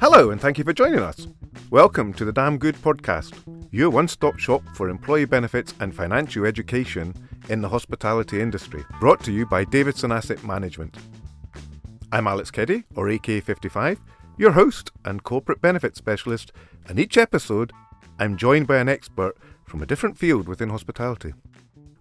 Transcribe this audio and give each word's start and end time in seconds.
Hello, 0.00 0.30
and 0.30 0.38
thank 0.38 0.58
you 0.58 0.64
for 0.64 0.74
joining 0.74 0.98
us. 0.98 1.28
Welcome 1.70 2.12
to 2.14 2.26
the 2.26 2.32
DAM 2.32 2.58
Good 2.58 2.74
Podcast, 2.76 3.32
your 3.70 3.88
one 3.88 4.06
stop 4.08 4.38
shop 4.38 4.62
for 4.74 4.90
employee 4.90 5.24
benefits 5.24 5.72
and 5.80 5.94
financial 5.94 6.44
education 6.44 7.14
in 7.48 7.62
the 7.62 7.70
hospitality 7.70 8.42
industry, 8.42 8.84
brought 9.00 9.24
to 9.24 9.32
you 9.32 9.46
by 9.46 9.64
Davidson 9.64 10.12
Asset 10.12 10.44
Management. 10.44 10.98
I'm 12.12 12.26
Alex 12.26 12.50
Keddy, 12.50 12.84
or 12.94 13.06
AK55, 13.06 13.96
your 14.36 14.52
host 14.52 14.92
and 15.06 15.22
corporate 15.22 15.62
benefits 15.62 15.96
specialist, 15.96 16.52
and 16.86 17.00
each 17.00 17.16
episode 17.16 17.72
I'm 18.18 18.36
joined 18.36 18.66
by 18.66 18.76
an 18.76 18.90
expert 18.90 19.38
from 19.64 19.80
a 19.80 19.86
different 19.86 20.18
field 20.18 20.48
within 20.48 20.68
hospitality. 20.68 21.32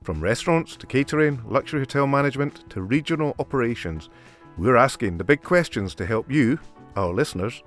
From 0.04 0.20
restaurants 0.20 0.76
to 0.78 0.88
catering, 0.88 1.40
luxury 1.48 1.82
hotel 1.82 2.08
management 2.08 2.68
to 2.72 2.82
regional 2.82 3.36
operations, 3.38 4.09
we're 4.58 4.76
asking 4.76 5.20
the 5.20 5.23
big 5.23 5.44
questions 5.44 5.94
to 5.94 6.08
help 6.08 6.32
you, 6.32 6.58
our 6.96 7.14
listeners, 7.14 7.62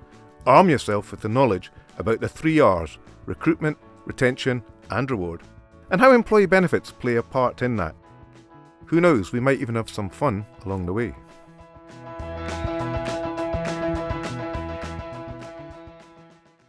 arm 0.45 0.69
yourself 0.69 1.11
with 1.11 1.21
the 1.21 1.29
knowledge 1.29 1.71
about 1.97 2.19
the 2.19 2.27
three 2.27 2.59
R's 2.59 2.97
recruitment, 3.25 3.77
retention, 4.03 4.61
and 4.89 5.09
reward, 5.09 5.43
and 5.91 6.01
how 6.01 6.11
employee 6.11 6.45
benefits 6.45 6.91
play 6.91 7.15
a 7.15 7.23
part 7.23 7.61
in 7.61 7.77
that. 7.77 7.95
Who 8.87 8.99
knows, 8.99 9.31
we 9.31 9.39
might 9.39 9.61
even 9.61 9.75
have 9.75 9.89
some 9.89 10.09
fun 10.09 10.45
along 10.65 10.87
the 10.87 10.93
way. 10.93 11.15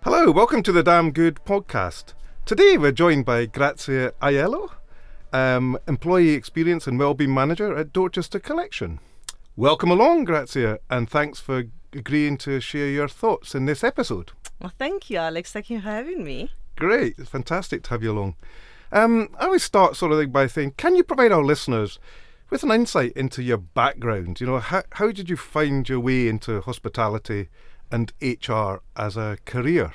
Hello, 0.05 0.31
welcome 0.31 0.63
to 0.63 0.71
the 0.71 0.85
DAM 0.85 1.11
Good 1.11 1.41
podcast. 1.45 2.15
Today 2.45 2.79
we're 2.79 2.93
joined 2.93 3.25
by 3.25 3.47
Grazia 3.47 4.13
Aiello, 4.23 4.71
um, 5.37 5.79
Employee 5.87 6.31
Experience 6.31 6.87
and 6.87 6.99
Wellbeing 6.99 7.35
Manager 7.35 7.77
at 7.77 7.93
Dorchester 7.93 8.39
Collection. 8.39 9.01
Welcome 9.55 9.91
along, 9.91 10.25
Grazia, 10.25 10.79
and 10.89 11.11
thanks 11.11 11.41
for 11.41 11.65
agreeing 11.93 12.39
to 12.39 12.59
share 12.61 12.89
your 12.89 13.09
thoughts 13.09 13.55
in 13.55 13.67
this 13.67 13.85
episode. 13.85 14.33
Well, 14.61 14.73
thank 14.79 15.11
you, 15.11 15.19
Alex. 15.19 15.53
Thank 15.53 15.69
you 15.69 15.81
for 15.81 15.91
having 15.91 16.25
me. 16.25 16.53
Great, 16.77 17.17
it's 17.19 17.29
fantastic 17.29 17.83
to 17.85 17.91
have 17.91 18.03
you 18.03 18.13
along. 18.13 18.37
Um, 18.93 19.29
I 19.39 19.45
always 19.47 19.63
start 19.63 19.97
sort 19.97 20.13
of 20.13 20.33
by 20.33 20.47
saying, 20.47 20.75
can 20.79 20.97
you 20.97 21.05
provide 21.05 21.33
our 21.33 21.45
listeners 21.45 21.99
with 22.49 22.63
an 22.63 22.71
insight 22.71 23.13
into 23.13 23.43
your 23.43 23.59
background? 23.59 24.41
You 24.41 24.47
know, 24.47 24.59
how, 24.59 24.85
how 24.93 25.11
did 25.11 25.29
you 25.29 25.37
find 25.37 25.87
your 25.87 26.01
way 26.01 26.29
into 26.29 26.63
hospitality 26.63 27.49
and 27.91 28.13
HR 28.23 28.77
as 28.97 29.19
a 29.19 29.37
career? 29.45 29.93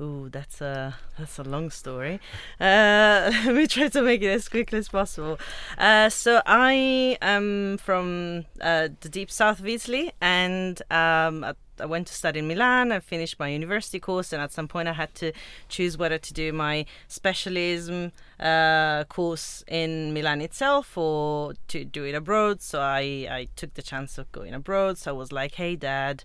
Ooh, 0.00 0.30
that's 0.30 0.62
a 0.62 0.96
that's 1.18 1.38
a 1.38 1.42
long 1.42 1.68
story. 1.68 2.18
Uh, 2.58 3.30
let 3.44 3.54
me 3.54 3.66
try 3.66 3.88
to 3.88 4.02
make 4.02 4.22
it 4.22 4.28
as 4.28 4.48
quickly 4.48 4.78
as 4.78 4.88
possible. 4.88 5.38
Uh, 5.76 6.08
so 6.08 6.40
I 6.46 7.18
am 7.20 7.76
from 7.76 8.46
uh, 8.62 8.88
the 9.00 9.10
deep 9.10 9.30
south 9.30 9.60
of 9.60 9.68
Italy, 9.68 10.12
and 10.20 10.80
um, 10.90 11.44
I, 11.44 11.52
I 11.78 11.84
went 11.84 12.06
to 12.06 12.14
study 12.14 12.38
in 12.38 12.48
Milan. 12.48 12.90
I 12.90 13.00
finished 13.00 13.38
my 13.38 13.48
university 13.48 14.00
course, 14.00 14.32
and 14.32 14.40
at 14.40 14.50
some 14.50 14.66
point 14.66 14.88
I 14.88 14.94
had 14.94 15.14
to 15.16 15.32
choose 15.68 15.98
whether 15.98 16.16
to 16.16 16.32
do 16.32 16.54
my 16.54 16.86
specialism 17.06 18.12
uh, 18.40 19.04
course 19.04 19.62
in 19.68 20.14
Milan 20.14 20.40
itself 20.40 20.96
or 20.96 21.52
to 21.68 21.84
do 21.84 22.04
it 22.04 22.14
abroad. 22.14 22.62
So 22.62 22.80
I 22.80 23.28
I 23.30 23.48
took 23.56 23.74
the 23.74 23.82
chance 23.82 24.16
of 24.16 24.32
going 24.32 24.54
abroad. 24.54 24.96
So 24.96 25.10
I 25.10 25.14
was 25.14 25.32
like, 25.32 25.56
"Hey, 25.56 25.76
Dad." 25.76 26.24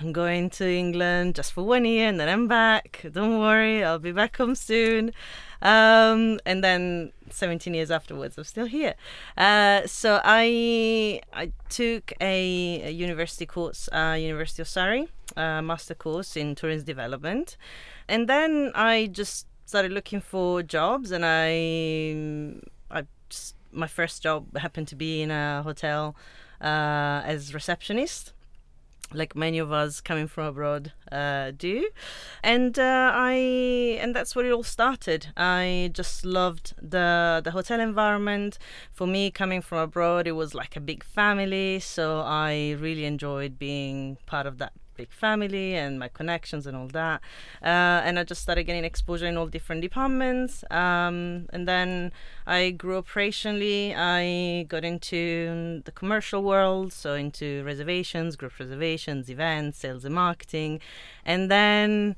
I'm 0.00 0.12
going 0.12 0.50
to 0.50 0.68
England 0.68 1.36
just 1.36 1.52
for 1.52 1.62
one 1.62 1.84
year 1.84 2.08
and 2.08 2.18
then 2.18 2.28
I'm 2.28 2.48
back. 2.48 3.06
Don't 3.12 3.38
worry, 3.38 3.84
I'll 3.84 4.00
be 4.00 4.10
back 4.10 4.36
home 4.36 4.56
soon. 4.56 5.12
Um, 5.62 6.40
and 6.44 6.62
then 6.62 7.12
17 7.30 7.72
years 7.72 7.90
afterwards, 7.90 8.36
I'm 8.36 8.44
still 8.44 8.66
here. 8.66 8.94
Uh, 9.38 9.86
so 9.86 10.20
I 10.22 11.20
I 11.32 11.52
took 11.68 12.12
a, 12.20 12.82
a 12.82 12.90
university 12.90 13.46
course, 13.46 13.88
uh, 13.92 14.16
University 14.18 14.62
of 14.62 14.68
Surrey, 14.68 15.08
master 15.36 15.94
course 15.94 16.36
in 16.36 16.54
tourism 16.54 16.84
development, 16.84 17.56
and 18.08 18.28
then 18.28 18.72
I 18.74 19.06
just 19.06 19.46
started 19.64 19.92
looking 19.92 20.20
for 20.20 20.62
jobs, 20.62 21.12
and 21.12 21.24
I 21.24 22.60
I 22.90 23.06
just, 23.30 23.54
my 23.72 23.86
first 23.86 24.22
job 24.22 24.54
happened 24.58 24.88
to 24.88 24.96
be 24.96 25.22
in 25.22 25.30
a 25.30 25.62
hotel 25.62 26.14
uh, 26.60 27.22
as 27.24 27.54
receptionist 27.54 28.33
like 29.12 29.36
many 29.36 29.58
of 29.58 29.72
us 29.72 30.00
coming 30.00 30.26
from 30.26 30.46
abroad 30.46 30.92
uh, 31.10 31.50
do. 31.56 31.90
And 32.42 32.78
uh, 32.78 33.10
i 33.14 33.34
and 34.00 34.14
that's 34.14 34.34
where 34.34 34.46
it 34.46 34.52
all 34.52 34.62
started. 34.62 35.28
I 35.36 35.90
just 35.92 36.24
loved 36.24 36.74
the 36.80 37.40
the 37.42 37.50
hotel 37.50 37.80
environment. 37.80 38.58
For 38.92 39.06
me 39.06 39.30
coming 39.30 39.60
from 39.60 39.78
abroad 39.78 40.26
it 40.26 40.32
was 40.32 40.54
like 40.54 40.76
a 40.76 40.80
big 40.80 41.04
family 41.04 41.80
so 41.80 42.20
i 42.20 42.76
really 42.80 43.04
enjoyed 43.04 43.58
being 43.58 44.16
part 44.26 44.46
of 44.46 44.58
that 44.58 44.72
big 44.96 45.10
family 45.10 45.74
and 45.74 45.98
my 45.98 46.08
connections 46.08 46.66
and 46.66 46.76
all 46.76 46.88
that. 46.88 47.20
Uh, 47.62 48.02
and 48.06 48.18
I 48.18 48.24
just 48.24 48.42
started 48.42 48.64
getting 48.64 48.84
exposure 48.84 49.26
in 49.26 49.36
all 49.36 49.46
different 49.46 49.82
departments. 49.82 50.64
Um, 50.70 51.46
and 51.52 51.66
then 51.66 52.12
I 52.46 52.70
grew 52.70 53.00
operationally. 53.00 53.94
I 53.96 54.64
got 54.68 54.84
into 54.84 55.82
the 55.84 55.92
commercial 55.92 56.42
world, 56.42 56.92
so 56.92 57.14
into 57.14 57.62
reservations, 57.64 58.36
group 58.36 58.58
reservations, 58.58 59.30
events, 59.30 59.78
sales 59.78 60.04
and 60.04 60.14
marketing. 60.14 60.80
And 61.24 61.50
then 61.50 62.16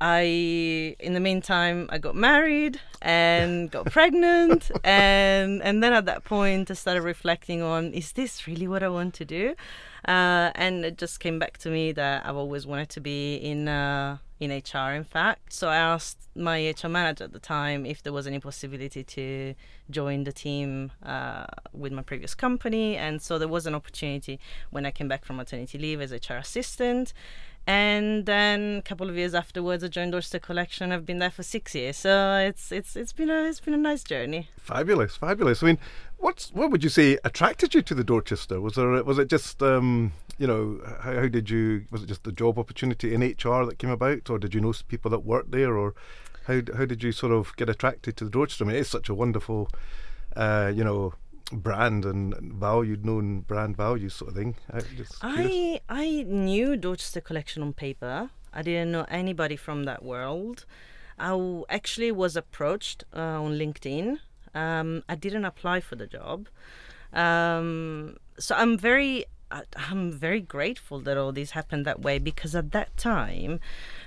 I, 0.00 0.94
in 1.00 1.14
the 1.14 1.20
meantime, 1.20 1.88
I 1.90 1.98
got 1.98 2.14
married 2.14 2.80
and 3.00 3.70
got 3.70 3.86
pregnant, 3.86 4.70
and 4.84 5.62
and 5.62 5.82
then 5.82 5.92
at 5.92 6.04
that 6.06 6.24
point, 6.24 6.70
I 6.70 6.74
started 6.74 7.02
reflecting 7.02 7.62
on: 7.62 7.92
Is 7.92 8.12
this 8.12 8.46
really 8.46 8.68
what 8.68 8.82
I 8.82 8.88
want 8.88 9.14
to 9.14 9.24
do? 9.24 9.54
Uh, 10.06 10.52
and 10.54 10.84
it 10.84 10.98
just 10.98 11.18
came 11.18 11.38
back 11.38 11.58
to 11.58 11.68
me 11.68 11.92
that 11.92 12.24
I've 12.24 12.36
always 12.36 12.66
wanted 12.66 12.90
to 12.90 13.00
be 13.00 13.36
in 13.36 13.68
uh, 13.68 14.18
in 14.38 14.50
HR. 14.50 14.92
In 14.92 15.04
fact, 15.04 15.52
so 15.52 15.68
I 15.68 15.76
asked 15.76 16.28
my 16.36 16.68
HR 16.68 16.88
manager 16.88 17.24
at 17.24 17.32
the 17.32 17.38
time 17.38 17.86
if 17.86 18.02
there 18.02 18.12
was 18.12 18.26
any 18.26 18.38
possibility 18.38 19.02
to 19.02 19.54
join 19.90 20.24
the 20.24 20.32
team 20.32 20.92
uh, 21.02 21.46
with 21.72 21.92
my 21.92 22.02
previous 22.02 22.34
company, 22.34 22.96
and 22.96 23.22
so 23.22 23.38
there 23.38 23.48
was 23.48 23.66
an 23.66 23.74
opportunity 23.74 24.38
when 24.70 24.84
I 24.84 24.90
came 24.90 25.08
back 25.08 25.24
from 25.24 25.36
maternity 25.36 25.78
leave 25.78 26.00
as 26.00 26.12
HR 26.12 26.34
assistant. 26.34 27.12
And 27.66 28.26
then 28.26 28.76
a 28.78 28.82
couple 28.82 29.10
of 29.10 29.16
years 29.16 29.34
afterwards, 29.34 29.82
I 29.82 29.88
joined 29.88 30.12
Dorchester 30.12 30.38
Collection. 30.38 30.92
I've 30.92 31.04
been 31.04 31.18
there 31.18 31.32
for 31.32 31.42
six 31.42 31.74
years, 31.74 31.96
so 31.96 32.36
it's 32.36 32.70
it's 32.70 32.94
it's 32.94 33.12
been 33.12 33.28
a 33.28 33.42
it's 33.42 33.58
been 33.58 33.74
a 33.74 33.78
nice 33.78 34.04
journey. 34.04 34.50
Fabulous, 34.56 35.16
fabulous. 35.16 35.64
I 35.64 35.66
mean, 35.66 35.78
what's 36.18 36.52
what 36.52 36.70
would 36.70 36.84
you 36.84 36.90
say 36.90 37.18
attracted 37.24 37.74
you 37.74 37.82
to 37.82 37.94
the 37.94 38.04
Dorchester? 38.04 38.60
Was 38.60 38.74
there 38.74 39.02
was 39.02 39.18
it 39.18 39.28
just 39.28 39.60
um, 39.64 40.12
you 40.38 40.46
know 40.46 40.80
how, 41.00 41.14
how 41.14 41.26
did 41.26 41.50
you 41.50 41.86
was 41.90 42.04
it 42.04 42.06
just 42.06 42.22
the 42.22 42.30
job 42.30 42.56
opportunity 42.56 43.12
in 43.12 43.20
HR 43.20 43.64
that 43.66 43.78
came 43.78 43.90
about, 43.90 44.30
or 44.30 44.38
did 44.38 44.54
you 44.54 44.60
know 44.60 44.72
people 44.86 45.10
that 45.10 45.24
worked 45.24 45.50
there, 45.50 45.76
or 45.76 45.94
how 46.46 46.60
how 46.76 46.84
did 46.84 47.02
you 47.02 47.10
sort 47.10 47.32
of 47.32 47.54
get 47.56 47.68
attracted 47.68 48.16
to 48.18 48.24
the 48.24 48.30
Dorchester? 48.30 48.64
I 48.64 48.68
mean, 48.68 48.76
it's 48.76 48.90
such 48.90 49.08
a 49.08 49.14
wonderful, 49.14 49.70
uh, 50.36 50.70
you 50.72 50.84
know, 50.84 51.14
brand 51.52 52.04
and 52.04 52.34
valued 52.52 53.04
known 53.04 53.40
brand 53.40 53.76
values 53.76 54.14
sort 54.14 54.30
of 54.30 54.36
thing. 54.36 54.56
I 54.70 54.80
I, 55.22 55.80
I 55.88 56.24
knew 56.26 56.76
Dorchester 56.76 57.20
Collection 57.20 57.62
on 57.62 57.72
paper. 57.72 58.30
I 58.52 58.62
didn't 58.62 58.92
know 58.92 59.06
anybody 59.08 59.56
from 59.56 59.84
that 59.84 60.02
world. 60.02 60.64
I 61.18 61.62
actually 61.68 62.12
was 62.12 62.36
approached 62.36 63.04
uh, 63.14 63.42
on 63.42 63.52
LinkedIn. 63.52 64.18
Um, 64.54 65.02
I 65.08 65.14
didn't 65.14 65.44
apply 65.44 65.80
for 65.80 65.96
the 65.96 66.06
job. 66.06 66.48
Um, 67.12 68.16
so 68.38 68.54
I'm 68.54 68.76
very 68.76 69.24
I'm 69.50 70.12
very 70.12 70.40
grateful 70.40 71.00
that 71.00 71.16
all 71.16 71.32
this 71.32 71.52
happened 71.52 71.84
that 71.86 72.02
way 72.02 72.18
because 72.18 72.54
at 72.54 72.72
that 72.72 72.96
time 72.96 73.60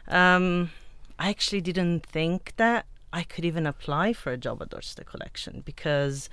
um, 0.07 0.71
I 1.17 1.29
actually 1.29 1.61
didn't 1.61 2.05
think 2.05 2.53
that 2.57 2.85
I 3.13 3.23
could 3.23 3.45
even 3.45 3.65
apply 3.65 4.13
for 4.13 4.31
a 4.31 4.37
job 4.37 4.61
at 4.61 4.69
Dorchester 4.69 5.03
Collection 5.03 5.63
because 5.65 6.29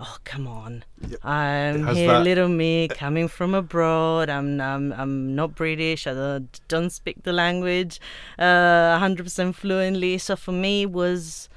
oh 0.00 0.16
come 0.24 0.46
on. 0.46 0.84
I'm 1.22 1.86
here 1.88 2.12
that... 2.12 2.22
little 2.22 2.48
me 2.48 2.88
coming 2.88 3.28
from 3.28 3.54
abroad. 3.54 4.28
I'm 4.28 4.60
i'm, 4.60 4.92
I'm 4.92 5.34
not 5.34 5.54
british. 5.54 6.06
I 6.06 6.14
don't, 6.14 6.60
don't 6.68 6.90
speak 6.90 7.22
the 7.22 7.32
language 7.32 8.00
uh, 8.38 8.98
100% 8.98 9.54
fluently. 9.54 10.18
So 10.18 10.36
for 10.36 10.52
me 10.52 10.86
was 10.86 11.48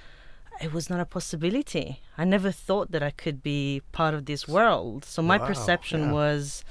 it 0.62 0.74
was 0.74 0.90
not 0.90 1.00
a 1.00 1.06
possibility. 1.06 2.02
I 2.18 2.26
never 2.26 2.52
thought 2.52 2.92
that 2.92 3.04
i 3.04 3.12
could 3.12 3.44
be 3.44 3.82
part 3.92 4.14
of 4.14 4.26
this 4.26 4.48
world. 4.48 5.06
So 5.06 5.22
my 5.22 5.38
wow, 5.38 5.48
perception 5.48 6.02
yeah. 6.02 6.12
was 6.12 6.64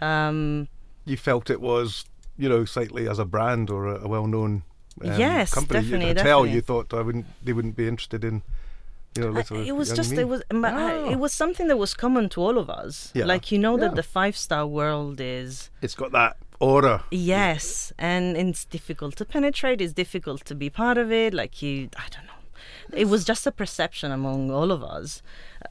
um, 0.00 0.68
you 1.04 1.16
felt 1.16 1.50
it 1.50 1.60
was 1.60 2.04
you 2.38 2.48
know 2.48 2.64
slightly 2.64 3.08
as 3.08 3.18
a 3.18 3.24
brand 3.24 3.70
or 3.70 3.86
a, 3.86 4.04
a 4.04 4.08
well-known 4.08 4.62
um, 5.02 5.18
yes 5.18 5.52
company. 5.52 5.80
Definitely, 5.80 6.06
hotel 6.08 6.24
definitely. 6.24 6.50
you 6.52 6.60
thought 6.60 6.94
i 6.94 7.02
wouldn't 7.02 7.26
they 7.44 7.52
wouldn't 7.52 7.76
be 7.76 7.86
interested 7.88 8.24
in 8.24 8.42
you 9.14 9.30
know, 9.30 9.38
uh, 9.38 9.54
it 9.56 9.72
was 9.72 9.92
just 9.92 10.12
it 10.12 10.26
was 10.26 10.42
oh. 10.50 11.10
it 11.10 11.16
was 11.16 11.32
something 11.32 11.68
that 11.68 11.76
was 11.76 11.92
common 11.94 12.28
to 12.30 12.40
all 12.40 12.56
of 12.56 12.70
us. 12.70 13.10
Yeah. 13.14 13.26
Like 13.26 13.52
you 13.52 13.58
know 13.58 13.76
yeah. 13.76 13.88
that 13.88 13.94
the 13.94 14.02
five 14.02 14.36
star 14.36 14.66
world 14.66 15.20
is 15.20 15.70
it's 15.82 15.94
got 15.94 16.12
that 16.12 16.36
aura. 16.60 17.04
Yes, 17.10 17.92
and 17.98 18.36
it's 18.36 18.64
difficult 18.64 19.16
to 19.16 19.24
penetrate. 19.24 19.80
It's 19.80 19.92
difficult 19.92 20.44
to 20.46 20.54
be 20.54 20.70
part 20.70 20.96
of 20.96 21.12
it. 21.12 21.34
Like 21.34 21.60
you, 21.60 21.90
I 21.96 22.06
don't 22.10 22.26
know. 22.26 22.32
It 22.94 23.08
was 23.08 23.24
just 23.24 23.46
a 23.46 23.52
perception 23.52 24.12
among 24.12 24.50
all 24.50 24.70
of 24.70 24.82
us. 24.82 25.22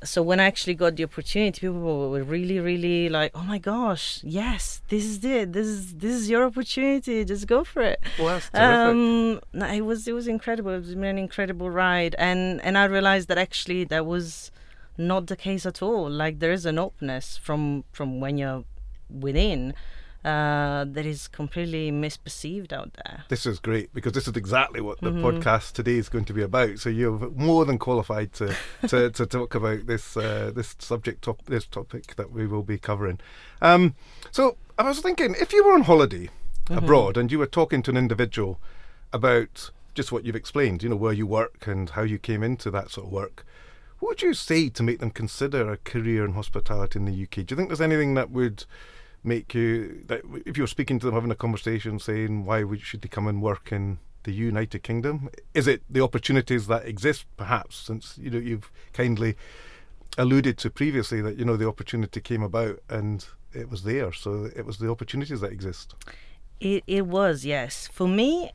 So 0.04 0.24
when 0.24 0.40
I 0.40 0.46
actually 0.46 0.74
got 0.74 0.96
the 0.96 1.04
opportunity, 1.04 1.62
people 1.62 2.10
were 2.10 2.24
really, 2.24 2.60
really 2.60 3.10
like, 3.10 3.32
"Oh 3.36 3.44
my 3.44 3.60
gosh, 3.60 4.20
yes, 4.24 4.82
this 4.88 5.06
is 5.06 5.24
it. 5.24 5.54
This 5.54 5.68
is 5.68 5.96
this 5.96 6.14
is 6.14 6.30
your 6.30 6.46
opportunity. 6.46 7.24
Just 7.24 7.48
go 7.48 7.64
for 7.64 7.82
it." 7.82 8.00
Well, 8.18 8.28
that's 8.30 8.50
terrific. 8.50 8.66
Um, 8.66 9.42
no, 9.54 9.68
it 9.68 9.82
was 9.82 10.08
it 10.08 10.14
was 10.14 10.28
incredible. 10.28 10.72
It 10.72 10.80
was 10.80 10.92
an 10.92 11.04
incredible 11.04 11.70
ride, 11.70 12.16
and 12.18 12.62
and 12.62 12.78
I 12.78 12.86
realized 12.86 13.28
that 13.28 13.38
actually 13.38 13.84
that 13.86 14.06
was 14.06 14.52
not 14.98 15.28
the 15.28 15.36
case 15.36 15.66
at 15.66 15.82
all. 15.82 16.10
Like 16.10 16.40
there 16.40 16.52
is 16.52 16.66
an 16.66 16.80
openness 16.80 17.38
from 17.38 17.84
from 17.92 18.20
when 18.20 18.38
you're 18.38 18.64
within 19.10 19.74
uh, 20.24 20.86
that 20.88 21.06
is 21.06 21.28
completely 21.28 21.92
misperceived 21.92 22.72
out 22.72 22.94
there. 22.94 23.24
This 23.30 23.46
is 23.46 23.60
great 23.60 23.94
because 23.94 24.14
this 24.14 24.28
is 24.28 24.36
exactly 24.36 24.80
what 24.80 25.02
the 25.02 25.12
mm-hmm. 25.12 25.26
podcast 25.26 25.74
today 25.74 25.98
is 25.98 26.10
going 26.10 26.26
to 26.26 26.34
be 26.34 26.44
about. 26.44 26.80
So 26.80 26.90
you're 26.90 27.32
more 27.32 27.66
than 27.66 27.80
qualified 27.80 28.34
to 28.34 28.56
to, 28.88 29.10
to 29.10 29.26
talk 29.26 29.56
about 29.56 29.88
this 29.88 30.16
uh, 30.16 30.52
this 30.54 30.76
subject 30.80 31.24
top 31.24 31.44
this 31.46 31.66
topic 31.66 32.16
that 32.18 32.32
we 32.32 32.46
will 32.46 32.64
be 32.64 32.78
covering. 32.78 33.20
Um, 33.62 33.96
so 34.30 34.58
I 34.78 34.84
was 34.84 35.00
thinking, 35.00 35.36
if 35.40 35.54
you 35.54 35.64
were 35.64 35.74
on 35.74 35.84
holiday 35.84 36.30
mm-hmm. 36.66 36.78
abroad 36.78 37.18
and 37.18 37.32
you 37.32 37.40
were 37.40 37.48
talking 37.48 37.82
to 37.84 37.92
an 37.92 37.98
individual 37.98 38.60
about 39.12 39.72
just 39.94 40.12
what 40.12 40.26
you've 40.26 40.36
explained, 40.36 40.84
you 40.84 40.90
know, 40.90 40.96
where 40.96 41.14
you 41.14 41.26
work 41.26 41.68
and 41.68 41.92
how 41.92 42.04
you 42.04 42.18
came 42.18 42.44
into 42.44 42.72
that 42.72 42.92
sort 42.92 43.08
of 43.08 43.14
work. 43.14 43.46
What 44.00 44.10
would 44.10 44.22
you 44.22 44.34
say 44.34 44.70
to 44.70 44.84
make 44.84 45.00
them 45.00 45.12
consider 45.12 45.72
a 45.72 45.78
career 45.78 46.26
in 46.26 46.34
hospitality 46.34 46.98
in 47.00 47.06
the 47.06 47.24
UK? 47.24 47.46
Do 47.46 47.46
you 47.50 47.56
think 47.56 47.70
there's 47.70 47.82
anything 47.82 48.16
that 48.16 48.32
would 48.32 48.66
make 49.24 49.54
you 49.54 50.04
that 50.08 50.22
if 50.46 50.58
you're 50.58 50.68
speaking 50.68 51.00
to 51.00 51.06
them 51.06 51.16
having 51.16 51.32
a 51.32 51.36
conversation 51.36 52.00
saying 52.00 52.46
why 52.46 52.64
should 52.78 53.02
they 53.02 53.08
come 53.08 53.28
and 53.28 53.42
work 53.42 53.72
in 53.72 54.00
the 54.24 54.32
United 54.32 54.84
Kingdom? 54.84 55.30
Is 55.54 55.68
it 55.68 55.82
the 55.90 56.02
opportunities 56.02 56.68
that 56.68 56.86
exist 56.86 57.26
perhaps 57.38 57.76
since 57.76 58.18
you 58.18 58.30
know 58.30 58.38
you've 58.38 58.72
kindly 58.94 59.36
alluded 60.18 60.58
to 60.60 60.70
previously 60.70 61.22
that 61.22 61.38
you 61.38 61.46
know 61.46 61.56
the 61.56 61.68
opportunity 61.68 62.20
came 62.20 62.44
about 62.44 62.80
and 62.90 63.26
it 63.54 63.70
was 63.70 63.84
there 63.84 64.12
so 64.12 64.50
it 64.56 64.66
was 64.66 64.78
the 64.78 64.90
opportunities 64.90 65.42
that 65.42 65.52
exist? 65.52 65.96
It 66.60 66.84
it 66.88 67.06
was 67.08 67.46
yes. 67.46 67.88
For 67.92 68.08
me 68.08 68.52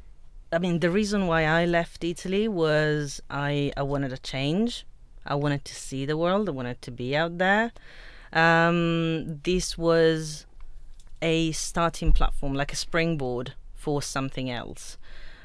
I 0.52 0.58
mean 0.58 0.80
the 0.80 0.90
reason 0.90 1.26
why 1.26 1.44
I 1.44 1.64
left 1.64 2.04
Italy 2.04 2.48
was 2.48 3.20
I 3.30 3.72
I 3.76 3.82
wanted 3.82 4.12
a 4.12 4.18
change. 4.18 4.86
I 5.24 5.34
wanted 5.34 5.64
to 5.64 5.74
see 5.74 6.06
the 6.06 6.16
world. 6.16 6.48
I 6.48 6.52
wanted 6.52 6.80
to 6.82 6.90
be 6.90 7.16
out 7.16 7.38
there. 7.38 7.72
Um, 8.32 9.40
this 9.42 9.76
was 9.78 10.45
a 11.26 11.52
starting 11.52 12.12
platform, 12.12 12.54
like 12.54 12.72
a 12.72 12.76
springboard 12.76 13.54
for 13.74 14.00
something 14.00 14.48
else. 14.48 14.96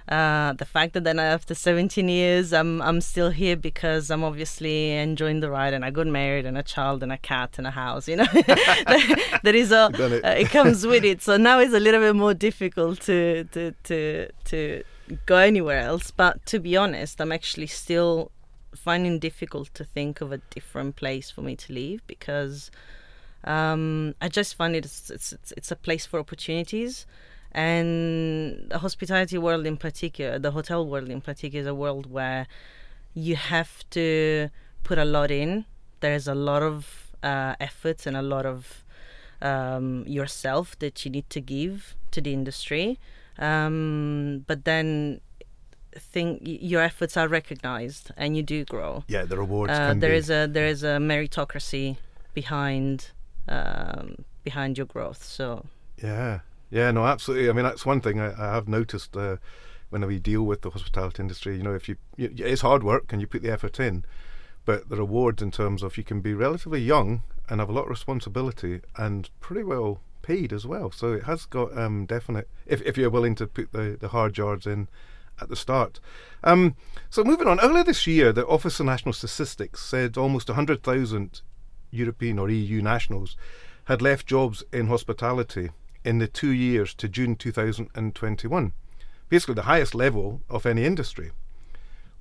Uh, 0.07 0.53
the 0.53 0.65
fact 0.65 0.93
that 0.93 1.03
then 1.03 1.19
after 1.19 1.53
17 1.53 2.09
years 2.09 2.51
I'm 2.51 2.81
I'm 2.81 2.99
still 3.01 3.29
here 3.29 3.55
because 3.55 4.09
I'm 4.11 4.23
obviously 4.23 4.91
enjoying 4.91 5.39
the 5.39 5.49
ride 5.49 5.73
and 5.73 5.85
I 5.85 5.91
got 5.91 6.07
married 6.07 6.45
and 6.45 6.57
a 6.57 6.63
child 6.63 7.01
and 7.03 7.11
a 7.11 7.17
cat 7.17 7.51
and 7.59 7.67
a 7.67 7.71
house 7.71 8.07
you 8.09 8.17
know 8.17 8.25
there 9.43 9.55
is 9.55 9.71
a 9.71 9.89
it. 9.93 10.25
Uh, 10.25 10.35
it. 10.43 10.49
comes 10.49 10.85
with 10.85 11.05
it 11.05 11.21
so 11.21 11.37
now 11.37 11.59
it's 11.59 11.73
a 11.73 11.79
little 11.79 12.01
bit 12.01 12.15
more 12.15 12.33
difficult 12.33 12.99
to 13.01 13.45
to 13.53 13.71
to 13.89 14.27
to 14.45 14.83
go 15.27 15.37
anywhere 15.37 15.79
else 15.79 16.11
but 16.11 16.45
to 16.47 16.59
be 16.59 16.75
honest 16.75 17.21
I'm 17.21 17.31
actually 17.31 17.67
still 17.67 18.31
finding 18.75 19.19
difficult 19.19 19.73
to 19.75 19.83
think 19.85 20.19
of 20.19 20.31
a 20.31 20.39
different 20.57 20.95
place 20.95 21.29
for 21.29 21.41
me 21.41 21.55
to 21.55 21.71
leave 21.71 22.01
because 22.07 22.71
um, 23.43 24.15
I 24.21 24.27
just 24.27 24.55
find 24.55 24.75
it 24.75 24.85
it's, 24.85 25.09
it's, 25.09 25.53
it's 25.57 25.71
a 25.71 25.75
place 25.75 26.05
for 26.05 26.19
opportunities, 26.19 27.05
and 27.51 28.69
the 28.69 28.79
hospitality 28.79 29.37
world 29.37 29.65
in 29.65 29.77
particular, 29.77 30.39
the 30.39 30.51
hotel 30.51 30.85
world 30.85 31.09
in 31.09 31.21
particular, 31.21 31.61
is 31.61 31.67
a 31.67 31.75
world 31.75 32.11
where 32.11 32.47
you 33.13 33.35
have 33.35 33.89
to 33.91 34.49
put 34.83 34.97
a 34.97 35.05
lot 35.05 35.31
in. 35.31 35.65
There's 35.99 36.27
a 36.27 36.35
lot 36.35 36.63
of 36.63 37.11
uh, 37.23 37.55
efforts 37.59 38.07
and 38.07 38.15
a 38.15 38.21
lot 38.21 38.45
of 38.45 38.83
um, 39.41 40.03
yourself 40.07 40.77
that 40.79 41.03
you 41.03 41.11
need 41.11 41.29
to 41.31 41.41
give 41.41 41.95
to 42.11 42.21
the 42.21 42.33
industry, 42.33 42.99
um, 43.39 44.43
but 44.47 44.65
then 44.65 45.21
think 45.97 46.39
your 46.43 46.81
efforts 46.81 47.17
are 47.17 47.27
recognized 47.27 48.11
and 48.15 48.37
you 48.37 48.43
do 48.43 48.63
grow. 48.65 49.03
Yeah, 49.07 49.25
the 49.25 49.37
rewards. 49.37 49.73
Uh, 49.73 49.93
there 49.97 50.11
be. 50.11 50.17
is 50.17 50.29
a 50.29 50.47
there 50.47 50.67
is 50.67 50.83
a 50.83 50.97
meritocracy 50.97 51.97
behind 52.33 53.11
um, 53.47 54.23
behind 54.43 54.77
your 54.77 54.87
growth. 54.87 55.23
So 55.23 55.65
yeah, 56.01 56.39
yeah, 56.69 56.91
no, 56.91 57.05
absolutely. 57.05 57.49
I 57.49 57.53
mean, 57.53 57.65
that's 57.65 57.85
one 57.85 58.01
thing 58.01 58.19
I, 58.19 58.31
I 58.31 58.53
have 58.53 58.67
noticed 58.67 59.15
uh, 59.15 59.37
whenever 59.89 60.09
we 60.09 60.19
deal 60.19 60.43
with 60.43 60.61
the 60.61 60.69
hospitality 60.69 61.21
industry. 61.21 61.57
You 61.57 61.63
know, 61.63 61.75
if 61.75 61.87
you, 61.89 61.97
you, 62.15 62.31
it's 62.37 62.61
hard 62.61 62.83
work 62.83 63.11
and 63.11 63.21
you 63.21 63.27
put 63.27 63.43
the 63.43 63.51
effort 63.51 63.79
in, 63.79 64.05
but 64.65 64.89
the 64.89 64.97
rewards 64.97 65.41
in 65.41 65.51
terms 65.51 65.83
of 65.83 65.97
you 65.97 66.03
can 66.03 66.21
be 66.21 66.33
relatively 66.33 66.81
young 66.81 67.23
and 67.49 67.59
have 67.59 67.69
a 67.69 67.73
lot 67.73 67.83
of 67.83 67.89
responsibility 67.89 68.81
and 68.97 69.29
pretty 69.39 69.63
well 69.63 69.99
paid 70.21 70.53
as 70.53 70.65
well. 70.65 70.91
So 70.91 71.13
it 71.13 71.23
has 71.23 71.45
got 71.45 71.77
um, 71.77 72.05
definite 72.05 72.47
if 72.65 72.81
if 72.83 72.97
you're 72.97 73.09
willing 73.09 73.35
to 73.35 73.47
put 73.47 73.71
the 73.71 73.97
the 73.99 74.09
hard 74.09 74.37
yards 74.37 74.65
in 74.65 74.87
at 75.41 75.49
the 75.49 75.55
start. 75.55 75.99
Um, 76.43 76.75
so 77.09 77.23
moving 77.23 77.47
on, 77.47 77.59
earlier 77.59 77.83
this 77.83 78.05
year, 78.05 78.31
the 78.31 78.45
Office 78.47 78.79
of 78.79 78.85
National 78.85 79.13
Statistics 79.13 79.81
said 79.81 80.17
almost 80.17 80.49
100,000 80.49 81.41
European 81.91 82.39
or 82.39 82.49
EU 82.49 82.81
nationals 82.81 83.37
had 83.85 84.01
left 84.01 84.25
jobs 84.25 84.63
in 84.71 84.87
hospitality 84.87 85.69
in 86.03 86.17
the 86.17 86.27
two 86.27 86.51
years 86.51 86.93
to 86.95 87.07
June 87.07 87.35
2021, 87.35 88.73
basically 89.29 89.53
the 89.53 89.63
highest 89.63 89.93
level 89.93 90.41
of 90.49 90.65
any 90.65 90.85
industry. 90.85 91.31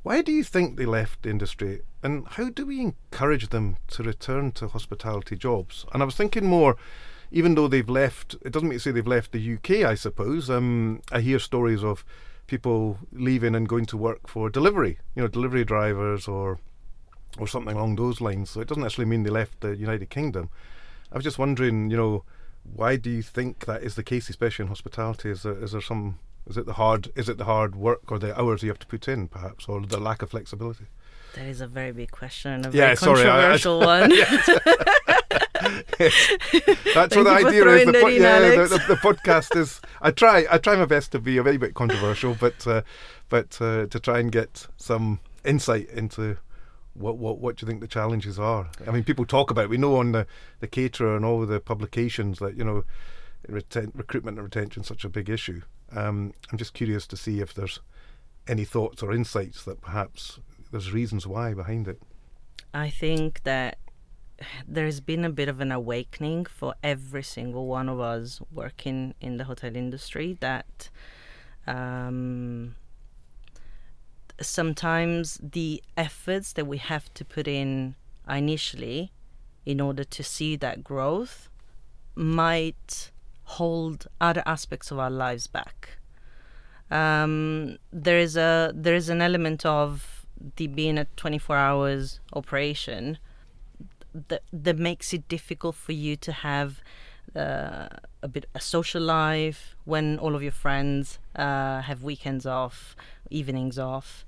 Why 0.03 0.23
do 0.23 0.33
you 0.33 0.45
think 0.45 0.77
they 0.77 0.87
left 0.87 1.23
the 1.23 1.31
industry, 1.31 1.83
and 2.03 2.27
how 2.27 2.49
do 2.49 2.67
we 2.67 2.81
encourage 2.81 3.49
them 3.49 3.77
to 3.89 4.03
return 4.03 4.53
to 4.53 4.69
hospitality 4.69 5.37
jobs? 5.37 5.85
And 5.93 6.03
I 6.03 6.07
was 6.07 6.15
thinking 6.15 6.47
more, 6.47 6.77
even 7.31 7.55
though 7.55 7.69
they've 7.69 7.89
left, 7.89 8.37
it 8.43 8.53
doesn't 8.53 8.69
mean 8.69 8.79
to 8.79 8.83
say 8.83 8.91
they've 8.91 9.07
left 9.07 9.33
the 9.33 9.55
UK, 9.55 9.87
I 9.87 9.95
suppose. 9.95 10.49
Um, 10.49 11.03
I 11.13 11.21
hear 11.21 11.39
stories 11.39 11.85
of 11.85 12.05
people 12.47 12.99
leaving 13.13 13.55
and 13.55 13.69
going 13.69 13.87
to 13.87 13.97
work 13.97 14.27
for 14.27 14.49
delivery, 14.51 14.99
you 15.15 15.23
know, 15.23 15.29
delivery 15.29 15.65
drivers 15.65 16.27
or 16.27 16.59
or 17.39 17.47
something 17.47 17.77
along 17.77 17.97
those 17.97 18.21
lines. 18.21 18.51
So 18.51 18.61
it 18.61 18.69
doesn't 18.69 18.85
actually 18.85 19.07
mean 19.07 19.23
they 19.23 19.31
left 19.31 19.61
the 19.61 19.77
United 19.77 20.11
Kingdom. 20.11 20.51
I 21.13 21.17
was 21.17 21.25
just 21.25 21.39
wondering, 21.39 21.91
you 21.91 21.97
know, 21.97 22.25
why 22.63 22.97
do 22.97 23.11
you 23.11 23.23
think 23.23 23.67
that 23.67 23.83
is 23.83 23.95
the 23.95 24.03
case, 24.03 24.29
especially 24.29 24.65
in 24.65 24.69
hospitality? 24.69 25.31
Is 25.31 25.43
there, 25.43 25.63
is 25.63 25.73
there 25.73 25.81
some 25.81 26.19
is 26.47 26.57
it 26.57 26.67
the 26.67 26.75
hard 26.75 27.11
is 27.17 27.29
it 27.29 27.39
the 27.39 27.45
hard 27.45 27.77
work 27.77 28.11
or 28.11 28.19
the 28.19 28.39
hours 28.39 28.63
you 28.63 28.69
have 28.71 28.79
to 28.81 28.87
put 28.87 29.09
in, 29.09 29.29
perhaps, 29.29 29.67
or 29.69 29.81
the 29.81 30.01
lack 30.01 30.23
of 30.23 30.31
flexibility? 30.31 30.87
That 31.35 31.47
is 31.47 31.61
a 31.61 31.67
very 31.67 31.93
big 31.93 32.11
question 32.11 32.53
and 32.53 32.67
a 32.67 32.71
yeah, 32.71 32.87
very 32.87 32.97
sorry, 32.97 33.23
controversial 33.23 33.83
I, 33.83 33.85
I, 33.85 34.01
one. 34.01 34.11
That's 36.95 37.15
what 37.15 37.25
the 37.25 37.45
idea 37.47 37.67
is. 37.67 37.87
The, 37.87 37.99
po- 38.01 38.09
yeah, 38.09 38.41
the, 38.41 38.67
the, 38.67 38.85
the, 38.89 38.97
podcast 38.97 39.57
is. 39.57 39.81
I 40.01 40.11
try. 40.11 40.47
I 40.51 40.59
try 40.59 40.75
my 40.77 40.87
best 40.87 41.13
to 41.13 41.21
be 41.21 41.37
a 41.37 41.43
very 41.43 41.57
bit 41.57 41.75
controversial, 41.75 42.37
but 42.41 42.67
uh, 42.67 42.83
but 43.29 43.61
uh, 43.61 43.87
to 43.87 44.01
try 44.01 44.19
and 44.19 44.33
get 44.33 44.67
some 44.77 45.21
insight 45.45 45.89
into 45.91 46.39
what 46.95 47.19
what 47.19 47.39
what 47.39 47.57
do 47.57 47.65
you 47.65 47.69
think 47.69 47.81
the 47.81 47.89
challenges 47.89 48.39
are? 48.39 48.69
I 48.87 48.91
mean, 48.91 49.05
people 49.05 49.25
talk 49.25 49.51
about. 49.51 49.65
It. 49.65 49.71
We 49.71 49.79
know 49.79 49.97
on 49.97 50.13
the 50.13 50.27
the 50.61 50.67
caterer 50.67 51.17
and 51.17 51.25
all 51.25 51.45
the 51.45 51.61
publications 51.61 52.39
that 52.39 52.57
you 52.57 52.65
know, 52.65 52.85
recruitment 53.49 54.39
and 54.39 54.45
retention 54.45 54.83
is 54.83 54.89
such 54.89 55.05
a 55.05 55.09
big 55.09 55.29
issue. 55.29 55.63
Um, 55.93 56.33
I'm 56.51 56.59
just 56.59 56.75
curious 56.75 57.07
to 57.09 57.17
see 57.17 57.41
if 57.41 57.55
there's 57.55 57.81
any 58.47 58.65
thoughts 58.65 59.03
or 59.03 59.13
insights 59.13 59.65
that 59.65 59.81
perhaps 59.81 60.41
there's 60.71 60.93
reasons 60.93 61.27
why 61.27 61.55
behind 61.55 61.89
it. 61.89 62.01
I 62.73 62.91
think 62.91 63.43
that 63.43 63.79
there's 64.67 65.01
been 65.01 65.25
a 65.25 65.31
bit 65.31 65.49
of 65.49 65.61
an 65.61 65.73
awakening 65.73 66.47
for 66.47 66.75
every 66.83 67.23
single 67.23 67.67
one 67.67 67.89
of 67.89 68.01
us 68.01 68.41
working 68.53 69.15
in 69.21 69.37
the 69.37 69.45
hotel 69.45 69.77
industry 69.77 70.37
that 70.41 70.89
um, 71.67 72.77
sometimes 74.41 75.39
the 75.43 75.83
efforts 75.97 76.53
that 76.55 76.67
we 76.67 76.79
have 76.79 77.13
to 77.15 77.25
put 77.25 77.47
in 77.47 77.95
initially 78.29 79.13
in 79.67 79.81
order 79.81 80.05
to 80.05 80.23
see 80.23 80.57
that 80.57 80.83
growth 80.83 81.49
might 82.15 83.11
hold 83.45 84.07
other 84.21 84.43
aspects 84.47 84.91
of 84.91 84.99
our 84.99 85.11
lives 85.11 85.47
back. 85.47 85.99
Um, 86.91 87.79
there 87.93 88.19
is 88.19 88.37
a 88.37 88.73
there 88.75 88.95
is 88.95 89.09
an 89.09 89.23
element 89.23 89.65
of 89.65 90.27
the 90.57 90.67
being 90.67 90.99
a 90.99 91.05
24 91.17 91.57
hours 91.57 92.21
operation 92.33 93.19
that 94.29 94.43
that 94.53 94.79
makes 94.79 95.13
it 95.13 95.29
difficult 95.29 95.77
for 95.77 95.93
you 95.93 96.17
to 96.17 96.33
have 96.33 96.81
uh, 97.37 97.89
a 98.23 98.29
bit 98.29 98.47
a 98.55 98.61
social 98.61 99.03
life 99.03 99.77
when 99.85 100.19
all 100.19 100.35
of 100.35 100.43
your 100.43 100.53
friends 100.53 101.19
uh, 101.37 101.81
have 101.83 102.03
weekends 102.03 102.47
off, 102.47 102.97
evenings 103.31 103.79
off. 103.79 104.25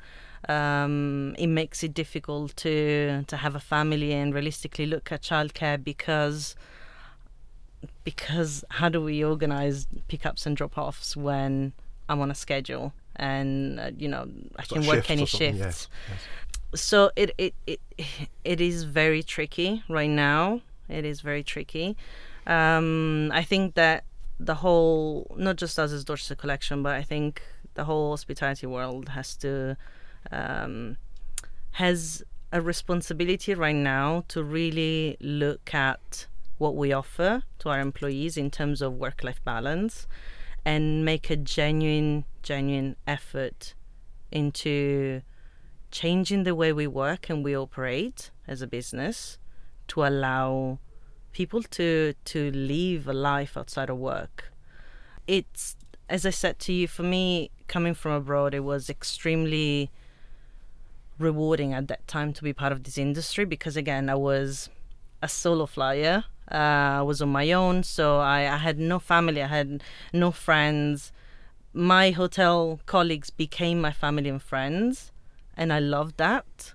Um, 0.49 1.37
it 1.39 1.47
makes 1.47 1.85
it 1.85 1.95
difficult 1.95 2.57
to 2.57 3.25
to 3.27 3.37
have 3.37 3.55
a 3.55 3.61
family 3.61 4.13
and 4.13 4.35
realistically 4.35 4.87
look 4.87 5.13
at 5.13 5.23
childcare 5.23 5.83
because 5.83 6.57
because 8.05 8.65
how 8.71 8.89
do 8.89 9.01
we 9.01 9.25
organize 9.25 9.87
pickups 10.09 10.47
and 10.47 10.57
drop 10.57 10.77
offs 10.77 11.17
when 11.17 11.73
I'm 12.09 12.21
on 12.21 12.31
a 12.31 12.35
schedule 12.35 12.93
and 13.17 13.79
uh, 13.79 13.91
you 13.97 14.09
know 14.09 14.29
I 14.57 14.65
can 14.65 14.87
work 14.87 15.11
any 15.11 15.27
shifts. 15.27 15.59
Yes, 15.59 15.89
yes. 16.09 16.81
so 16.81 17.11
it, 17.17 17.33
it 17.39 17.55
it 17.67 17.81
it 18.45 18.61
is 18.61 18.85
very 18.85 19.23
tricky 19.23 19.83
right 19.89 20.11
now. 20.11 20.61
It 20.89 21.05
is 21.05 21.21
very 21.21 21.43
tricky. 21.43 21.97
Um, 22.47 23.31
I 23.33 23.43
think 23.43 23.75
that 23.75 24.05
the 24.39 24.57
whole, 24.57 25.35
not 25.37 25.57
just 25.57 25.79
us 25.79 25.93
as 25.93 26.05
Dorchester 26.05 26.35
Collection, 26.35 26.83
but 26.83 26.95
I 26.95 27.03
think 27.03 27.43
the 27.75 27.85
whole 27.85 28.11
hospitality 28.11 28.67
world 28.67 29.11
has 29.11 29.37
to 29.37 29.77
um, 30.31 30.97
has 31.73 32.23
a 32.53 32.61
responsibility 32.61 33.55
right 33.55 33.75
now 33.75 34.25
to 34.29 34.43
really 34.43 35.17
look 35.21 35.75
at 35.75 36.27
what 36.59 36.77
we 36.77 36.93
offer 36.93 37.43
to 37.59 37.69
our 37.69 37.81
employees 37.81 38.37
in 38.37 38.51
terms 38.51 38.83
of 38.83 38.93
work-life 38.95 39.43
balance 39.45 40.07
and 40.65 41.05
make 41.05 41.31
a 41.31 41.37
genuine 41.37 42.25
genuine 42.43 42.95
effort 43.07 43.75
into 44.31 45.23
changing 45.91 46.45
the 46.45 46.55
way 46.55 46.73
we 46.73 46.87
work 46.87 47.29
and 47.29 47.45
we 47.45 47.57
operate 47.57 48.31
as 48.47 48.63
a 48.63 48.67
business 48.67 49.39
to 49.89 50.05
allow 50.05 50.79
people 51.33 51.63
to 51.63 52.15
to 52.25 52.51
live 52.53 53.09
a 53.09 53.13
life 53.13 53.57
outside 53.57 53.91
of 53.91 53.99
work. 53.99 54.53
It's 55.27 55.77
as 56.09 56.27
I 56.27 56.31
said 56.31 56.59
to 56.61 56.73
you, 56.73 56.89
for 56.89 57.03
me 57.03 57.51
coming 57.69 57.95
from 57.95 58.13
abroad, 58.13 58.55
it 58.55 58.61
was 58.61 58.91
extremely 58.91 59.91
rewarding 61.19 61.73
at 61.73 61.89
that 61.89 62.07
time 62.07 62.33
to 62.35 62.43
be 62.43 62.53
part 62.53 62.73
of 62.73 62.83
this 62.85 62.99
industry 62.99 63.45
because 63.45 63.77
again, 63.77 64.11
I 64.11 64.15
was 64.15 64.69
a 65.23 65.29
solo 65.29 65.67
flyer. 65.67 66.25
Uh, 66.51 66.99
I 67.01 67.03
was 67.03 67.23
on 67.23 67.31
my 67.31 67.53
own, 67.53 67.83
so 67.83 68.19
I, 68.19 68.41
I 68.41 68.59
had 68.59 68.79
no 68.79 68.99
family, 68.99 69.43
I 69.43 69.47
had 69.47 69.83
no 70.13 70.33
friends. 70.33 71.13
My 71.73 72.11
hotel 72.11 72.81
colleagues 72.85 73.31
became 73.31 73.81
my 73.81 73.93
family 73.93 74.29
and 74.29 74.43
friends, 74.43 75.13
and 75.57 75.73
I 75.73 75.79
loved 75.79 76.19
that. 76.19 76.75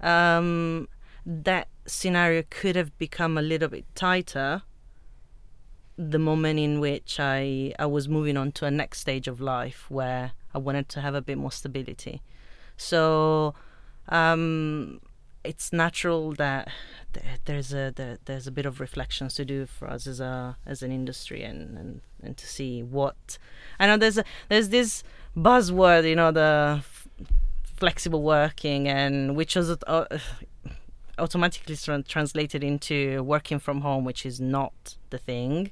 Um, 0.00 0.88
that 1.26 1.66
scenario 1.88 2.44
could 2.50 2.76
have 2.76 2.96
become 2.98 3.38
a 3.38 3.42
little 3.42 3.68
bit 3.68 3.84
tighter 3.94 4.62
the 5.96 6.18
moment 6.18 6.60
in 6.60 6.78
which 6.78 7.18
I, 7.18 7.74
I 7.78 7.86
was 7.86 8.08
moving 8.08 8.36
on 8.36 8.52
to 8.52 8.66
a 8.66 8.70
next 8.70 9.00
stage 9.00 9.26
of 9.26 9.40
life 9.40 9.86
where 9.90 10.32
I 10.54 10.58
wanted 10.58 10.88
to 10.90 11.00
have 11.00 11.14
a 11.14 11.20
bit 11.20 11.36
more 11.36 11.50
stability. 11.50 12.22
So 12.76 13.54
um, 14.08 15.00
it's 15.44 15.72
natural 15.72 16.32
that 16.32 16.68
there's 17.46 17.72
a 17.72 18.18
there's 18.24 18.46
a 18.46 18.52
bit 18.52 18.66
of 18.66 18.80
reflections 18.80 19.34
to 19.34 19.44
do 19.44 19.66
for 19.66 19.88
us 19.88 20.06
as 20.06 20.20
a 20.20 20.56
as 20.66 20.82
an 20.82 20.92
industry 20.92 21.42
and, 21.42 21.76
and, 21.76 22.00
and 22.22 22.36
to 22.36 22.46
see 22.46 22.82
what 22.82 23.38
I 23.80 23.86
know 23.86 23.96
there's 23.96 24.18
a 24.18 24.24
there's 24.48 24.68
this 24.68 25.02
buzzword 25.36 26.08
you 26.08 26.16
know 26.16 26.30
the 26.30 26.76
f- 26.78 27.08
flexible 27.76 28.22
working 28.22 28.88
and 28.88 29.36
which 29.36 29.56
was 29.56 29.70
uh, 29.86 30.04
automatically 31.18 31.76
translated 32.06 32.62
into 32.64 33.22
working 33.22 33.58
from 33.58 33.80
home, 33.80 34.04
which 34.04 34.24
is 34.24 34.40
not 34.40 34.96
the 35.10 35.18
thing. 35.18 35.70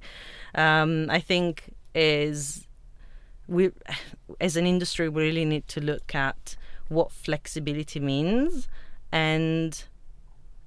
Um, 0.54 1.08
I 1.10 1.20
think 1.20 1.74
is 1.94 2.66
we 3.48 3.70
as 4.40 4.56
an 4.56 4.66
industry 4.66 5.08
we 5.08 5.22
really 5.22 5.44
need 5.44 5.66
to 5.68 5.80
look 5.80 6.14
at 6.14 6.56
what 6.88 7.10
flexibility 7.12 8.00
means 8.00 8.68
and 9.12 9.84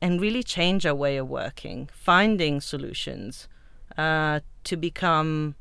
and 0.02 0.22
really 0.22 0.44
change 0.44 0.86
our 0.86 0.96
way 0.96 1.18
of 1.18 1.28
working, 1.28 1.90
finding 1.94 2.62
solutions 2.62 3.48
uh, 3.98 4.40
to 4.64 4.78
become 4.78 5.56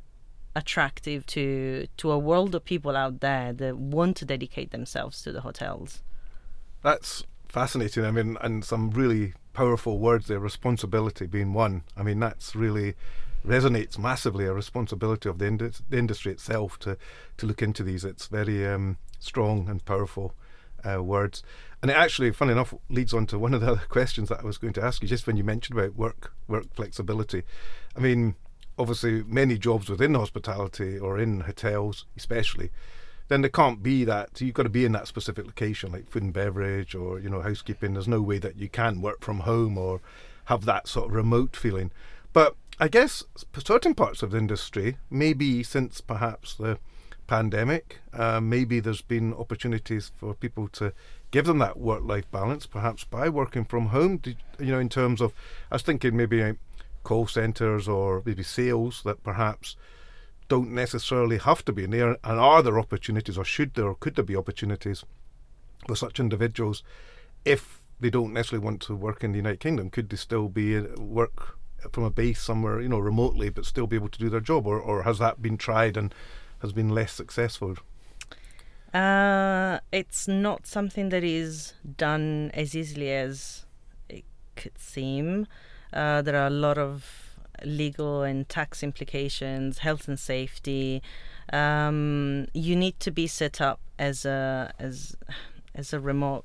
attractive 0.54 1.26
to 1.26 1.86
to 1.96 2.10
a 2.10 2.18
world 2.18 2.54
of 2.54 2.64
people 2.64 2.96
out 2.96 3.20
there 3.20 3.52
that 3.52 3.76
want 3.76 4.16
to 4.16 4.24
dedicate 4.24 4.70
themselves 4.70 5.22
to 5.22 5.32
the 5.32 5.42
hotels. 5.42 6.02
That's 6.82 7.24
fascinating. 7.48 8.04
I 8.04 8.10
mean, 8.10 8.36
and 8.40 8.64
some 8.64 8.90
really 8.90 9.34
powerful 9.52 9.98
words 9.98 10.28
there, 10.28 10.38
responsibility 10.38 11.26
being 11.26 11.52
one. 11.52 11.82
I 11.96 12.02
mean, 12.02 12.20
that's 12.20 12.54
really 12.54 12.94
resonates 13.46 13.98
massively 13.98 14.44
a 14.46 14.52
responsibility 14.52 15.28
of 15.28 15.38
the, 15.38 15.46
ind- 15.46 15.80
the 15.88 15.98
industry 15.98 16.32
itself 16.32 16.78
to, 16.80 16.96
to 17.38 17.46
look 17.46 17.62
into 17.62 17.82
these. 17.82 18.04
It's 18.04 18.26
very 18.26 18.66
um, 18.66 18.98
strong 19.18 19.68
and 19.68 19.84
powerful 19.84 20.34
uh, 20.88 21.02
words. 21.02 21.42
And 21.82 21.90
it 21.90 21.96
actually, 21.96 22.30
funny 22.32 22.52
enough, 22.52 22.74
leads 22.88 23.14
on 23.14 23.26
to 23.26 23.38
one 23.38 23.54
of 23.54 23.60
the 23.60 23.66
other 23.72 23.86
questions 23.88 24.28
that 24.28 24.40
I 24.40 24.44
was 24.44 24.58
going 24.58 24.74
to 24.74 24.84
ask 24.84 25.02
you 25.02 25.08
just 25.08 25.26
when 25.26 25.36
you 25.36 25.44
mentioned 25.44 25.78
about 25.78 25.96
work 25.96 26.32
work 26.46 26.72
flexibility. 26.74 27.42
I 27.96 28.00
mean, 28.00 28.34
obviously, 28.78 29.22
many 29.24 29.58
jobs 29.58 29.88
within 29.88 30.14
hospitality 30.14 30.98
or 30.98 31.18
in 31.18 31.40
hotels, 31.40 32.06
especially, 32.16 32.70
then 33.28 33.42
there 33.42 33.50
can't 33.50 33.82
be 33.82 34.04
that. 34.04 34.40
You've 34.40 34.54
got 34.54 34.64
to 34.64 34.68
be 34.68 34.84
in 34.84 34.92
that 34.92 35.06
specific 35.06 35.46
location, 35.46 35.92
like 35.92 36.10
food 36.10 36.22
and 36.22 36.32
beverage 36.32 36.94
or 36.94 37.20
you 37.20 37.28
know 37.28 37.42
housekeeping. 37.42 37.94
There's 37.94 38.08
no 38.08 38.22
way 38.22 38.38
that 38.38 38.56
you 38.56 38.68
can 38.68 39.00
work 39.00 39.22
from 39.22 39.40
home 39.40 39.78
or 39.78 40.00
have 40.46 40.64
that 40.64 40.88
sort 40.88 41.08
of 41.08 41.14
remote 41.14 41.54
feeling. 41.54 41.90
But 42.32 42.56
I 42.80 42.88
guess 42.88 43.24
certain 43.58 43.94
parts 43.94 44.22
of 44.22 44.30
the 44.30 44.38
industry, 44.38 44.96
maybe 45.10 45.62
since 45.62 46.00
perhaps 46.00 46.54
the 46.54 46.78
pandemic, 47.26 47.98
uh, 48.12 48.40
maybe 48.40 48.80
there's 48.80 49.02
been 49.02 49.34
opportunities 49.34 50.12
for 50.16 50.34
people 50.34 50.68
to 50.68 50.92
give 51.30 51.44
them 51.44 51.58
that 51.58 51.78
work-life 51.78 52.30
balance, 52.30 52.66
perhaps 52.66 53.04
by 53.04 53.28
working 53.28 53.64
from 53.64 53.86
home. 53.86 54.20
You 54.58 54.72
know, 54.72 54.78
in 54.78 54.88
terms 54.88 55.20
of, 55.20 55.32
I 55.70 55.74
was 55.74 55.82
thinking 55.82 56.16
maybe 56.16 56.42
uh, 56.42 56.54
call 57.04 57.26
centres 57.26 57.86
or 57.86 58.22
maybe 58.24 58.42
sales 58.42 59.02
that 59.04 59.22
perhaps 59.22 59.76
don't 60.48 60.70
necessarily 60.70 61.38
have 61.38 61.64
to 61.66 61.72
be 61.72 61.86
there. 61.86 62.16
And 62.24 62.40
are 62.40 62.62
there 62.62 62.78
opportunities, 62.78 63.38
or 63.38 63.44
should 63.44 63.74
there, 63.74 63.86
or 63.86 63.94
could 63.94 64.16
there 64.16 64.24
be 64.24 64.36
opportunities 64.36 65.04
for 65.86 65.96
such 65.96 66.18
individuals 66.18 66.82
if 67.44 67.82
they 68.00 68.10
don't 68.10 68.32
necessarily 68.32 68.64
want 68.64 68.80
to 68.82 68.94
work 68.94 69.22
in 69.22 69.32
the 69.32 69.38
United 69.38 69.60
Kingdom? 69.60 69.90
Could 69.90 70.08
they 70.08 70.16
still 70.16 70.48
be 70.48 70.76
uh, 70.76 70.82
work 70.98 71.58
from 71.92 72.04
a 72.04 72.10
base 72.10 72.40
somewhere, 72.40 72.80
you 72.80 72.88
know, 72.88 72.98
remotely, 72.98 73.50
but 73.50 73.64
still 73.64 73.86
be 73.86 73.96
able 73.96 74.08
to 74.08 74.18
do 74.18 74.28
their 74.28 74.40
job, 74.40 74.66
or, 74.66 74.80
or 74.80 75.02
has 75.02 75.18
that 75.18 75.40
been 75.40 75.56
tried 75.56 75.96
and 75.96 76.14
has 76.60 76.72
been 76.72 76.88
less 76.88 77.12
successful? 77.12 77.76
Uh, 78.92 79.78
it's 79.92 80.26
not 80.26 80.66
something 80.66 81.10
that 81.10 81.22
is 81.22 81.74
done 81.96 82.50
as 82.54 82.74
easily 82.74 83.12
as 83.12 83.66
it 84.08 84.24
could 84.56 84.78
seem. 84.78 85.46
Uh, 85.92 86.22
there 86.22 86.36
are 86.36 86.46
a 86.46 86.50
lot 86.50 86.78
of 86.78 87.27
legal 87.64 88.22
and 88.22 88.48
tax 88.48 88.82
implications, 88.82 89.78
health 89.78 90.08
and 90.08 90.18
safety. 90.18 91.02
Um, 91.52 92.46
you 92.52 92.76
need 92.76 93.00
to 93.00 93.10
be 93.10 93.26
set 93.26 93.60
up 93.60 93.80
as 93.98 94.24
a 94.24 94.72
as 94.78 95.16
as 95.74 95.92
a 95.92 96.00
remote 96.00 96.44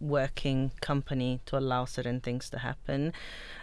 working 0.00 0.70
company 0.80 1.40
to 1.46 1.56
allow 1.56 1.84
certain 1.84 2.20
things 2.20 2.50
to 2.50 2.58
happen. 2.58 3.12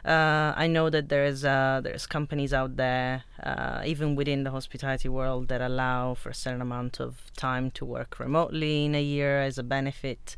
Uh, 0.04 0.54
I 0.56 0.68
know 0.68 0.90
that 0.90 1.10
there's 1.10 1.46
uh, 1.46 1.82
there's 1.84 2.08
companies 2.08 2.54
out 2.54 2.78
there, 2.78 3.24
uh, 3.42 3.84
even 3.86 4.16
within 4.16 4.44
the 4.44 4.52
hospitality 4.52 5.10
world, 5.10 5.48
that 5.50 5.62
allow 5.62 6.16
for 6.16 6.30
a 6.30 6.34
certain 6.34 6.62
amount 6.62 7.00
of 7.00 7.32
time 7.36 7.72
to 7.72 7.86
work 7.86 8.20
remotely 8.20 8.86
in 8.86 8.96
a 8.96 9.04
year 9.04 9.42
as 9.42 9.58
a 9.58 9.64
benefit. 9.64 10.36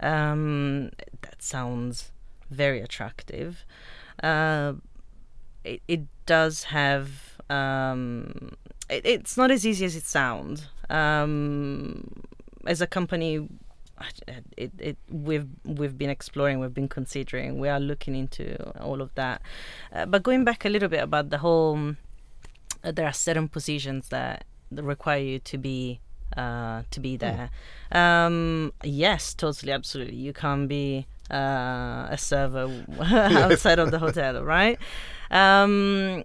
Um, 0.00 0.90
that 1.22 1.42
sounds 1.42 2.12
very 2.50 2.80
attractive. 2.80 3.64
It, 5.66 5.82
it 5.88 6.02
does 6.26 6.64
have 6.64 7.08
um, 7.50 8.52
it, 8.88 9.04
it's 9.04 9.36
not 9.36 9.50
as 9.50 9.66
easy 9.66 9.84
as 9.84 9.96
it 9.96 10.04
sounds. 10.04 10.68
Um, 10.88 12.08
as 12.66 12.80
a 12.80 12.86
company, 12.86 13.48
it, 14.56 14.72
it 14.78 14.96
we've 15.10 15.48
we've 15.64 15.96
been 15.96 16.10
exploring, 16.10 16.60
we've 16.60 16.74
been 16.74 16.88
considering, 16.88 17.58
we 17.58 17.68
are 17.68 17.80
looking 17.80 18.14
into 18.14 18.44
all 18.80 19.00
of 19.00 19.14
that. 19.14 19.42
Uh, 19.92 20.06
but 20.06 20.22
going 20.22 20.44
back 20.44 20.64
a 20.64 20.68
little 20.68 20.88
bit 20.88 21.02
about 21.02 21.30
the 21.30 21.38
whole, 21.38 21.94
uh, 22.84 22.92
there 22.92 23.06
are 23.06 23.12
certain 23.12 23.48
positions 23.48 24.08
that, 24.08 24.44
that 24.70 24.82
require 24.82 25.20
you 25.20 25.38
to 25.40 25.58
be 25.58 26.00
uh, 26.36 26.82
to 26.90 27.00
be 27.00 27.16
there. 27.16 27.50
Mm. 27.92 27.96
Um, 27.96 28.72
yes, 28.82 29.34
totally, 29.34 29.72
absolutely. 29.72 30.16
You 30.16 30.32
can't 30.32 30.68
be 30.68 31.06
uh, 31.30 32.06
a 32.10 32.16
server 32.18 32.84
outside 33.00 33.78
of 33.78 33.90
the 33.90 33.98
hotel, 33.98 34.44
right? 34.56 34.78
Um, 35.30 36.24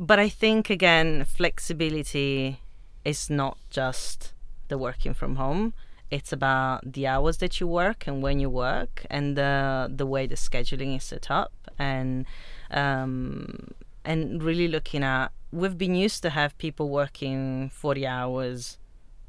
but 0.00 0.18
I 0.18 0.28
think 0.28 0.70
again, 0.70 1.24
flexibility 1.24 2.60
is 3.04 3.30
not 3.30 3.58
just 3.70 4.32
the 4.68 4.78
working 4.78 5.14
from 5.14 5.36
home. 5.36 5.74
It's 6.10 6.32
about 6.32 6.92
the 6.92 7.06
hours 7.06 7.38
that 7.38 7.60
you 7.60 7.66
work 7.66 8.06
and 8.06 8.22
when 8.22 8.38
you 8.38 8.50
work, 8.50 9.06
and 9.10 9.36
the 9.36 9.90
the 9.94 10.06
way 10.06 10.26
the 10.26 10.36
scheduling 10.36 10.96
is 10.96 11.04
set 11.04 11.30
up, 11.30 11.52
and 11.78 12.26
um, 12.70 13.72
and 14.04 14.42
really 14.42 14.68
looking 14.68 15.02
at. 15.02 15.32
We've 15.50 15.78
been 15.78 15.94
used 15.94 16.22
to 16.22 16.30
have 16.30 16.56
people 16.58 16.88
working 16.88 17.70
forty 17.70 18.06
hours 18.06 18.78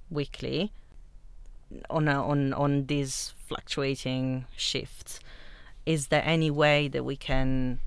weekly 0.09 0.71
on 1.89 2.07
a, 2.07 2.24
on 2.24 2.53
on 2.53 2.86
these 2.86 3.34
fluctuating 3.48 4.45
shifts. 4.57 5.19
Is 5.86 6.07
there 6.07 6.24
any 6.25 6.50
way 6.50 6.88
that 6.88 7.03
we 7.03 7.15
can 7.15 7.79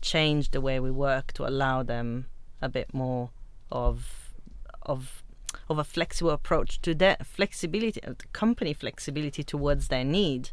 change 0.00 0.50
the 0.50 0.60
way 0.60 0.78
we 0.80 0.90
work 0.90 1.32
to 1.32 1.46
allow 1.46 1.82
them 1.82 2.26
a 2.60 2.68
bit 2.68 2.92
more 2.92 3.30
of 3.70 4.32
of 4.82 5.22
of 5.68 5.78
a 5.78 5.84
flexible 5.84 6.30
approach 6.30 6.80
to 6.82 6.94
that 6.94 7.26
flexibility, 7.26 8.00
company 8.32 8.74
flexibility 8.74 9.42
towards 9.42 9.88
their 9.88 10.04
need. 10.04 10.50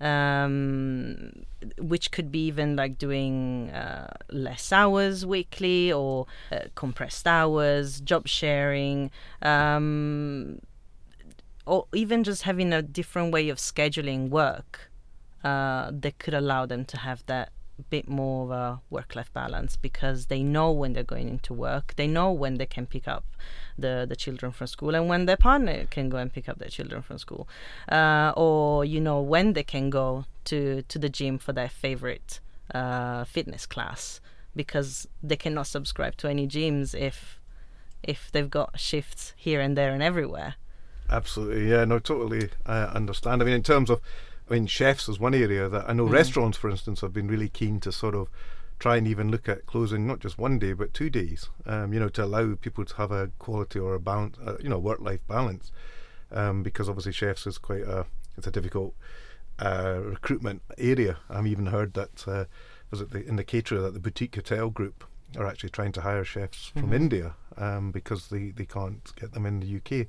um, 0.00 1.44
which 1.78 2.10
could 2.10 2.32
be 2.32 2.46
even 2.46 2.74
like 2.74 2.96
doing 2.98 3.70
uh, 3.70 4.12
less 4.30 4.72
hours 4.72 5.26
weekly 5.26 5.92
or 5.92 6.26
uh, 6.50 6.60
compressed 6.74 7.26
hours, 7.26 8.00
job 8.00 8.26
sharing, 8.26 9.10
um, 9.42 10.58
or 11.66 11.86
even 11.94 12.24
just 12.24 12.42
having 12.42 12.72
a 12.72 12.82
different 12.82 13.32
way 13.32 13.48
of 13.48 13.58
scheduling 13.58 14.28
work 14.28 14.90
uh, 15.44 15.90
that 15.92 16.18
could 16.18 16.34
allow 16.34 16.66
them 16.66 16.84
to 16.84 16.96
have 16.98 17.24
that 17.26 17.52
bit 17.88 18.08
more 18.08 18.44
of 18.44 18.50
a 18.50 18.80
work-life 18.90 19.32
balance 19.32 19.76
because 19.76 20.26
they 20.26 20.42
know 20.42 20.70
when 20.70 20.92
they're 20.92 21.02
going 21.02 21.28
into 21.28 21.54
work. 21.54 21.94
They 21.96 22.06
know 22.06 22.30
when 22.30 22.54
they 22.56 22.66
can 22.66 22.86
pick 22.86 23.08
up 23.08 23.24
the 23.78 24.04
the 24.06 24.16
children 24.16 24.52
from 24.52 24.66
school 24.66 24.94
and 24.94 25.08
when 25.08 25.24
their 25.24 25.38
partner 25.38 25.86
can 25.86 26.10
go 26.10 26.18
and 26.18 26.32
pick 26.32 26.48
up 26.48 26.58
their 26.58 26.68
children 26.68 27.00
from 27.00 27.18
school. 27.18 27.48
Uh, 27.90 28.32
or 28.36 28.84
you 28.84 29.00
know 29.00 29.20
when 29.20 29.54
they 29.54 29.62
can 29.62 29.88
go 29.88 30.26
to 30.44 30.82
to 30.82 30.98
the 30.98 31.08
gym 31.08 31.38
for 31.38 31.52
their 31.52 31.68
favorite 31.68 32.40
uh, 32.74 33.24
fitness 33.24 33.66
class 33.66 34.20
because 34.54 35.08
they 35.22 35.36
cannot 35.36 35.66
subscribe 35.66 36.16
to 36.16 36.28
any 36.28 36.46
gyms 36.46 36.94
if 36.94 37.40
if 38.02 38.30
they've 38.32 38.50
got 38.50 38.78
shifts 38.78 39.32
here 39.36 39.60
and 39.60 39.76
there 39.76 39.92
and 39.92 40.02
everywhere 40.02 40.54
absolutely 41.10 41.68
yeah 41.68 41.84
no 41.84 41.98
totally 41.98 42.48
i 42.66 42.82
understand 42.82 43.42
i 43.42 43.44
mean 43.44 43.54
in 43.54 43.62
terms 43.62 43.90
of 43.90 44.00
I 44.50 44.54
mean, 44.54 44.66
chefs 44.66 45.08
is 45.08 45.20
one 45.20 45.34
area 45.34 45.68
that 45.68 45.88
I 45.88 45.92
know 45.92 46.06
mm. 46.06 46.12
restaurants, 46.12 46.58
for 46.58 46.68
instance, 46.68 47.02
have 47.02 47.12
been 47.12 47.28
really 47.28 47.48
keen 47.48 47.78
to 47.80 47.92
sort 47.92 48.16
of 48.16 48.28
try 48.80 48.96
and 48.96 49.06
even 49.06 49.30
look 49.30 49.48
at 49.48 49.66
closing 49.66 50.06
not 50.06 50.18
just 50.18 50.38
one 50.38 50.58
day 50.58 50.72
but 50.72 50.92
two 50.92 51.08
days. 51.08 51.48
Um, 51.66 51.92
you 51.92 52.00
know, 52.00 52.08
to 52.08 52.24
allow 52.24 52.56
people 52.56 52.84
to 52.84 52.96
have 52.96 53.12
a 53.12 53.30
quality 53.38 53.78
or 53.78 53.94
a 53.94 54.00
balance, 54.00 54.38
uh, 54.44 54.56
you 54.60 54.68
know, 54.68 54.78
work-life 54.78 55.24
balance, 55.28 55.70
um, 56.32 56.64
because 56.64 56.88
obviously 56.88 57.12
chefs 57.12 57.46
is 57.46 57.58
quite 57.58 57.82
a 57.82 58.06
it's 58.36 58.46
a 58.46 58.50
difficult 58.50 58.94
uh, 59.60 60.00
recruitment 60.02 60.62
area. 60.78 61.18
I've 61.28 61.46
even 61.46 61.66
heard 61.66 61.94
that 61.94 62.26
uh, 62.26 62.46
was 62.90 63.00
it 63.00 63.10
the, 63.10 63.24
in 63.24 63.36
the 63.36 63.44
caterer 63.44 63.80
that 63.82 63.94
the 63.94 64.00
boutique 64.00 64.34
hotel 64.34 64.70
group 64.70 65.04
are 65.36 65.46
actually 65.46 65.70
trying 65.70 65.92
to 65.92 66.00
hire 66.00 66.24
chefs 66.24 66.70
mm-hmm. 66.70 66.80
from 66.80 66.92
India 66.92 67.34
um, 67.56 67.92
because 67.92 68.28
they, 68.28 68.50
they 68.50 68.64
can't 68.64 69.14
get 69.14 69.32
them 69.32 69.46
in 69.46 69.60
the 69.60 69.76
UK 69.76 70.08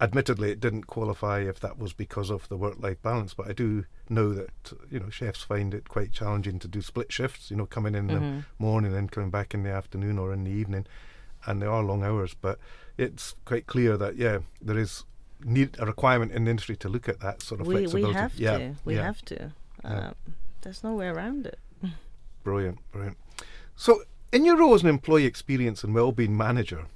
admittedly, 0.00 0.50
it 0.50 0.60
didn't 0.60 0.86
qualify 0.86 1.40
if 1.40 1.60
that 1.60 1.78
was 1.78 1.92
because 1.92 2.30
of 2.30 2.48
the 2.48 2.56
work-life 2.56 3.02
balance. 3.02 3.34
But 3.34 3.48
I 3.48 3.52
do 3.52 3.84
know 4.08 4.32
that 4.32 4.72
you 4.90 4.98
know 5.00 5.10
chefs 5.10 5.42
find 5.42 5.74
it 5.74 5.88
quite 5.88 6.12
challenging 6.12 6.58
to 6.60 6.68
do 6.68 6.82
split 6.82 7.12
shifts. 7.12 7.50
You 7.50 7.56
know, 7.56 7.66
coming 7.66 7.94
in 7.94 8.08
mm-hmm. 8.08 8.36
the 8.38 8.44
morning 8.58 8.94
and 8.94 9.10
coming 9.10 9.30
back 9.30 9.54
in 9.54 9.62
the 9.62 9.70
afternoon 9.70 10.18
or 10.18 10.32
in 10.32 10.44
the 10.44 10.50
evening, 10.50 10.86
and 11.46 11.60
they 11.60 11.66
are 11.66 11.82
long 11.82 12.02
hours. 12.02 12.34
But 12.34 12.58
it's 12.96 13.34
quite 13.44 13.66
clear 13.66 13.96
that 13.96 14.16
yeah, 14.16 14.38
there 14.60 14.78
is 14.78 15.04
need 15.44 15.76
a 15.78 15.86
requirement 15.86 16.32
in 16.32 16.44
the 16.44 16.50
industry 16.50 16.76
to 16.76 16.88
look 16.88 17.08
at 17.08 17.20
that 17.20 17.42
sort 17.42 17.60
of 17.60 17.66
we, 17.66 17.74
flexibility. 17.74 18.12
We 18.12 18.14
have 18.14 18.34
yeah, 18.36 18.58
to. 18.58 18.74
We 18.84 18.94
yeah. 18.96 19.04
have 19.04 19.24
to. 19.26 19.52
Uh, 19.84 20.10
there's 20.62 20.84
no 20.84 20.94
way 20.94 21.08
around 21.08 21.46
it. 21.46 21.58
brilliant, 22.44 22.78
brilliant. 22.92 23.16
So, 23.76 24.02
in 24.32 24.44
your 24.44 24.58
role 24.58 24.74
as 24.74 24.82
an 24.82 24.88
employee 24.88 25.24
experience 25.24 25.82
and 25.82 25.94
well-being 25.94 26.36
manager, 26.36 26.86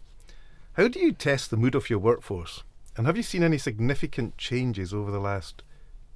how 0.75 0.89
do 0.89 0.99
you 0.99 1.13
test 1.13 1.51
the 1.51 1.57
mood 1.57 1.75
of 1.75 1.89
your 1.89 1.99
workforce? 1.99 2.63
And 2.97 3.07
have 3.07 3.17
you 3.17 3.23
seen 3.23 3.43
any 3.43 3.59
significant 3.59 4.39
changes 4.39 4.95
over 4.95 5.11
the 5.11 5.21
last 5.21 5.63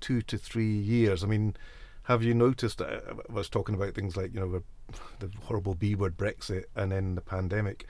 two 0.01 0.23
to 0.23 0.39
three 0.39 0.71
years? 0.71 1.25
I 1.25 1.27
mean, 1.27 1.57
have 2.05 2.23
you 2.23 2.35
noticed? 2.35 2.81
Uh, 2.81 3.01
I 3.29 3.33
was 3.33 3.49
talking 3.49 3.75
about 3.75 3.95
things 3.95 4.17
like 4.17 4.33
you 4.33 4.41
know 4.41 4.63
the 5.19 5.31
horrible 5.45 5.75
B 5.75 5.95
word 5.95 6.17
Brexit 6.17 6.65
and 6.75 6.93
then 6.93 7.15
the 7.15 7.21
pandemic. 7.21 7.87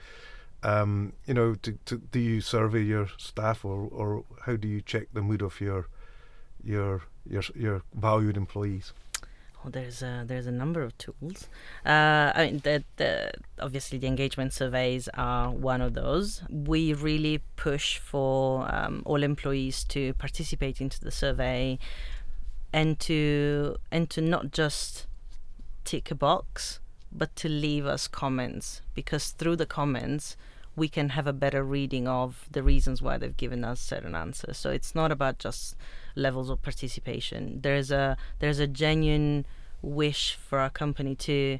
Um, 0.61 1.13
you 1.25 1.33
know, 1.33 1.55
to, 1.55 1.77
to, 1.85 1.97
do 1.97 2.19
you 2.19 2.41
survey 2.41 2.81
your 2.81 3.07
staff 3.17 3.63
or, 3.63 3.87
or 3.91 4.25
how 4.45 4.57
do 4.57 4.67
you 4.67 4.81
check 4.81 5.07
the 5.13 5.21
mood 5.21 5.41
of 5.41 5.61
your 5.61 5.87
your 6.63 7.03
your 7.25 7.43
your 7.55 7.83
valued 7.93 8.35
employees? 8.35 8.91
Well, 9.63 9.71
there's 9.71 10.01
a 10.01 10.23
there's 10.25 10.47
a 10.47 10.51
number 10.51 10.81
of 10.81 10.97
tools. 10.97 11.47
Uh, 11.85 12.31
I 12.33 12.45
mean, 12.45 12.59
the, 12.59 12.83
the 12.95 13.31
obviously 13.59 13.97
the 13.97 14.07
engagement 14.07 14.53
surveys 14.53 15.09
are 15.15 15.51
one 15.51 15.81
of 15.81 15.93
those. 15.95 16.43
We 16.49 16.93
really 16.93 17.41
push 17.57 17.97
for 17.97 18.73
um, 18.73 19.03
all 19.05 19.21
employees 19.21 19.83
to 19.85 20.13
participate 20.13 20.79
into 20.79 21.01
the 21.01 21.11
survey, 21.11 21.77
and 22.71 22.99
to 23.01 23.75
and 23.91 24.09
to 24.11 24.21
not 24.21 24.51
just 24.51 25.07
tick 25.83 26.09
a 26.09 26.15
box, 26.15 26.79
but 27.11 27.35
to 27.37 27.49
leave 27.49 27.85
us 27.85 28.07
comments 28.07 28.81
because 28.93 29.31
through 29.31 29.57
the 29.57 29.65
comments 29.65 30.37
we 30.79 30.87
can 30.87 31.09
have 31.09 31.27
a 31.27 31.33
better 31.33 31.63
reading 31.63 32.07
of 32.07 32.47
the 32.49 32.63
reasons 32.63 33.01
why 33.01 33.17
they've 33.17 33.37
given 33.37 33.63
us 33.63 33.79
certain 33.79 34.15
answers. 34.15 34.57
So 34.57 34.71
it's 34.71 34.95
not 34.95 35.11
about 35.11 35.37
just 35.37 35.75
levels 36.15 36.49
of 36.49 36.61
participation. 36.61 37.59
There's 37.61 37.91
a 37.91 38.17
there's 38.39 38.59
a 38.59 38.67
genuine 38.67 39.45
wish 39.81 40.35
for 40.35 40.59
our 40.59 40.69
company 40.69 41.15
to 41.15 41.59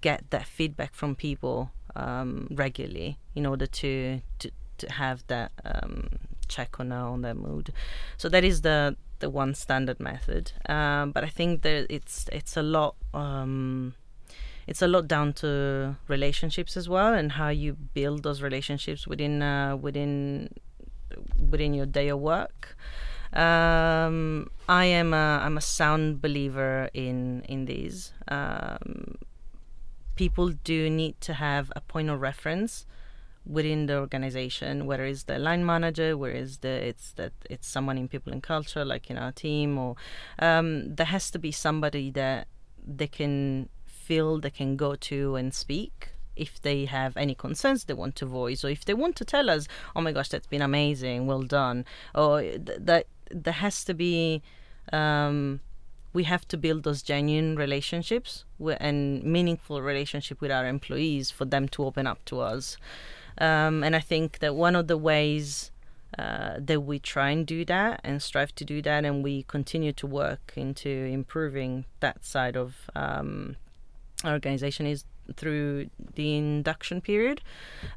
get 0.00 0.30
that 0.30 0.46
feedback 0.46 0.94
from 0.94 1.14
people 1.14 1.72
um, 1.96 2.48
regularly 2.50 3.18
in 3.34 3.46
order 3.46 3.66
to 3.66 4.20
to, 4.40 4.50
to 4.78 4.92
have 4.92 5.26
that 5.26 5.52
um, 5.64 6.08
check 6.48 6.78
on 6.78 6.92
on 6.92 7.22
their 7.22 7.34
mood. 7.34 7.72
So 8.16 8.28
that 8.28 8.44
is 8.44 8.60
the 8.60 8.96
the 9.20 9.30
one 9.30 9.54
standard 9.54 10.00
method. 10.00 10.52
Um, 10.68 11.12
but 11.12 11.24
I 11.24 11.28
think 11.28 11.62
that 11.62 11.86
it's 11.88 12.26
it's 12.32 12.56
a 12.56 12.62
lot 12.62 12.96
um, 13.14 13.94
it's 14.70 14.82
a 14.82 14.86
lot 14.86 15.08
down 15.08 15.32
to 15.32 15.96
relationships 16.06 16.76
as 16.76 16.88
well 16.88 17.12
and 17.12 17.32
how 17.32 17.48
you 17.48 17.74
build 17.74 18.22
those 18.22 18.40
relationships 18.40 19.04
within 19.04 19.42
uh, 19.42 19.76
within 19.76 20.48
within 21.50 21.74
your 21.74 21.86
day 21.86 22.08
of 22.08 22.20
work. 22.20 22.76
Um, 23.32 24.48
I 24.68 24.84
am 24.84 25.12
a 25.12 25.40
I'm 25.44 25.56
a 25.58 25.60
sound 25.60 26.22
believer 26.22 26.88
in 26.94 27.42
in 27.48 27.64
these. 27.64 28.12
Um, 28.28 29.16
people 30.14 30.50
do 30.62 30.88
need 30.88 31.20
to 31.22 31.34
have 31.34 31.72
a 31.74 31.80
point 31.80 32.08
of 32.08 32.20
reference 32.20 32.86
within 33.44 33.86
the 33.86 33.98
organization, 33.98 34.86
whether 34.86 35.04
it's 35.04 35.24
the 35.24 35.40
line 35.40 35.66
manager, 35.66 36.16
where 36.16 36.30
is 36.30 36.58
the 36.58 36.68
it's 36.68 37.10
that 37.14 37.32
it's 37.50 37.66
someone 37.66 37.98
in 37.98 38.06
people 38.06 38.32
and 38.32 38.40
culture, 38.40 38.84
like 38.84 39.10
in 39.10 39.18
our 39.18 39.32
team, 39.32 39.76
or 39.78 39.96
um, 40.38 40.94
there 40.94 41.06
has 41.06 41.28
to 41.32 41.40
be 41.40 41.50
somebody 41.50 42.12
that 42.12 42.46
they 42.86 43.08
can 43.08 43.68
feel 44.10 44.40
they 44.40 44.50
can 44.50 44.76
go 44.76 44.96
to 44.96 45.36
and 45.36 45.54
speak. 45.54 45.94
If 46.34 46.52
they 46.66 46.78
have 46.86 47.12
any 47.16 47.34
concerns 47.46 47.84
they 47.84 47.98
want 48.02 48.14
to 48.16 48.26
voice 48.26 48.64
or 48.64 48.70
if 48.76 48.82
they 48.84 48.94
want 49.02 49.14
to 49.16 49.24
tell 49.24 49.46
us 49.54 49.62
oh 49.94 50.00
my 50.00 50.12
gosh 50.16 50.30
that's 50.30 50.50
been 50.54 50.66
amazing 50.72 51.18
well 51.30 51.44
done 51.60 51.78
or 52.14 52.40
th- 52.40 52.80
that 52.90 53.04
there 53.44 53.58
has 53.64 53.76
to 53.88 53.94
be 54.04 54.42
um, 55.00 55.60
we 56.12 56.22
have 56.24 56.44
to 56.52 56.56
build 56.56 56.80
those 56.82 57.02
genuine 57.02 57.54
relationships 57.64 58.30
and 58.86 59.22
meaningful 59.36 59.76
relationship 59.92 60.40
with 60.40 60.50
our 60.56 60.66
employees 60.76 61.30
for 61.30 61.44
them 61.44 61.64
to 61.74 61.84
open 61.88 62.06
up 62.12 62.20
to 62.30 62.40
us. 62.40 62.76
Um, 63.46 63.84
and 63.86 63.94
i 64.00 64.02
think 64.12 64.40
that 64.42 64.52
one 64.66 64.74
of 64.80 64.84
the 64.92 64.98
ways 65.10 65.70
uh, 66.18 66.54
that 66.58 66.80
we 66.80 66.98
try 66.98 67.30
and 67.30 67.46
do 67.46 67.64
that 67.64 68.00
and 68.02 68.20
strive 68.20 68.52
to 68.56 68.64
do 68.64 68.82
that 68.82 69.04
and 69.04 69.22
we 69.22 69.44
continue 69.44 69.92
to 69.92 70.06
work 70.06 70.52
into 70.56 70.90
improving 70.90 71.84
that 72.00 72.24
side 72.24 72.56
of 72.56 72.90
um, 72.96 73.56
organization 74.24 74.86
is 74.86 75.04
through 75.36 75.90
the 76.14 76.36
induction 76.36 77.00
period. 77.00 77.40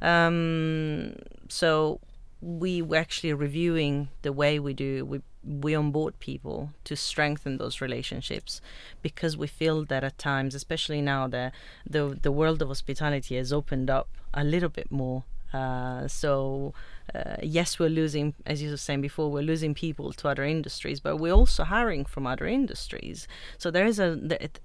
Um, 0.02 1.16
so 1.50 2.00
we 2.42 2.82
were 2.82 2.98
actually 2.98 3.34
reviewing 3.34 4.10
the 4.22 4.34
way 4.34 4.60
we 4.60 4.74
do 4.74 5.06
we 5.06 5.22
we 5.46 5.76
onboard 5.76 6.18
people 6.20 6.72
to 6.84 6.96
strengthen 6.96 7.58
those 7.58 7.82
relationships 7.82 8.62
because 9.02 9.38
we 9.38 9.48
feel 9.48 9.86
that 9.86 10.04
at 10.04 10.18
times 10.18 10.54
especially 10.54 11.02
now 11.02 11.28
that 11.28 11.54
the 11.90 12.18
the 12.22 12.32
world 12.32 12.62
of 12.62 12.68
hospitality 12.68 13.38
has 13.38 13.54
opened 13.54 13.90
up 13.90 14.10
a 14.34 14.44
little 14.44 14.70
bit 14.70 14.92
more 14.92 15.24
uh, 15.54 16.08
so 16.08 16.74
uh, 17.16 17.36
yes, 17.44 17.78
we're 17.78 17.90
losing, 17.90 18.34
as 18.46 18.62
you 18.62 18.72
were 18.72 18.78
saying 18.78 19.02
before, 19.02 19.32
we're 19.32 19.44
losing 19.44 19.74
people 19.74 20.14
to 20.14 20.28
other 20.28 20.44
industries, 20.44 21.00
but 21.00 21.18
we're 21.18 21.34
also 21.34 21.64
hiring 21.64 22.06
from 22.06 22.26
other 22.26 22.46
industries. 22.46 23.28
So 23.58 23.70
there 23.70 23.86
is 23.86 24.00
a 24.00 24.16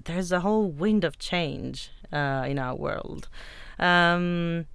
there 0.04 0.18
is 0.18 0.32
a 0.32 0.40
whole 0.40 0.70
wind 0.70 1.04
of 1.04 1.18
change 1.18 1.90
uh, 2.12 2.44
in 2.48 2.58
our 2.58 2.74
world. 2.74 3.28
Um, 3.78 4.66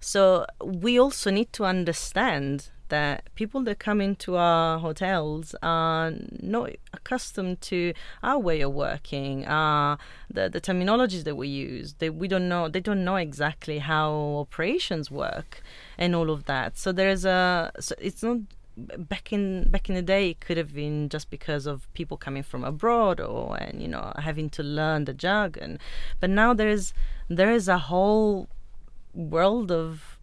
so 0.00 0.46
we 0.64 0.98
also 0.98 1.30
need 1.30 1.52
to 1.52 1.64
understand 1.64 2.70
that 2.92 3.34
people 3.34 3.62
that 3.62 3.78
come 3.78 4.02
into 4.02 4.36
our 4.36 4.78
hotels 4.78 5.54
are 5.62 6.12
not 6.42 6.68
accustomed 6.92 7.58
to 7.62 7.94
our 8.22 8.38
way 8.38 8.60
of 8.60 8.72
working, 8.74 9.46
uh, 9.46 9.96
the 10.36 10.44
the 10.54 10.60
terminologies 10.60 11.24
that 11.24 11.36
we 11.42 11.48
use. 11.48 11.94
They 12.00 12.10
we 12.10 12.28
don't 12.28 12.48
know. 12.52 12.68
They 12.68 12.84
don't 12.88 13.04
know 13.08 13.16
exactly 13.16 13.78
how 13.92 14.08
operations 14.44 15.10
work 15.10 15.50
and 15.96 16.14
all 16.14 16.28
of 16.30 16.44
that. 16.52 16.76
So 16.76 16.92
there 16.92 17.08
is 17.16 17.24
a. 17.24 17.72
So 17.80 17.94
it's 17.98 18.22
not 18.22 18.38
back 19.12 19.32
in 19.32 19.70
back 19.74 19.88
in 19.90 19.94
the 19.94 20.06
day 20.14 20.30
it 20.30 20.40
could 20.40 20.58
have 20.62 20.72
been 20.74 21.08
just 21.08 21.28
because 21.36 21.64
of 21.66 21.76
people 21.92 22.16
coming 22.16 22.42
from 22.42 22.62
abroad 22.64 23.20
or 23.20 23.56
and 23.62 23.82
you 23.82 23.88
know 23.88 24.12
having 24.28 24.48
to 24.48 24.62
learn 24.62 25.04
the 25.04 25.12
jargon 25.12 25.78
but 26.20 26.30
now 26.30 26.54
there 26.54 26.70
is 26.70 26.94
there 27.28 27.52
is 27.52 27.68
a 27.68 27.76
whole 27.90 28.48
world 29.12 29.70
of 29.70 30.18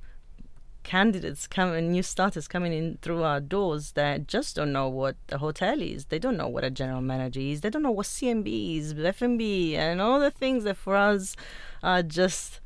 candidates 0.89 1.45
coming, 1.45 1.91
new 1.91 2.01
starters 2.01 2.47
coming 2.47 2.73
in 2.73 2.97
through 3.03 3.21
our 3.21 3.39
doors 3.39 3.91
that 3.91 4.27
just 4.27 4.55
don't 4.55 4.71
know 4.71 4.89
what 4.89 5.15
a 5.31 5.37
hotel 5.37 5.79
is. 5.79 6.05
They 6.05 6.17
don't 6.17 6.35
know 6.35 6.47
what 6.47 6.63
a 6.63 6.71
general 6.71 7.01
manager 7.01 7.39
is. 7.39 7.61
They 7.61 7.69
don't 7.69 7.83
know 7.83 7.91
what 7.91 8.07
CMB 8.07 8.47
is, 8.79 8.95
F&B, 8.97 9.75
and 9.75 10.01
all 10.01 10.19
the 10.19 10.31
things 10.31 10.63
that 10.63 10.77
for 10.77 10.95
us 10.95 11.35
are 11.83 12.01
just. 12.01 12.59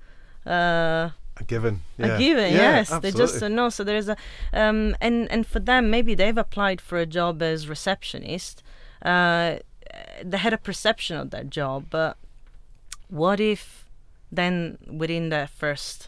Uh, 0.46 1.10
a 1.36 1.44
given. 1.46 1.82
Yeah. 1.98 2.16
A 2.16 2.18
given, 2.18 2.54
yeah, 2.54 2.60
yes. 2.60 2.92
Absolutely. 2.92 3.12
They 3.12 3.18
just 3.18 3.40
don't 3.42 3.56
know. 3.56 3.68
So 3.68 3.84
there's 3.84 4.08
a, 4.08 4.16
um, 4.54 4.96
and 5.02 5.30
and 5.30 5.46
for 5.46 5.60
them, 5.60 5.90
maybe 5.90 6.16
they've 6.16 6.38
applied 6.38 6.80
for 6.80 6.98
a 6.98 7.06
job 7.06 7.42
as 7.42 7.68
receptionist. 7.68 8.64
Uh, 9.02 9.58
they 10.24 10.38
had 10.38 10.54
a 10.54 10.62
perception 10.70 11.18
of 11.18 11.32
that 11.32 11.50
job, 11.50 11.88
but 11.90 12.16
what 13.10 13.42
if 13.42 13.86
then 14.32 14.78
within 14.88 15.28
that 15.30 15.50
first 15.50 16.08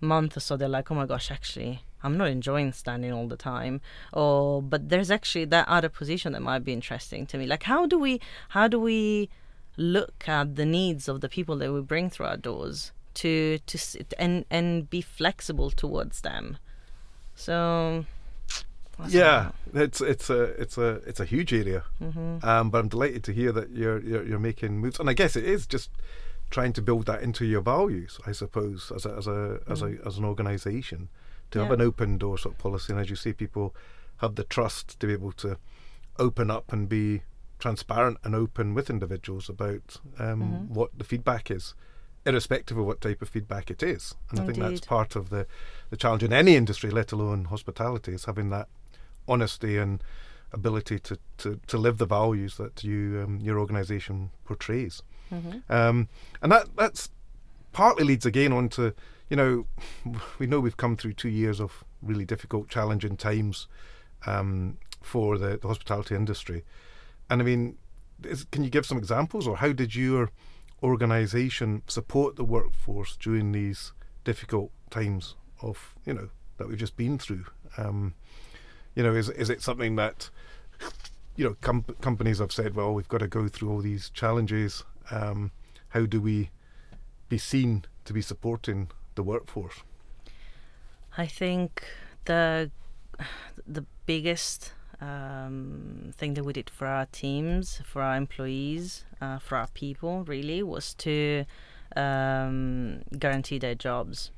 month 0.00 0.36
or 0.36 0.40
so 0.40 0.56
they're 0.56 0.68
like, 0.68 0.90
oh 0.90 0.94
my 0.94 1.06
gosh, 1.06 1.30
actually, 1.30 1.82
I'm 2.02 2.16
not 2.16 2.28
enjoying 2.28 2.72
standing 2.72 3.12
all 3.12 3.28
the 3.28 3.36
time. 3.36 3.80
Or 4.12 4.62
but 4.62 4.88
there's 4.88 5.10
actually 5.10 5.46
that 5.46 5.68
other 5.68 5.88
position 5.88 6.32
that 6.32 6.42
might 6.42 6.64
be 6.64 6.72
interesting 6.72 7.26
to 7.26 7.38
me. 7.38 7.46
Like 7.46 7.64
how 7.64 7.86
do 7.86 7.98
we 7.98 8.20
how 8.50 8.68
do 8.68 8.78
we 8.78 9.28
look 9.76 10.28
at 10.28 10.56
the 10.56 10.66
needs 10.66 11.08
of 11.08 11.20
the 11.20 11.28
people 11.28 11.56
that 11.56 11.72
we 11.72 11.80
bring 11.80 12.10
through 12.10 12.26
our 12.26 12.36
doors 12.36 12.92
to 13.14 13.58
to 13.66 13.78
sit 13.78 14.14
and 14.18 14.44
and 14.50 14.88
be 14.90 15.00
flexible 15.00 15.70
towards 15.70 16.20
them. 16.20 16.58
So 17.34 18.04
yeah, 19.06 19.50
it's 19.74 20.00
it's 20.00 20.28
a 20.30 20.42
it's 20.60 20.76
a 20.78 20.88
it's 21.06 21.20
a 21.20 21.24
huge 21.24 21.52
area. 21.52 21.84
Mm-hmm. 22.02 22.44
Um, 22.46 22.70
but 22.70 22.78
I'm 22.78 22.88
delighted 22.88 23.22
to 23.24 23.32
hear 23.32 23.52
that 23.52 23.70
you're, 23.70 24.00
you're 24.00 24.24
you're 24.24 24.38
making 24.38 24.78
moves, 24.78 24.98
and 24.98 25.08
I 25.08 25.12
guess 25.12 25.36
it 25.36 25.44
is 25.44 25.66
just 25.66 25.90
trying 26.50 26.72
to 26.74 26.82
build 26.82 27.06
that 27.06 27.22
into 27.22 27.44
your 27.44 27.60
values, 27.60 28.18
I 28.26 28.32
suppose, 28.32 28.92
as 28.94 29.04
a 29.06 29.14
as 29.16 29.26
a 29.26 29.60
as 29.68 29.82
a 29.82 29.86
mm. 29.86 30.06
as 30.06 30.18
an 30.18 30.24
organisation, 30.24 31.08
to 31.50 31.58
yeah. 31.58 31.64
have 31.64 31.72
an 31.72 31.80
open 31.80 32.18
door 32.18 32.38
sort 32.38 32.54
of 32.54 32.58
policy, 32.58 32.92
and 32.92 33.00
as 33.00 33.10
you 33.10 33.16
say, 33.16 33.32
people 33.32 33.74
have 34.18 34.34
the 34.34 34.44
trust 34.44 34.98
to 35.00 35.06
be 35.06 35.12
able 35.12 35.32
to 35.32 35.58
open 36.18 36.50
up 36.50 36.72
and 36.72 36.88
be 36.88 37.22
transparent 37.58 38.18
and 38.24 38.34
open 38.34 38.74
with 38.74 38.90
individuals 38.90 39.48
about 39.48 39.96
um, 40.18 40.42
mm-hmm. 40.42 40.74
what 40.74 40.96
the 40.96 41.04
feedback 41.04 41.50
is, 41.50 41.74
irrespective 42.24 42.76
of 42.76 42.86
what 42.86 43.00
type 43.00 43.22
of 43.22 43.28
feedback 43.28 43.70
it 43.70 43.82
is. 43.82 44.14
And 44.30 44.40
Indeed. 44.40 44.50
I 44.50 44.54
think 44.54 44.68
that's 44.76 44.86
part 44.86 45.16
of 45.16 45.30
the 45.30 45.46
the 45.90 45.96
challenge 45.96 46.22
in 46.22 46.32
any 46.32 46.56
industry, 46.56 46.90
let 46.90 47.12
alone 47.12 47.46
hospitality, 47.46 48.12
is 48.12 48.24
having 48.24 48.50
that 48.50 48.68
honesty 49.26 49.76
and 49.76 50.02
ability 50.52 50.98
to, 50.98 51.18
to, 51.36 51.60
to 51.66 51.76
live 51.76 51.98
the 51.98 52.06
values 52.06 52.56
that 52.56 52.82
you 52.82 53.22
um, 53.24 53.38
your 53.40 53.58
organisation 53.58 54.30
portrays. 54.44 55.02
Mm-hmm. 55.32 55.72
Um, 55.72 56.08
and 56.42 56.52
that 56.52 56.68
that's 56.76 57.10
partly 57.72 58.04
leads 58.04 58.26
again 58.26 58.52
on 58.52 58.68
to, 58.70 58.94
you 59.28 59.36
know, 59.36 59.66
we 60.38 60.46
know 60.46 60.60
we've 60.60 60.76
come 60.76 60.96
through 60.96 61.12
two 61.14 61.28
years 61.28 61.60
of 61.60 61.84
really 62.02 62.24
difficult, 62.24 62.68
challenging 62.68 63.16
times 63.16 63.68
um, 64.26 64.78
for 65.02 65.38
the, 65.38 65.58
the, 65.58 65.68
hospitality 65.68 66.14
industry. 66.14 66.64
And 67.30 67.40
I 67.40 67.44
mean, 67.44 67.76
is, 68.24 68.44
can 68.50 68.64
you 68.64 68.70
give 68.70 68.86
some 68.86 68.98
examples, 68.98 69.46
or 69.46 69.58
how 69.58 69.72
did 69.72 69.94
your 69.94 70.30
organisation 70.82 71.82
support 71.86 72.36
the 72.36 72.44
workforce 72.44 73.16
during 73.16 73.52
these 73.52 73.92
difficult 74.24 74.70
times 74.90 75.34
of, 75.62 75.94
you 76.04 76.14
know, 76.14 76.30
that 76.56 76.68
we've 76.68 76.78
just 76.78 76.96
been 76.96 77.18
through? 77.18 77.44
Um, 77.76 78.14
you 78.94 79.02
know, 79.02 79.14
is 79.14 79.28
is 79.30 79.50
it 79.50 79.62
something 79.62 79.94
that 79.96 80.30
you 81.36 81.44
know 81.44 81.56
com- 81.60 81.84
companies 82.00 82.40
have 82.40 82.52
said, 82.52 82.74
well, 82.74 82.92
we've 82.92 83.08
got 83.08 83.18
to 83.18 83.28
go 83.28 83.46
through 83.46 83.70
all 83.70 83.80
these 83.80 84.10
challenges 84.10 84.82
um, 85.10 85.50
how 85.90 86.06
do 86.06 86.20
we 86.20 86.50
be 87.28 87.38
seen 87.38 87.84
to 88.04 88.12
be 88.12 88.22
supporting 88.22 88.90
the 89.14 89.22
workforce? 89.22 89.82
I 91.16 91.26
think 91.26 91.84
the 92.24 92.70
the 93.66 93.84
biggest 94.06 94.72
um, 95.00 96.12
thing 96.16 96.34
that 96.34 96.44
we 96.44 96.52
did 96.52 96.70
for 96.70 96.86
our 96.86 97.06
teams, 97.06 97.80
for 97.84 98.02
our 98.02 98.16
employees, 98.16 99.04
uh, 99.20 99.38
for 99.38 99.56
our 99.56 99.68
people, 99.68 100.24
really, 100.24 100.62
was 100.62 100.94
to 100.94 101.44
um, 101.96 103.02
guarantee 103.18 103.58
their 103.58 103.74
jobs. 103.74 104.30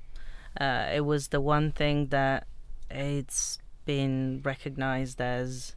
Uh, 0.61 0.88
it 0.92 1.04
was 1.04 1.28
the 1.28 1.40
one 1.40 1.70
thing 1.70 2.06
that 2.09 2.46
it's 2.90 3.59
been 3.85 4.40
recognized 4.44 5.20
as 5.20 5.76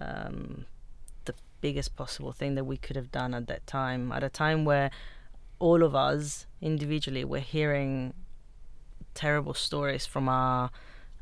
um, 0.00 0.66
biggest 1.60 1.96
possible 1.96 2.32
thing 2.32 2.54
that 2.54 2.64
we 2.64 2.76
could 2.76 2.96
have 2.96 3.10
done 3.10 3.34
at 3.34 3.46
that 3.46 3.66
time, 3.66 4.12
at 4.12 4.22
a 4.22 4.28
time 4.28 4.64
where 4.64 4.90
all 5.58 5.82
of 5.82 5.94
us 5.94 6.46
individually 6.60 7.24
were 7.24 7.40
hearing 7.40 8.14
terrible 9.14 9.54
stories 9.54 10.06
from 10.06 10.28
our 10.28 10.70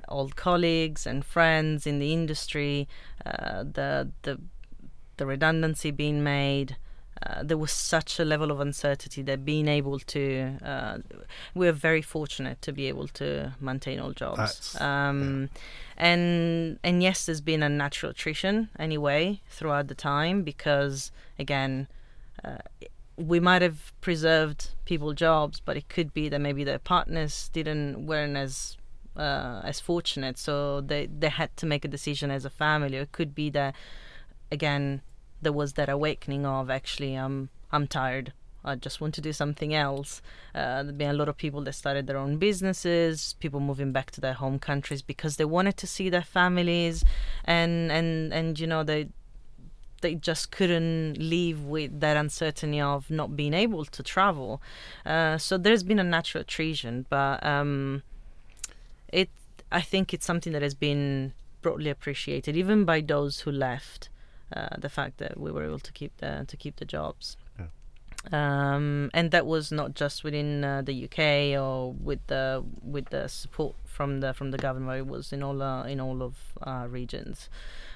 old 0.08 0.36
colleagues 0.36 1.06
and 1.06 1.24
friends 1.24 1.86
in 1.86 1.98
the 1.98 2.12
industry, 2.12 2.88
uh, 3.26 3.62
the 3.64 4.10
the 4.22 4.40
the 5.16 5.26
redundancy 5.26 5.90
being 5.90 6.22
made, 6.22 6.76
uh, 7.26 7.42
there 7.42 7.56
was 7.56 7.72
such 7.72 8.20
a 8.20 8.24
level 8.24 8.50
of 8.50 8.60
uncertainty 8.60 9.22
that 9.22 9.44
being 9.44 9.68
able 9.68 9.98
to, 9.98 10.56
uh, 10.64 10.98
we're 11.54 11.72
very 11.72 12.02
fortunate 12.02 12.60
to 12.62 12.72
be 12.72 12.86
able 12.86 13.08
to 13.08 13.54
maintain 13.60 13.98
all 13.98 14.12
jobs. 14.12 14.80
Um, 14.80 15.48
yeah. 15.52 15.60
And 15.96 16.78
and 16.84 17.02
yes, 17.02 17.26
there's 17.26 17.40
been 17.40 17.62
a 17.62 17.68
natural 17.68 18.10
attrition 18.10 18.68
anyway 18.78 19.40
throughout 19.48 19.88
the 19.88 19.94
time 19.94 20.42
because 20.42 21.10
again. 21.38 21.88
Uh, 22.44 22.58
we 23.16 23.40
might 23.40 23.62
have 23.62 23.92
preserved 24.00 24.70
people 24.84 25.12
jobs, 25.12 25.58
but 25.58 25.76
it 25.76 25.88
could 25.88 26.14
be 26.14 26.28
that 26.28 26.40
maybe 26.40 26.62
their 26.62 26.78
partners 26.78 27.50
didn't 27.52 28.06
weren't 28.06 28.36
as 28.36 28.76
uh, 29.16 29.60
as 29.64 29.80
fortunate, 29.80 30.38
so 30.38 30.80
they 30.80 31.06
they 31.06 31.28
had 31.28 31.56
to 31.56 31.66
make 31.66 31.84
a 31.84 31.88
decision 31.88 32.30
as 32.30 32.44
a 32.44 32.50
family. 32.50 32.96
Or 32.96 33.02
it 33.02 33.10
could 33.10 33.34
be 33.34 33.50
that 33.50 33.74
again 34.52 35.02
there 35.42 35.52
was 35.52 35.74
that 35.74 35.88
awakening 35.88 36.46
of 36.46 36.70
actually 36.70 37.14
I'm 37.14 37.50
I'm 37.70 37.86
tired. 37.86 38.32
I 38.64 38.74
just 38.74 39.00
want 39.00 39.14
to 39.14 39.20
do 39.20 39.32
something 39.32 39.72
else. 39.72 40.20
Uh, 40.54 40.82
there 40.82 40.92
been 40.92 41.10
a 41.10 41.14
lot 41.14 41.28
of 41.28 41.36
people 41.36 41.62
that 41.62 41.74
started 41.74 42.06
their 42.06 42.16
own 42.16 42.38
businesses, 42.38 43.34
people 43.38 43.60
moving 43.60 43.92
back 43.92 44.10
to 44.12 44.20
their 44.20 44.34
home 44.34 44.58
countries 44.58 45.00
because 45.00 45.36
they 45.36 45.44
wanted 45.44 45.76
to 45.78 45.86
see 45.86 46.10
their 46.10 46.22
families, 46.22 47.04
and 47.44 47.90
and 47.92 48.32
and 48.32 48.58
you 48.58 48.66
know 48.66 48.82
they 48.82 49.08
they 50.00 50.14
just 50.14 50.50
couldn't 50.50 51.14
live 51.18 51.64
with 51.64 52.00
that 52.00 52.16
uncertainty 52.16 52.80
of 52.80 53.10
not 53.10 53.36
being 53.36 53.54
able 53.54 53.84
to 53.84 54.02
travel. 54.02 54.62
Uh, 55.04 55.38
so 55.38 55.58
there's 55.58 55.82
been 55.82 55.98
a 55.98 56.04
natural 56.04 56.42
attrition, 56.42 57.06
but 57.08 57.44
um, 57.44 58.02
it 59.12 59.30
I 59.70 59.80
think 59.80 60.12
it's 60.12 60.26
something 60.26 60.52
that 60.52 60.62
has 60.62 60.74
been 60.74 61.32
broadly 61.62 61.90
appreciated 61.90 62.56
even 62.56 62.84
by 62.84 63.00
those 63.00 63.40
who 63.40 63.50
left 63.50 64.08
the 64.78 64.88
fact 64.88 65.18
that 65.18 65.38
we 65.38 65.50
were 65.50 65.64
able 65.64 65.78
to 65.78 65.92
keep 65.92 66.16
the 66.18 66.44
to 66.48 66.56
keep 66.56 66.76
the 66.76 66.84
jobs. 66.84 67.36
Um, 68.32 69.10
and 69.14 69.30
that 69.30 69.46
was 69.46 69.70
not 69.70 69.94
just 69.94 70.24
within 70.24 70.64
uh, 70.64 70.82
the 70.82 71.04
UK 71.04 71.58
or 71.58 71.92
with 71.92 72.26
the 72.26 72.64
with 72.82 73.06
the 73.10 73.28
support 73.28 73.76
from 73.84 74.20
the 74.20 74.34
from 74.34 74.50
the 74.50 74.58
government. 74.58 74.98
It 74.98 75.06
was 75.06 75.32
in 75.32 75.42
all 75.42 75.62
uh, 75.62 75.84
in 75.84 76.00
all 76.00 76.22
of 76.22 76.36
our 76.62 76.88
regions. 76.88 77.48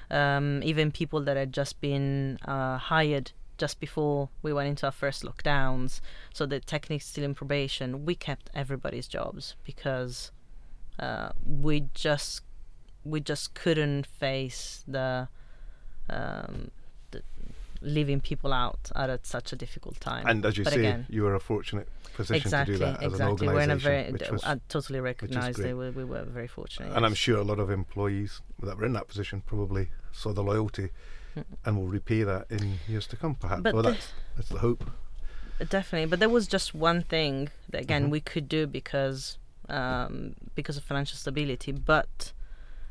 Um, 0.09 0.61
even 0.63 0.91
people 0.91 1.21
that 1.21 1.37
had 1.37 1.53
just 1.53 1.81
been 1.81 2.39
uh, 2.45 2.77
hired 2.77 3.31
just 3.57 3.79
before 3.79 4.29
we 4.41 4.53
went 4.53 4.69
into 4.69 4.85
our 4.85 4.91
first 4.91 5.23
lockdowns, 5.23 6.01
so 6.33 6.45
the 6.45 6.59
techniques 6.59 7.05
still 7.05 7.23
in 7.23 7.35
probation, 7.35 8.05
we 8.05 8.15
kept 8.15 8.49
everybody's 8.53 9.07
jobs 9.07 9.55
because 9.63 10.31
uh, 10.99 11.29
we 11.45 11.87
just 11.93 12.41
we 13.03 13.19
just 13.19 13.53
couldn't 13.53 14.07
face 14.07 14.83
the 14.87 15.27
um, 16.09 16.71
leaving 17.83 18.21
people 18.21 18.53
out 18.53 18.91
at 18.95 19.25
such 19.25 19.51
a 19.51 19.55
difficult 19.55 19.99
time. 19.99 20.25
And 20.25 20.45
as 20.45 20.57
you 20.57 20.63
but 20.63 20.73
say, 20.73 20.79
again, 20.79 21.05
you 21.09 21.23
were 21.23 21.35
a 21.35 21.39
fortunate 21.39 21.87
position 22.13 22.35
exactly, 22.35 22.75
to 22.75 22.79
do 22.79 22.85
that 22.85 23.03
as 23.03 23.13
exactly. 23.13 23.47
an 23.47 23.53
organisation. 23.53 23.55
We're 23.55 23.61
in 23.61 23.71
a 23.71 23.75
very, 23.75 24.31
was, 24.31 24.43
I 24.43 24.59
totally 24.69 24.99
recognise 24.99 25.55
they 25.57 25.73
were, 25.73 25.91
we 25.91 26.03
were 26.03 26.23
very 26.23 26.47
fortunate. 26.47 26.87
And 26.87 27.01
yes. 27.01 27.03
I'm 27.03 27.15
sure 27.15 27.37
a 27.39 27.43
lot 27.43 27.59
of 27.59 27.69
employees 27.69 28.41
that 28.61 28.77
were 28.77 28.85
in 28.85 28.93
that 28.93 29.07
position 29.07 29.43
probably 29.45 29.89
saw 30.11 30.31
the 30.31 30.43
loyalty 30.43 30.89
mm. 31.35 31.43
and 31.65 31.77
will 31.77 31.87
repay 31.87 32.23
that 32.23 32.45
in 32.49 32.79
years 32.87 33.07
to 33.07 33.17
come, 33.17 33.35
perhaps. 33.35 33.63
But 33.63 33.73
well, 33.73 33.83
that's, 33.83 34.13
that's 34.35 34.49
the 34.49 34.59
hope. 34.59 34.89
Definitely, 35.69 36.07
but 36.07 36.19
there 36.19 36.29
was 36.29 36.47
just 36.47 36.73
one 36.73 37.03
thing 37.03 37.49
that 37.69 37.79
again 37.81 38.03
mm-hmm. 38.03 38.11
we 38.11 38.19
could 38.19 38.49
do 38.49 38.65
because 38.65 39.37
um, 39.69 40.35
because 40.55 40.77
of 40.77 40.83
financial 40.83 41.15
stability. 41.15 41.71
But 41.71 42.33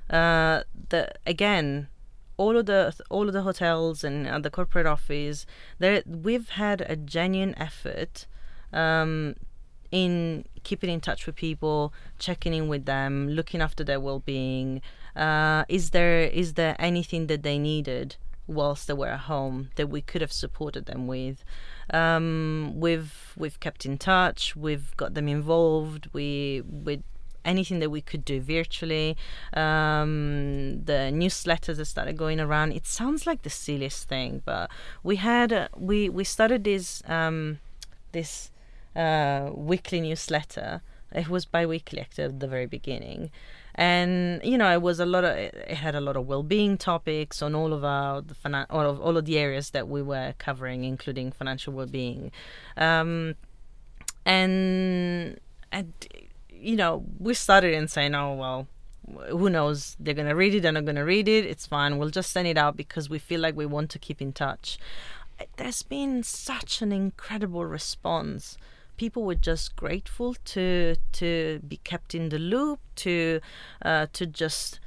uh, 0.09 0.62
the 0.88 1.12
again, 1.27 1.88
all 2.36 2.56
of 2.56 2.66
the 2.66 2.94
all 3.10 3.26
of 3.28 3.32
the 3.32 3.42
hotels 3.42 4.04
and 4.04 4.26
uh, 4.26 4.38
the 4.38 4.50
corporate 4.50 4.86
office, 4.86 5.46
there 5.78 6.02
we've 6.06 6.50
had 6.50 6.80
a 6.82 6.96
genuine 6.96 7.54
effort 7.58 8.26
um, 8.72 9.34
in 9.90 10.44
keeping 10.62 10.90
in 10.90 11.00
touch 11.00 11.26
with 11.26 11.36
people, 11.36 11.92
checking 12.18 12.54
in 12.54 12.68
with 12.68 12.86
them, 12.86 13.28
looking 13.28 13.60
after 13.60 13.84
their 13.84 14.00
well-being. 14.00 14.80
Uh, 15.14 15.64
is 15.68 15.90
there 15.90 16.22
is 16.22 16.54
there 16.54 16.74
anything 16.78 17.26
that 17.26 17.42
they 17.42 17.58
needed 17.58 18.16
whilst 18.46 18.86
they 18.86 18.94
were 18.94 19.08
at 19.08 19.20
home 19.20 19.70
that 19.76 19.88
we 19.88 20.00
could 20.00 20.20
have 20.20 20.32
supported 20.32 20.86
them 20.86 21.06
with? 21.06 21.44
Um, 21.90 22.72
we've 22.76 23.34
we've 23.36 23.60
kept 23.60 23.84
in 23.84 23.98
touch. 23.98 24.56
We've 24.56 24.96
got 24.96 25.14
them 25.14 25.28
involved. 25.28 26.08
We 26.12 26.62
we 26.66 27.02
anything 27.44 27.81
that 27.81 27.90
we 27.90 28.00
could 28.00 28.24
do 28.24 28.40
virtually. 28.40 29.16
Um, 29.55 30.83
the 30.85 31.11
newsletters 31.12 31.76
that 31.76 31.87
started 31.87 32.16
going 32.16 32.40
around. 32.40 32.72
It 32.72 32.87
sounds 32.87 33.26
like 33.26 33.42
the 33.42 33.50
silliest 33.50 34.09
thing, 34.09 34.42
but 34.44 34.70
we 35.02 35.16
had 35.16 35.52
uh, 35.52 35.68
we 35.76 36.09
we 36.09 36.24
started 36.24 36.64
this 36.64 37.02
um, 37.07 37.59
this 38.12 38.50
uh, 38.96 39.50
weekly 39.55 40.00
newsletter. 40.00 40.83
It 41.14 41.28
was 41.28 41.44
bi-weekly 41.44 42.00
at 42.00 42.40
the 42.40 42.48
very 42.48 42.66
beginning, 42.66 43.31
and 43.74 44.40
you 44.42 44.57
know 44.59 44.72
it 44.72 44.83
was 44.83 45.00
a 45.00 45.07
lot 45.07 45.24
of 45.24 45.37
it 45.37 45.74
had 45.74 45.94
a 45.94 46.00
lot 46.00 46.16
of 46.16 46.26
well-being 46.26 46.76
topics 46.78 47.42
on 47.42 47.55
all 47.55 47.72
of 47.72 47.85
our 47.85 48.20
the 48.22 48.35
finan- 48.35 48.66
all 48.70 48.88
of 48.88 49.00
all 49.00 49.16
of 49.16 49.24
the 49.24 49.38
areas 49.38 49.70
that 49.70 49.88
we 49.88 50.02
were 50.02 50.35
covering 50.38 50.85
including 50.85 51.33
financial 51.33 51.72
well-being 51.72 52.31
um, 52.76 53.35
and 54.24 55.38
and 55.70 55.92
you 56.62 56.77
know 56.77 57.05
we 57.18 57.35
started 57.35 57.75
in 57.75 57.88
saying 57.88 58.14
oh 58.14 58.35
well 58.35 58.68
who 59.31 59.51
knows? 59.51 59.96
They're 59.98 60.14
going 60.14 60.29
to 60.29 60.35
read 60.35 60.55
it 60.55 60.61
they're 60.61 60.72
not 60.72 60.85
going 60.85 60.96
to 60.96 61.03
read 61.03 61.29
it. 61.29 61.44
It's 61.44 61.66
fine. 61.66 61.98
We'll 61.98 62.11
just 62.11 62.31
send 62.31 62.46
it 62.48 62.57
out 62.57 62.77
because 62.77 63.11
we 63.11 63.18
feel 63.18 63.40
like 63.40 63.57
we 63.57 63.66
want 63.66 63.90
to 63.90 63.98
keep 63.98 64.22
in 64.22 64.33
touch. 64.33 64.79
There's 65.57 65.83
been 65.83 66.22
such 66.22 66.83
an 66.83 66.92
incredible 66.92 67.64
response. 67.64 68.57
People 68.96 69.25
were 69.25 69.35
just 69.35 69.75
grateful 69.75 70.37
to 70.44 70.96
to 71.12 71.61
be 71.66 71.79
kept 71.79 72.14
in 72.14 72.29
the 72.29 72.38
loop, 72.38 72.79
to 72.96 73.40
uh, 73.85 74.07
to 74.12 74.27
just 74.27 74.79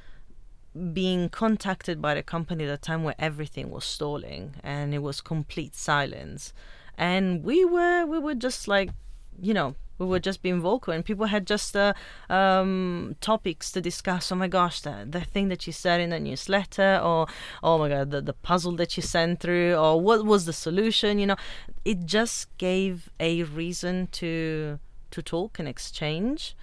being 0.94 1.30
contacted 1.30 2.02
by 2.02 2.14
the 2.14 2.24
company 2.24 2.66
at 2.66 2.70
a 2.70 2.78
time 2.78 3.04
where 3.04 3.16
everything 3.18 3.72
was 3.72 3.84
stalling 3.84 4.54
and 4.64 4.94
it 4.94 5.00
was 5.00 5.20
complete 5.20 5.76
silence, 5.76 6.54
and 6.98 7.44
we 7.44 7.66
were 7.66 8.06
we 8.06 8.20
were 8.20 8.36
just 8.36 8.68
like, 8.68 8.92
you 9.42 9.54
know, 9.54 9.76
we 9.98 10.06
were 10.06 10.20
just 10.20 10.42
being 10.42 10.60
vocal 10.60 10.94
and 10.94 11.06
people 11.06 11.26
had 11.28 11.48
just 11.48 11.76
uh, 11.76 11.94
um, 12.30 13.16
topics 13.22 13.72
to 13.72 13.82
discuss. 13.82 14.32
Oh 14.32 14.36
my 14.36 14.48
gosh 14.48 14.82
the, 14.82 15.06
the 15.10 15.22
thing 15.22 15.48
that 15.50 15.66
you 15.68 15.74
said 15.74 16.02
in 16.02 16.10
the 16.10 16.20
newsletter 16.20 17.00
or 17.04 17.28
oh 17.64 17.78
my 17.78 17.90
god 17.90 18.12
the, 18.12 18.22
the 18.22 18.34
puzzle 18.34 18.74
that 18.74 18.98
you 18.98 19.04
sent 19.04 19.40
through 19.40 19.76
or 19.76 20.00
what 20.02 20.26
was 20.26 20.46
the 20.46 20.54
solution 20.54 21.20
you 21.20 21.28
know. 21.28 21.38
It 21.86 22.06
just 22.06 22.56
gave 22.58 23.10
a 23.20 23.44
reason 23.44 24.08
to 24.14 24.80
to 25.12 25.22
talk 25.22 25.60
and 25.60 25.68
exchange. 25.68 26.56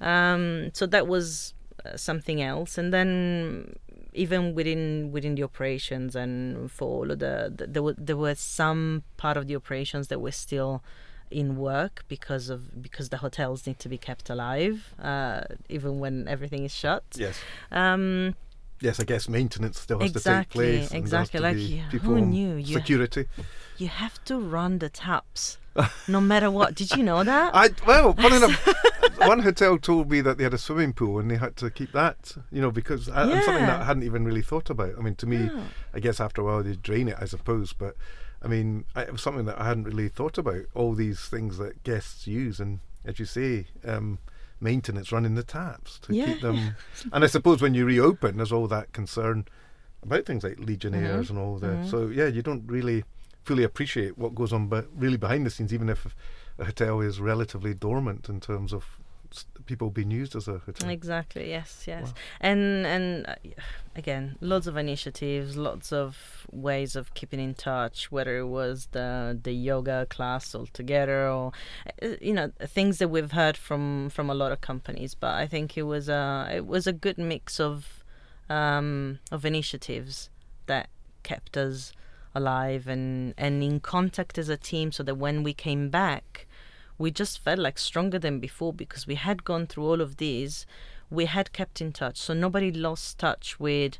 Um, 0.00 0.70
so 0.72 0.86
that 0.86 1.06
was 1.06 1.54
uh, 1.84 1.96
something 1.96 2.40
else. 2.42 2.78
And 2.78 2.92
then 2.92 3.76
even 4.12 4.54
within 4.54 5.10
within 5.12 5.34
the 5.34 5.42
operations 5.42 6.14
and 6.14 6.70
for 6.70 6.88
all 6.88 7.10
of 7.10 7.18
the, 7.18 7.52
the 7.54 7.66
there, 7.66 7.82
were, 7.82 7.94
there 7.98 8.16
was 8.16 8.38
some 8.38 9.02
part 9.16 9.36
of 9.36 9.46
the 9.46 9.56
operations 9.56 10.08
that 10.08 10.20
were 10.20 10.32
still 10.32 10.82
in 11.30 11.56
work 11.56 12.04
because 12.08 12.48
of 12.48 12.82
because 12.82 13.08
the 13.08 13.18
hotels 13.18 13.66
need 13.66 13.78
to 13.80 13.88
be 13.88 13.98
kept 13.98 14.30
alive 14.30 14.94
uh, 15.02 15.42
even 15.68 15.98
when 15.98 16.28
everything 16.28 16.64
is 16.64 16.74
shut. 16.74 17.04
Yes. 17.14 17.38
Um, 17.70 18.34
yes, 18.80 19.00
I 19.00 19.04
guess 19.04 19.28
maintenance 19.28 19.80
still 19.80 20.00
has 20.00 20.10
exactly, 20.10 20.66
to 20.66 20.72
take 20.72 20.88
place. 20.88 20.98
Exactly, 20.98 21.40
like 21.40 21.56
yeah, 21.58 21.98
who 21.98 22.20
knew? 22.20 22.54
You 22.56 22.74
security. 22.74 23.26
you 23.76 23.88
have 23.88 24.22
to 24.24 24.38
run 24.38 24.78
the 24.78 24.88
taps, 24.88 25.58
no 26.08 26.20
matter 26.20 26.50
what. 26.50 26.74
Did 26.74 26.92
you 26.92 27.02
know 27.02 27.24
that? 27.24 27.54
I 27.54 27.70
well, 27.86 28.14
funny 28.14 28.36
enough, 28.36 28.74
one 29.18 29.40
hotel 29.40 29.78
told 29.78 30.10
me 30.10 30.20
that 30.20 30.38
they 30.38 30.44
had 30.44 30.54
a 30.54 30.58
swimming 30.58 30.92
pool 30.92 31.18
and 31.18 31.30
they 31.30 31.36
had 31.36 31.56
to 31.56 31.70
keep 31.70 31.92
that, 31.92 32.36
you 32.52 32.60
know, 32.60 32.70
because 32.70 33.08
yeah. 33.08 33.22
and 33.22 33.44
something 33.44 33.66
that 33.66 33.80
I 33.80 33.84
hadn't 33.84 34.04
even 34.04 34.24
really 34.24 34.42
thought 34.42 34.70
about. 34.70 34.94
I 34.98 35.02
mean, 35.02 35.16
to 35.16 35.26
me, 35.26 35.50
oh. 35.52 35.62
I 35.94 36.00
guess 36.00 36.20
after 36.20 36.42
a 36.42 36.44
while 36.44 36.62
they 36.62 36.76
drain 36.76 37.08
it, 37.08 37.16
I 37.20 37.24
suppose, 37.24 37.72
but 37.72 37.96
I 38.46 38.48
mean, 38.48 38.84
it 38.94 39.10
was 39.10 39.22
something 39.22 39.44
that 39.46 39.60
I 39.60 39.66
hadn't 39.66 39.84
really 39.84 40.08
thought 40.08 40.38
about. 40.38 40.66
All 40.72 40.94
these 40.94 41.20
things 41.22 41.58
that 41.58 41.82
guests 41.82 42.28
use, 42.28 42.60
and 42.60 42.78
as 43.04 43.18
you 43.18 43.24
say, 43.24 43.66
um, 43.84 44.20
maintenance, 44.60 45.10
running 45.10 45.34
the 45.34 45.42
taps 45.42 45.98
to 46.00 46.14
yeah. 46.14 46.26
keep 46.26 46.42
them. 46.42 46.76
and 47.12 47.24
I 47.24 47.26
suppose 47.26 47.60
when 47.60 47.74
you 47.74 47.84
reopen, 47.84 48.36
there's 48.36 48.52
all 48.52 48.68
that 48.68 48.92
concern 48.92 49.46
about 50.00 50.26
things 50.26 50.44
like 50.44 50.60
Legionnaires 50.60 51.26
mm-hmm. 51.26 51.36
and 51.36 51.44
all 51.44 51.58
that. 51.58 51.66
Mm-hmm. 51.66 51.90
So 51.90 52.06
yeah, 52.06 52.26
you 52.28 52.40
don't 52.40 52.62
really 52.68 53.02
fully 53.42 53.64
appreciate 53.64 54.16
what 54.16 54.36
goes 54.36 54.52
on, 54.52 54.68
but 54.68 54.86
really 54.94 55.16
behind 55.16 55.44
the 55.44 55.50
scenes, 55.50 55.74
even 55.74 55.88
if 55.88 56.14
a 56.56 56.66
hotel 56.66 57.00
is 57.00 57.18
relatively 57.18 57.74
dormant 57.74 58.28
in 58.28 58.38
terms 58.38 58.72
of 58.72 59.00
people 59.66 59.90
being 59.90 60.10
used 60.10 60.34
as 60.36 60.48
a 60.48 60.58
hotel. 60.58 60.88
Exactly. 60.88 61.50
Yes. 61.50 61.84
Yes. 61.86 62.06
Wow. 62.06 62.14
And 62.40 62.86
and 62.86 63.26
uh, 63.26 63.34
again, 63.94 64.36
lots 64.40 64.66
of 64.66 64.76
initiatives, 64.76 65.56
lots 65.56 65.92
of 65.92 66.46
ways 66.50 66.96
of 66.96 67.12
keeping 67.14 67.40
in 67.40 67.54
touch. 67.54 68.10
Whether 68.10 68.38
it 68.38 68.46
was 68.46 68.88
the 68.92 69.38
the 69.42 69.52
yoga 69.52 70.06
class 70.06 70.54
altogether, 70.54 71.28
or 71.28 71.52
uh, 72.02 72.08
you 72.20 72.32
know 72.32 72.52
things 72.60 72.98
that 72.98 73.08
we've 73.08 73.32
heard 73.32 73.56
from 73.56 74.10
from 74.10 74.30
a 74.30 74.34
lot 74.34 74.52
of 74.52 74.60
companies. 74.60 75.14
But 75.14 75.34
I 75.34 75.46
think 75.46 75.76
it 75.76 75.82
was 75.82 76.08
a 76.08 76.48
it 76.52 76.66
was 76.66 76.86
a 76.86 76.92
good 76.92 77.18
mix 77.18 77.60
of 77.60 78.04
um, 78.48 79.18
of 79.30 79.44
initiatives 79.44 80.30
that 80.66 80.88
kept 81.22 81.56
us 81.56 81.92
alive 82.34 82.86
and 82.86 83.34
and 83.36 83.62
in 83.62 83.80
contact 83.80 84.38
as 84.38 84.48
a 84.48 84.56
team, 84.56 84.92
so 84.92 85.02
that 85.02 85.16
when 85.16 85.42
we 85.42 85.54
came 85.54 85.88
back 85.88 86.46
we 86.98 87.10
just 87.10 87.38
felt 87.38 87.58
like 87.58 87.78
stronger 87.78 88.18
than 88.18 88.40
before 88.40 88.72
because 88.72 89.06
we 89.06 89.14
had 89.16 89.44
gone 89.44 89.66
through 89.66 89.86
all 89.86 90.00
of 90.00 90.16
these. 90.16 90.66
We 91.10 91.26
had 91.26 91.52
kept 91.52 91.80
in 91.80 91.92
touch, 91.92 92.16
so 92.16 92.34
nobody 92.34 92.72
lost 92.72 93.18
touch 93.18 93.60
with 93.60 93.98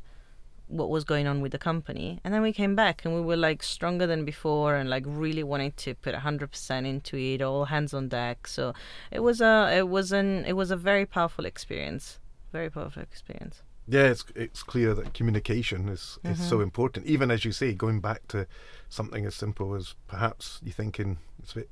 what 0.67 0.89
was 0.89 1.03
going 1.03 1.27
on 1.27 1.41
with 1.41 1.51
the 1.51 1.57
company. 1.57 2.19
And 2.23 2.33
then 2.33 2.41
we 2.41 2.51
came 2.51 2.75
back 2.75 3.05
and 3.05 3.15
we 3.15 3.21
were 3.21 3.37
like 3.37 3.63
stronger 3.63 4.05
than 4.05 4.25
before 4.25 4.75
and 4.75 4.89
like 4.89 5.03
really 5.05 5.43
wanted 5.43 5.77
to 5.77 5.95
put 5.95 6.13
100% 6.13 6.85
into 6.85 7.17
it, 7.17 7.41
all 7.41 7.65
hands 7.65 7.93
on 7.93 8.09
deck. 8.09 8.47
So 8.47 8.73
it 9.11 9.21
was 9.21 9.41
a 9.41 9.73
it 9.73 9.87
was 9.87 10.11
an 10.11 10.45
it 10.45 10.53
was 10.53 10.71
a 10.71 10.75
very 10.75 11.05
powerful 11.05 11.45
experience. 11.45 12.19
Very 12.51 12.69
powerful 12.69 13.01
experience. 13.01 13.61
Yeah, 13.87 14.07
it's 14.07 14.25
it's 14.35 14.63
clear 14.63 14.93
that 14.93 15.13
communication 15.13 15.87
is, 15.87 16.19
is 16.23 16.37
mm-hmm. 16.37 16.49
so 16.49 16.59
important. 16.59 17.05
Even 17.05 17.31
as 17.31 17.45
you 17.45 17.53
say, 17.53 17.73
going 17.73 18.01
back 18.01 18.27
to 18.29 18.45
something 18.89 19.25
as 19.25 19.35
simple 19.35 19.73
as 19.75 19.95
perhaps 20.07 20.59
you 20.61 20.73
thinking 20.73 21.19
it's 21.39 21.53
a 21.53 21.55
bit 21.55 21.69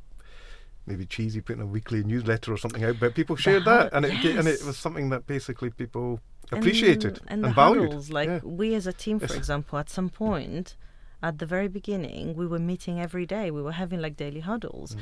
maybe 0.86 1.06
cheesy 1.06 1.42
putting 1.42 1.62
a 1.62 1.66
weekly 1.66 2.04
newsletter 2.04 2.54
or 2.54 2.58
something 2.58 2.84
out, 2.84 2.98
but 3.00 3.16
people 3.16 3.36
shared 3.36 3.66
that, 3.66 3.94
and 3.94 4.06
it 4.06 4.14
yes. 4.24 4.38
and 4.38 4.48
it 4.48 4.64
was 4.64 4.78
something 4.78 5.10
that 5.10 5.28
basically 5.28 5.70
people 5.70 6.20
appreciated 6.52 7.20
and, 7.22 7.32
and, 7.32 7.46
and 7.46 7.56
valued. 7.56 8.10
Like 8.10 8.30
yeah. 8.30 8.40
we 8.44 8.76
as 8.76 8.88
a 8.88 8.94
team, 8.94 9.20
for 9.20 9.26
yes. 9.26 9.36
example, 9.36 9.80
at 9.80 9.90
some 9.90 10.10
point, 10.10 10.76
at 11.24 11.40
the 11.40 11.46
very 11.46 11.68
beginning, 11.68 12.36
we 12.36 12.46
were 12.46 12.60
meeting 12.60 13.00
every 13.00 13.26
day. 13.26 13.52
We 13.52 13.62
were 13.62 13.74
having 13.74 14.02
like 14.02 14.16
daily 14.16 14.42
huddles, 14.42 14.96
mm. 14.96 15.00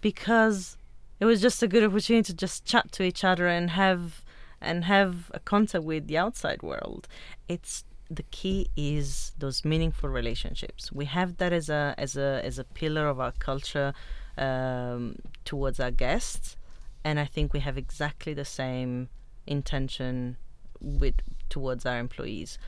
because 0.00 0.76
it 1.20 1.24
was 1.24 1.40
just 1.40 1.62
a 1.62 1.68
good 1.68 1.84
opportunity 1.84 2.22
to 2.24 2.34
just 2.34 2.64
chat 2.64 2.92
to 2.92 3.02
each 3.02 3.24
other 3.24 3.46
and 3.46 3.70
have 3.70 4.24
and 4.60 4.84
have 4.84 5.30
a 5.34 5.40
contact 5.40 5.84
with 5.84 6.06
the 6.06 6.18
outside 6.18 6.62
world. 6.62 7.06
It's 7.48 7.84
the 8.10 8.22
key 8.24 8.68
is 8.76 9.32
those 9.38 9.64
meaningful 9.64 10.08
relationships. 10.08 10.90
We 10.90 11.04
have 11.04 11.36
that 11.36 11.52
as 11.52 11.68
a 11.68 11.94
as 11.98 12.16
a 12.16 12.40
as 12.44 12.58
a 12.58 12.64
pillar 12.64 13.06
of 13.06 13.20
our 13.20 13.32
culture 13.32 13.92
um, 14.38 15.16
towards 15.44 15.80
our 15.80 15.90
guests, 15.90 16.56
and 17.04 17.18
I 17.18 17.24
think 17.24 17.52
we 17.52 17.60
have 17.60 17.76
exactly 17.76 18.34
the 18.34 18.44
same 18.44 19.08
intention 19.46 20.36
with 20.80 21.14
towards 21.48 21.84
our 21.86 21.98
employees, 21.98 22.58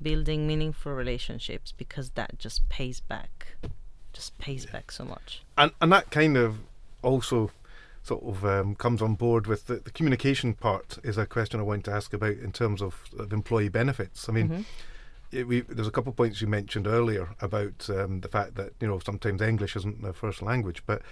building 0.00 0.46
meaningful 0.46 0.92
relationships 0.92 1.72
because 1.72 2.10
that 2.10 2.38
just 2.38 2.68
pays 2.68 3.00
back, 3.00 3.56
just 4.12 4.36
pays 4.38 4.64
yeah. 4.64 4.72
back 4.72 4.90
so 4.90 5.04
much. 5.04 5.42
And 5.56 5.72
and 5.80 5.92
that 5.92 6.10
kind 6.10 6.36
of 6.36 6.58
also 7.02 7.50
sort 8.02 8.24
of 8.24 8.44
um, 8.44 8.74
comes 8.74 9.02
on 9.02 9.14
board 9.14 9.46
with 9.46 9.66
the, 9.66 9.76
the, 9.76 9.90
communication 9.90 10.54
part 10.54 10.98
is 11.04 11.18
a 11.18 11.26
question 11.26 11.60
I 11.60 11.64
want 11.64 11.84
to 11.84 11.90
ask 11.90 12.14
about 12.14 12.38
in 12.38 12.50
terms 12.50 12.80
of, 12.80 13.02
of 13.18 13.32
employee 13.32 13.68
benefits. 13.68 14.28
I 14.28 14.32
mean. 14.32 14.48
Mm-hmm 14.48 14.62
we, 15.32 15.60
there's 15.62 15.88
a 15.88 15.92
couple 15.92 16.10
of 16.10 16.16
points 16.16 16.40
you 16.40 16.46
mentioned 16.46 16.86
earlier 16.86 17.34
about 17.40 17.88
um, 17.90 18.20
the 18.20 18.28
fact 18.28 18.56
that 18.56 18.72
you 18.80 18.88
know 18.88 18.98
sometimes 18.98 19.40
English 19.40 19.76
isn't 19.76 20.02
their 20.02 20.12
first 20.12 20.42
language, 20.42 20.82
but 20.86 21.02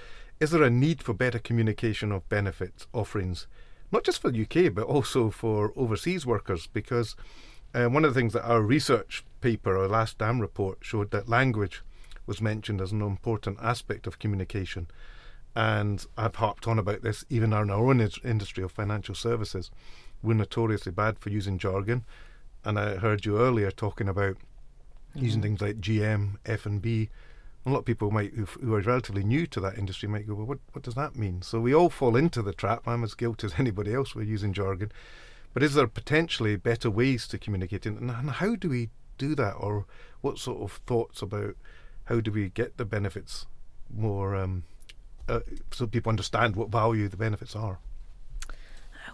is 0.40 0.50
there 0.50 0.62
a 0.62 0.70
need 0.70 1.02
for 1.02 1.12
better 1.12 1.38
communication 1.38 2.12
of 2.12 2.28
benefits 2.28 2.86
offerings, 2.92 3.46
not 3.92 4.04
just 4.04 4.20
for 4.20 4.30
the 4.30 4.42
UK 4.42 4.74
but 4.74 4.84
also 4.84 5.30
for 5.30 5.72
overseas 5.76 6.26
workers? 6.26 6.66
Because 6.66 7.16
uh, 7.74 7.86
one 7.86 8.04
of 8.04 8.12
the 8.12 8.20
things 8.20 8.32
that 8.32 8.46
our 8.46 8.62
research 8.62 9.24
paper, 9.40 9.76
our 9.76 9.88
last 9.88 10.18
DAM 10.18 10.40
report, 10.40 10.78
showed 10.80 11.10
that 11.10 11.28
language 11.28 11.82
was 12.26 12.40
mentioned 12.40 12.80
as 12.80 12.92
an 12.92 13.02
important 13.02 13.58
aspect 13.62 14.06
of 14.06 14.18
communication. 14.18 14.88
And 15.54 16.04
I've 16.16 16.36
harped 16.36 16.68
on 16.68 16.78
about 16.78 17.02
this 17.02 17.24
even 17.30 17.52
in 17.52 17.70
our 17.70 17.84
own 17.84 18.00
industry 18.24 18.62
of 18.62 18.72
financial 18.72 19.14
services. 19.14 19.70
We're 20.22 20.34
notoriously 20.34 20.92
bad 20.92 21.18
for 21.18 21.30
using 21.30 21.58
jargon 21.58 22.04
and 22.64 22.78
I 22.78 22.96
heard 22.96 23.24
you 23.24 23.38
earlier 23.38 23.70
talking 23.70 24.08
about 24.08 24.36
mm-hmm. 24.36 25.24
using 25.24 25.42
things 25.42 25.60
like 25.60 25.80
GM, 25.80 26.36
F 26.46 26.66
and 26.66 26.80
B. 26.80 27.10
A 27.66 27.70
lot 27.70 27.80
of 27.80 27.84
people 27.84 28.10
might 28.10 28.32
who 28.34 28.74
are 28.74 28.80
relatively 28.80 29.24
new 29.24 29.46
to 29.48 29.60
that 29.60 29.76
industry 29.76 30.08
might 30.08 30.26
go, 30.26 30.34
well, 30.34 30.46
what 30.46 30.58
what 30.72 30.84
does 30.84 30.94
that 30.94 31.16
mean? 31.16 31.42
So 31.42 31.60
we 31.60 31.74
all 31.74 31.90
fall 31.90 32.16
into 32.16 32.42
the 32.42 32.52
trap. 32.52 32.86
I'm 32.86 33.04
as 33.04 33.14
guilty 33.14 33.46
as 33.46 33.54
anybody 33.58 33.94
else. 33.94 34.14
We're 34.14 34.22
using 34.22 34.52
jargon, 34.52 34.92
but 35.52 35.62
is 35.62 35.74
there 35.74 35.86
potentially 35.86 36.56
better 36.56 36.90
ways 36.90 37.26
to 37.28 37.38
communicate, 37.38 37.86
and 37.86 38.10
how 38.10 38.54
do 38.54 38.68
we 38.68 38.90
do 39.18 39.34
that, 39.34 39.54
or 39.54 39.86
what 40.20 40.38
sort 40.38 40.62
of 40.62 40.80
thoughts 40.86 41.22
about 41.22 41.56
how 42.04 42.20
do 42.20 42.32
we 42.32 42.48
get 42.48 42.78
the 42.78 42.84
benefits 42.84 43.46
more 43.94 44.34
um, 44.34 44.64
uh, 45.28 45.40
so 45.70 45.86
people 45.86 46.10
understand 46.10 46.56
what 46.56 46.70
value 46.70 47.08
the 47.08 47.16
benefits 47.16 47.54
are? 47.54 47.78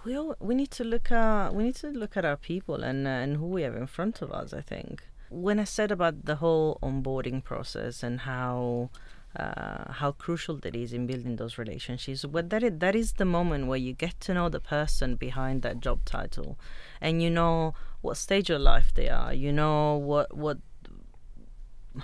We 0.05 0.17
all, 0.17 0.37
we 0.40 0.55
need 0.55 0.71
to 0.73 0.85
look 0.85 1.11
at 1.11 1.55
we 1.55 1.64
need 1.64 1.77
to 1.77 1.88
look 1.88 2.17
at 2.17 2.25
our 2.25 2.37
people 2.37 2.83
and 2.83 3.07
uh, 3.07 3.11
and 3.11 3.37
who 3.37 3.47
we 3.47 3.62
have 3.62 3.77
in 3.77 3.87
front 3.87 4.23
of 4.23 4.31
us. 4.31 4.53
I 4.53 4.61
think 4.61 5.03
when 5.31 5.59
I 5.59 5.64
said 5.64 5.90
about 5.90 6.27
the 6.27 6.37
whole 6.37 6.79
onboarding 6.83 7.43
process 7.43 8.03
and 8.03 8.21
how 8.21 8.90
uh, 9.37 9.93
how 9.93 10.12
crucial 10.12 10.57
that 10.59 10.77
is 10.77 10.93
in 10.93 11.07
building 11.07 11.37
those 11.37 11.59
relationships. 11.59 12.25
But 12.25 12.51
that 12.51 12.62
is, 12.62 12.73
that 12.79 12.95
is 12.95 13.14
the 13.14 13.25
moment 13.25 13.67
where 13.67 13.79
you 13.79 13.93
get 13.93 14.21
to 14.21 14.35
know 14.35 14.49
the 14.49 14.61
person 14.61 15.17
behind 15.17 15.62
that 15.62 15.81
job 15.81 16.05
title, 16.05 16.59
and 17.01 17.23
you 17.23 17.31
know 17.31 17.75
what 18.01 18.17
stage 18.17 18.51
of 18.51 18.61
life 18.61 18.93
they 18.95 19.09
are. 19.09 19.35
You 19.35 19.53
know 19.53 19.97
what 19.97 20.37
what 20.37 20.59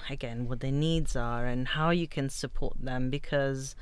again 0.08 0.46
what 0.46 0.60
their 0.60 0.72
needs 0.72 1.16
are 1.16 1.46
and 1.46 1.66
how 1.68 1.90
you 1.90 2.06
can 2.06 2.30
support 2.30 2.74
them 2.80 3.10
because 3.10 3.74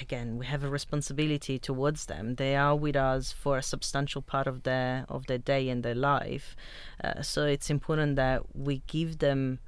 again 0.00 0.38
we 0.38 0.46
have 0.46 0.62
a 0.62 0.68
responsibility 0.68 1.58
towards 1.58 2.06
them 2.06 2.36
they 2.36 2.54
are 2.54 2.76
with 2.76 2.96
us 2.96 3.32
for 3.32 3.58
a 3.58 3.62
substantial 3.62 4.22
part 4.22 4.46
of 4.46 4.62
their 4.62 5.04
of 5.08 5.26
their 5.26 5.38
day 5.38 5.68
and 5.68 5.82
their 5.82 5.94
life 5.94 6.56
uh, 7.02 7.22
so 7.22 7.46
it's 7.46 7.70
important 7.70 8.16
that 8.16 8.42
we 8.54 8.82
give 8.86 9.18
them 9.18 9.58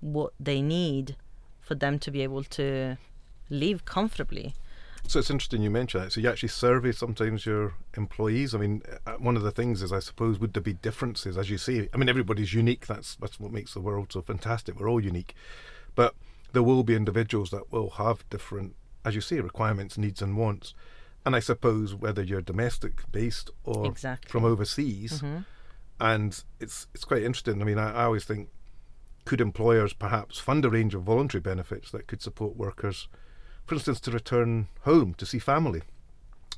what 0.00 0.32
they 0.40 0.62
need 0.62 1.16
for 1.60 1.74
them 1.74 1.98
to 1.98 2.10
be 2.10 2.22
able 2.22 2.42
to 2.42 2.96
live 3.50 3.84
comfortably 3.84 4.54
so 5.08 5.20
it's 5.20 5.30
interesting 5.30 5.62
you 5.62 5.70
mentioned 5.70 6.04
that. 6.04 6.12
So 6.12 6.20
you 6.20 6.28
actually 6.28 6.48
survey 6.48 6.90
sometimes 6.90 7.46
your 7.46 7.74
employees. 7.96 8.54
I 8.54 8.58
mean, 8.58 8.82
uh, 9.06 9.12
one 9.12 9.36
of 9.36 9.42
the 9.42 9.52
things 9.52 9.80
is, 9.82 9.92
I 9.92 10.00
suppose, 10.00 10.40
would 10.40 10.52
there 10.52 10.62
be 10.62 10.72
differences 10.74 11.38
as 11.38 11.48
you 11.48 11.58
see? 11.58 11.88
I 11.94 11.96
mean, 11.96 12.08
everybody's 12.08 12.52
unique. 12.52 12.86
That's 12.86 13.14
that's 13.16 13.38
what 13.38 13.52
makes 13.52 13.74
the 13.74 13.80
world 13.80 14.12
so 14.12 14.20
fantastic. 14.20 14.78
We're 14.78 14.90
all 14.90 15.00
unique, 15.00 15.34
but 15.94 16.14
there 16.52 16.62
will 16.62 16.82
be 16.82 16.96
individuals 16.96 17.50
that 17.50 17.70
will 17.70 17.90
have 17.90 18.28
different 18.30 18.74
as 19.06 19.14
you 19.14 19.20
say, 19.20 19.40
requirements, 19.40 19.96
needs, 19.96 20.20
and 20.20 20.36
wants. 20.36 20.74
And 21.24 21.34
I 21.34 21.40
suppose 21.40 21.94
whether 21.94 22.22
you're 22.22 22.42
domestic 22.42 23.10
based 23.10 23.50
or 23.64 23.86
exactly. 23.86 24.30
from 24.30 24.44
overseas, 24.44 25.22
mm-hmm. 25.22 25.38
and 26.00 26.44
it's 26.60 26.88
it's 26.92 27.04
quite 27.04 27.22
interesting. 27.22 27.62
I 27.62 27.64
mean, 27.64 27.78
I, 27.78 27.92
I 27.92 28.04
always 28.04 28.24
think 28.24 28.48
could 29.24 29.40
employers 29.40 29.92
perhaps 29.92 30.38
fund 30.38 30.64
a 30.64 30.70
range 30.70 30.94
of 30.94 31.02
voluntary 31.02 31.40
benefits 31.40 31.90
that 31.90 32.06
could 32.06 32.22
support 32.22 32.56
workers, 32.56 33.08
for 33.64 33.74
instance, 33.74 34.00
to 34.00 34.10
return 34.10 34.68
home 34.82 35.14
to 35.14 35.26
see 35.26 35.38
family. 35.38 35.82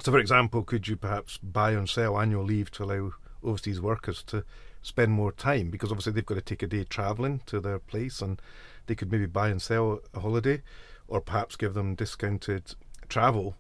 So, 0.01 0.13
for 0.13 0.19
example, 0.19 0.63
could 0.63 0.89
you 0.89 0.97
perhaps 0.97 1.39
buy 1.39 1.73
and 1.73 1.89
sell 1.89 2.19
annual 2.19 2.45
leave 2.45 2.71
to 2.73 2.85
allow 2.85 3.13
overseas 3.43 3.81
workers 3.81 4.23
to 4.25 4.45
spend 4.83 5.13
more 5.13 5.33
time 5.33 5.71
because 5.71 5.91
obviously 5.91 6.13
they've 6.13 6.27
got 6.27 6.35
to 6.35 6.41
take 6.41 6.63
a 6.63 6.67
day 6.67 6.85
travelling 6.85 7.41
to 7.47 7.61
their 7.61 7.79
place 7.79 8.23
and 8.23 8.41
they 8.87 8.95
could 8.95 9.11
maybe 9.11 9.27
buy 9.27 9.49
and 9.49 9.61
sell 9.61 10.01
a 10.15 10.21
holiday 10.21 10.63
or 11.09 11.21
perhaps 11.21 11.57
give 11.57 11.75
them 11.75 11.95
discounted 11.95 12.75
travel 13.09 13.57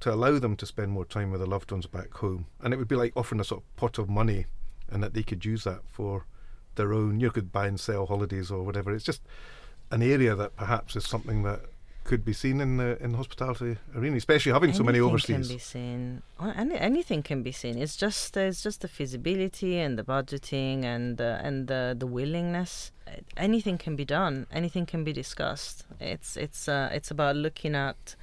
to 0.00 0.12
allow 0.12 0.38
them 0.38 0.56
to 0.56 0.66
spend 0.66 0.92
more 0.92 1.04
time 1.04 1.30
with 1.30 1.40
their 1.40 1.48
loved 1.48 1.70
ones 1.70 1.86
back 1.86 2.14
home. 2.14 2.46
And 2.60 2.72
it 2.72 2.76
would 2.76 2.88
be 2.88 2.96
like 2.96 3.12
offering 3.16 3.40
a 3.40 3.44
sort 3.44 3.62
of 3.62 3.76
pot 3.76 3.98
of 3.98 4.08
money 4.08 4.46
and 4.88 5.02
that 5.02 5.14
they 5.14 5.22
could 5.22 5.44
use 5.44 5.64
that 5.64 5.80
for 5.90 6.26
their 6.76 6.92
own, 6.92 7.20
you 7.20 7.30
could 7.30 7.52
buy 7.52 7.66
and 7.66 7.78
sell 7.78 8.06
holidays 8.06 8.50
or 8.50 8.62
whatever. 8.62 8.92
It's 8.92 9.04
just 9.04 9.22
an 9.90 10.02
area 10.02 10.34
that 10.34 10.56
perhaps 10.56 10.96
is 10.96 11.06
something 11.06 11.42
that 11.42 11.60
could 12.04 12.24
be 12.24 12.32
seen 12.32 12.60
in 12.60 12.76
the 12.76 13.02
in 13.02 13.12
the 13.12 13.16
hospitality 13.16 13.76
arena, 13.96 14.16
especially 14.16 14.52
having 14.52 14.68
anything 14.68 14.78
so 14.78 14.84
many 14.84 15.00
overseas. 15.00 15.48
can 15.48 15.56
be 15.56 15.58
seen. 15.58 16.22
Any, 16.40 16.76
anything 16.76 17.22
can 17.22 17.42
be 17.42 17.52
seen. 17.52 17.78
It's 17.78 17.96
just 17.96 18.36
it's 18.36 18.62
just 18.62 18.82
the 18.82 18.88
feasibility 18.88 19.78
and 19.78 19.98
the 19.98 20.04
budgeting 20.04 20.84
and 20.84 21.20
uh, 21.20 21.40
and 21.42 21.66
the 21.66 21.96
the 21.98 22.06
willingness. 22.06 22.92
Anything 23.36 23.78
can 23.78 23.96
be 23.96 24.04
done. 24.04 24.46
Anything 24.52 24.86
can 24.86 25.02
be 25.02 25.12
discussed. 25.12 25.84
It's 25.98 26.36
it's 26.36 26.68
uh, 26.68 26.90
it's 26.92 27.10
about 27.10 27.36
looking 27.36 27.74
at 27.74 28.16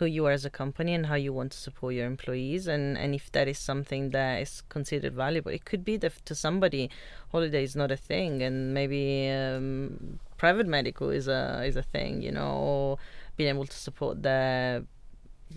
who 0.00 0.06
you 0.06 0.24
are 0.24 0.32
as 0.32 0.46
a 0.46 0.50
company 0.50 0.94
and 0.94 1.06
how 1.06 1.14
you 1.14 1.30
want 1.30 1.52
to 1.52 1.58
support 1.58 1.92
your 1.92 2.06
employees 2.06 2.66
and, 2.66 2.96
and 2.96 3.14
if 3.14 3.30
that 3.32 3.46
is 3.46 3.58
something 3.58 4.08
that 4.10 4.40
is 4.40 4.62
considered 4.70 5.12
valuable 5.12 5.50
it 5.50 5.66
could 5.66 5.84
be 5.84 5.98
that 5.98 6.14
to 6.24 6.34
somebody 6.34 6.88
holiday 7.32 7.62
is 7.62 7.76
not 7.76 7.90
a 7.90 7.98
thing 7.98 8.42
and 8.42 8.72
maybe 8.72 9.28
um, 9.28 10.18
private 10.38 10.66
medical 10.66 11.10
is 11.10 11.28
a 11.28 11.62
is 11.66 11.76
a 11.76 11.82
thing 11.82 12.22
you 12.22 12.32
know 12.32 12.50
or 12.50 12.98
being 13.40 13.54
able 13.56 13.64
to 13.64 13.76
support 13.88 14.22
their 14.22 14.82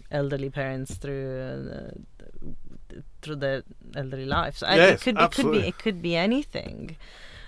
elderly 0.10 0.50
parents 0.50 0.96
through 0.96 1.70
uh, 1.70 2.98
through 3.22 3.36
their 3.36 3.64
elderly 3.94 4.26
lives. 4.26 4.60
So 4.60 4.70
yes, 4.70 5.02
it 5.02 5.04
could 5.04 5.18
absolutely. 5.18 5.60
it 5.60 5.62
could 5.62 5.62
be 5.62 5.68
it 5.68 5.78
could 5.84 6.02
be 6.02 6.16
anything. 6.16 6.98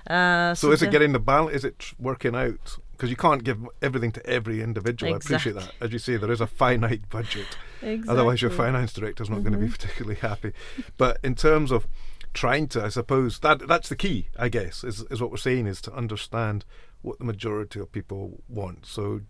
Uh, 0.08 0.54
so, 0.54 0.68
so, 0.68 0.74
is 0.74 0.84
it 0.84 0.92
getting 0.92 1.14
the 1.14 1.20
balance? 1.20 1.56
Is 1.56 1.64
it 1.64 1.94
working 1.98 2.36
out? 2.36 2.78
Because 2.92 3.10
you 3.10 3.16
can't 3.16 3.46
give 3.46 3.60
everything 3.82 4.12
to 4.12 4.26
every 4.26 4.62
individual. 4.62 5.16
Exactly. 5.16 5.36
I 5.36 5.38
appreciate 5.38 5.80
that. 5.80 5.86
As 5.86 5.94
you 5.94 6.00
say, 6.00 6.18
there 6.18 6.32
is 6.32 6.42
a 6.42 6.48
finite 6.48 7.10
budget. 7.10 7.58
exactly. 7.82 8.12
Otherwise, 8.12 8.42
your 8.42 8.52
finance 8.52 8.94
director 8.94 9.24
is 9.24 9.30
not 9.30 9.40
mm-hmm. 9.40 9.50
going 9.50 9.60
to 9.60 9.66
be 9.66 9.72
particularly 9.72 10.20
happy. 10.20 10.52
But 10.98 11.18
in 11.24 11.34
terms 11.34 11.72
of 11.72 11.88
trying 12.34 12.68
to, 12.68 12.84
I 12.84 12.90
suppose 12.90 13.40
that 13.40 13.68
that's 13.68 13.90
the 13.90 13.96
key. 13.96 14.28
I 14.38 14.50
guess 14.50 14.84
is 14.84 15.06
is 15.10 15.22
what 15.22 15.32
we're 15.32 15.38
saying 15.38 15.66
is 15.66 15.82
to 15.84 15.94
understand 15.94 16.66
what 17.02 17.18
the 17.20 17.26
majority 17.26 17.80
of 17.80 17.92
people 17.92 18.44
want. 18.48 18.86
So 18.86 19.22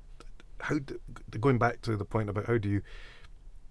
how 0.66 0.80
do, 0.80 1.00
going 1.40 1.58
back 1.58 1.82
to 1.82 1.98
the 1.98 2.06
point 2.06 2.30
about 2.30 2.46
how 2.46 2.58
do 2.58 2.70
you 2.70 2.82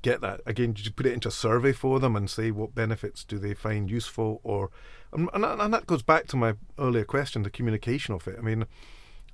get 0.03 0.21
that 0.21 0.41
again? 0.47 0.73
Did 0.73 0.87
you 0.87 0.93
put 0.93 1.07
it 1.07 1.13
into 1.13 1.29
a 1.29 1.33
survey 1.33 1.73
for 1.73 2.01
them 2.01 2.17
and 2.17 2.29
say 2.29 2.51
what 2.51 2.75
benefits 2.75 3.25
do 3.25 3.39
they 3.39 3.55
find 3.55 3.91
useful, 3.91 4.41
or 4.43 4.71
and, 5.13 5.29
and 5.33 5.75
that 5.75 5.87
goes 5.87 6.03
back 6.03 6.27
to 6.29 6.37
my 6.37 6.55
earlier 6.79 7.05
question, 7.05 7.43
the 7.43 7.51
communication 7.51 8.15
of 8.15 8.27
it. 8.29 8.37
I 8.39 8.43
mean. 8.43 8.67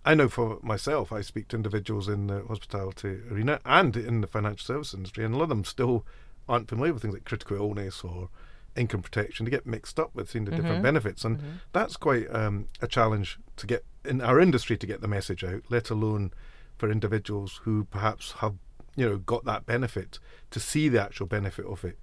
I 0.03 0.15
know 0.15 0.31
for 0.31 0.59
myself, 0.63 1.13
I 1.13 1.21
speak 1.21 1.49
to 1.49 1.57
individuals 1.57 2.09
in 2.09 2.27
the 2.29 2.43
hospitality 2.49 3.19
arena 3.31 3.61
and 3.67 3.95
in 3.95 4.23
the 4.23 4.27
financial 4.27 4.65
service 4.65 4.95
industry, 4.95 5.27
and 5.27 5.35
a 5.35 5.37
lot 5.37 5.43
of 5.43 5.49
them 5.51 5.65
still 5.65 6.07
aren't 6.49 6.71
familiar 6.71 6.95
with 6.95 7.03
things 7.03 7.13
like 7.13 7.27
critical 7.27 7.59
illness 7.59 8.03
or 8.03 8.31
income 8.77 9.03
protection. 9.03 9.45
They 9.45 9.51
get 9.51 9.67
mixed 9.67 10.01
up 10.01 10.15
with 10.15 10.31
seeing 10.31 10.45
the 10.45 10.53
mm-hmm. 10.53 10.63
different 10.63 10.83
benefits, 10.83 11.25
and 11.25 11.39
mm-hmm. 11.39 11.51
that's 11.73 11.97
quite 11.97 12.35
um, 12.35 12.69
a 12.81 12.87
challenge 12.87 13.39
to 13.57 13.67
get 13.67 13.85
in 14.05 14.21
our 14.21 14.41
industry 14.41 14.77
to 14.79 14.87
get 14.87 15.01
the 15.01 15.09
message 15.09 15.45
out. 15.45 15.63
Let 15.69 15.91
alone 15.91 16.33
for 16.81 16.91
individuals 16.91 17.61
who 17.65 17.85
perhaps 17.85 18.33
have 18.39 18.55
you 18.97 19.07
know 19.07 19.19
got 19.19 19.45
that 19.45 19.67
benefit 19.67 20.19
to 20.51 20.59
see 20.59 20.89
the 20.89 21.01
actual 21.01 21.27
benefit 21.27 21.67
of 21.67 21.85
it. 21.85 21.99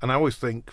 And 0.00 0.10
I 0.10 0.14
always 0.14 0.36
think 0.36 0.72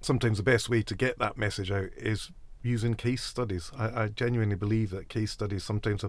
sometimes 0.00 0.38
the 0.38 0.44
best 0.44 0.68
way 0.68 0.82
to 0.82 0.94
get 0.94 1.18
that 1.18 1.36
message 1.36 1.72
out 1.72 1.90
is 1.96 2.30
using 2.62 2.94
case 2.94 3.24
studies. 3.24 3.72
I, 3.76 4.04
I 4.04 4.08
genuinely 4.08 4.54
believe 4.54 4.90
that 4.90 5.08
case 5.08 5.32
studies 5.32 5.64
sometimes, 5.64 6.04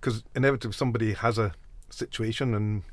because 0.00 0.22
inevitably 0.36 0.74
somebody 0.74 1.14
has 1.14 1.36
a 1.36 1.52
situation, 1.90 2.54
and 2.54 2.84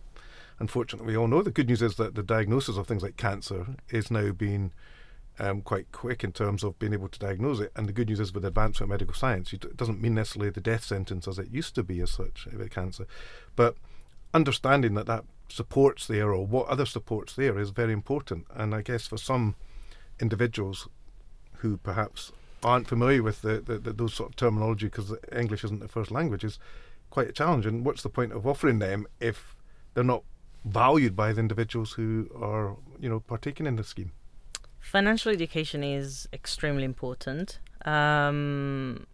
unfortunately 0.60 1.14
we 1.14 1.18
all 1.18 1.28
know 1.28 1.44
the 1.44 1.52
good 1.52 1.68
news 1.68 1.84
is 1.84 1.96
that 1.96 2.16
the 2.16 2.24
diagnosis 2.24 2.76
of 2.76 2.88
things 2.88 3.04
like 3.04 3.18
cancer 3.18 3.68
is 3.90 4.10
now 4.10 4.32
being 4.32 4.74
um, 5.40 5.62
quite 5.62 5.92
quick 5.92 6.24
in 6.24 6.32
terms 6.32 6.64
of 6.64 6.78
being 6.80 6.94
able 6.94 7.08
to 7.08 7.20
diagnose 7.20 7.60
it. 7.60 7.72
And 7.76 7.88
the 7.88 7.94
good 7.94 8.10
news 8.10 8.20
is 8.20 8.34
with 8.34 8.46
advancement 8.46 8.84
of 8.84 8.90
medical 8.90 9.16
science, 9.16 9.54
it 9.54 9.78
doesn't 9.78 10.02
mean 10.02 10.16
necessarily 10.16 10.52
the 10.52 10.62
death 10.62 10.84
sentence 10.84 11.28
as 11.28 11.40
it 11.40 11.50
used 11.52 11.76
to 11.76 11.84
be 11.84 12.02
as 12.02 12.12
such 12.12 12.48
with 12.52 12.72
cancer. 12.72 13.08
But 13.56 13.76
understanding 14.34 14.94
that 14.96 15.08
that 15.08 15.24
supports 15.48 16.08
there 16.08 16.32
or 16.32 16.46
what 16.46 16.68
other 16.68 16.86
supports 16.86 17.36
there 17.36 17.58
is 17.58 17.70
very 17.72 17.94
important. 17.94 18.46
And 18.54 18.76
I 18.76 18.82
guess 18.82 19.08
for 19.08 19.18
some 19.18 19.56
individuals 20.20 20.88
who 21.58 21.78
perhaps 21.78 22.32
aren't 22.64 22.88
familiar 22.88 23.24
with 23.24 23.42
the, 23.42 23.62
the, 23.62 23.78
the 23.78 23.94
those 23.94 24.14
sort 24.14 24.30
of 24.30 24.36
terminology 24.36 24.88
because 24.88 25.14
English 25.36 25.64
isn't 25.64 25.80
their 25.80 25.88
first 25.88 26.12
language 26.12 26.44
is 26.44 26.60
quite 27.10 27.30
a 27.30 27.34
challenge. 27.34 27.66
And 27.66 27.86
what's 27.86 28.04
the 28.04 28.10
point 28.10 28.34
of 28.34 28.46
offering 28.46 28.80
them 28.80 29.08
if 29.20 29.56
they're 29.94 30.04
not 30.04 30.24
valued 30.66 31.16
by 31.16 31.32
the 31.32 31.40
individuals 31.40 31.94
who 31.94 32.30
are, 32.36 32.76
you 33.00 33.10
know, 33.10 33.22
partaking 33.22 33.66
in 33.66 33.78
the 33.78 33.84
scheme? 33.84 34.12
Financial 34.80 35.32
education 35.32 35.84
is 35.84 36.28
extremely 36.34 36.84
important. 36.84 37.60
Um, 37.86 39.06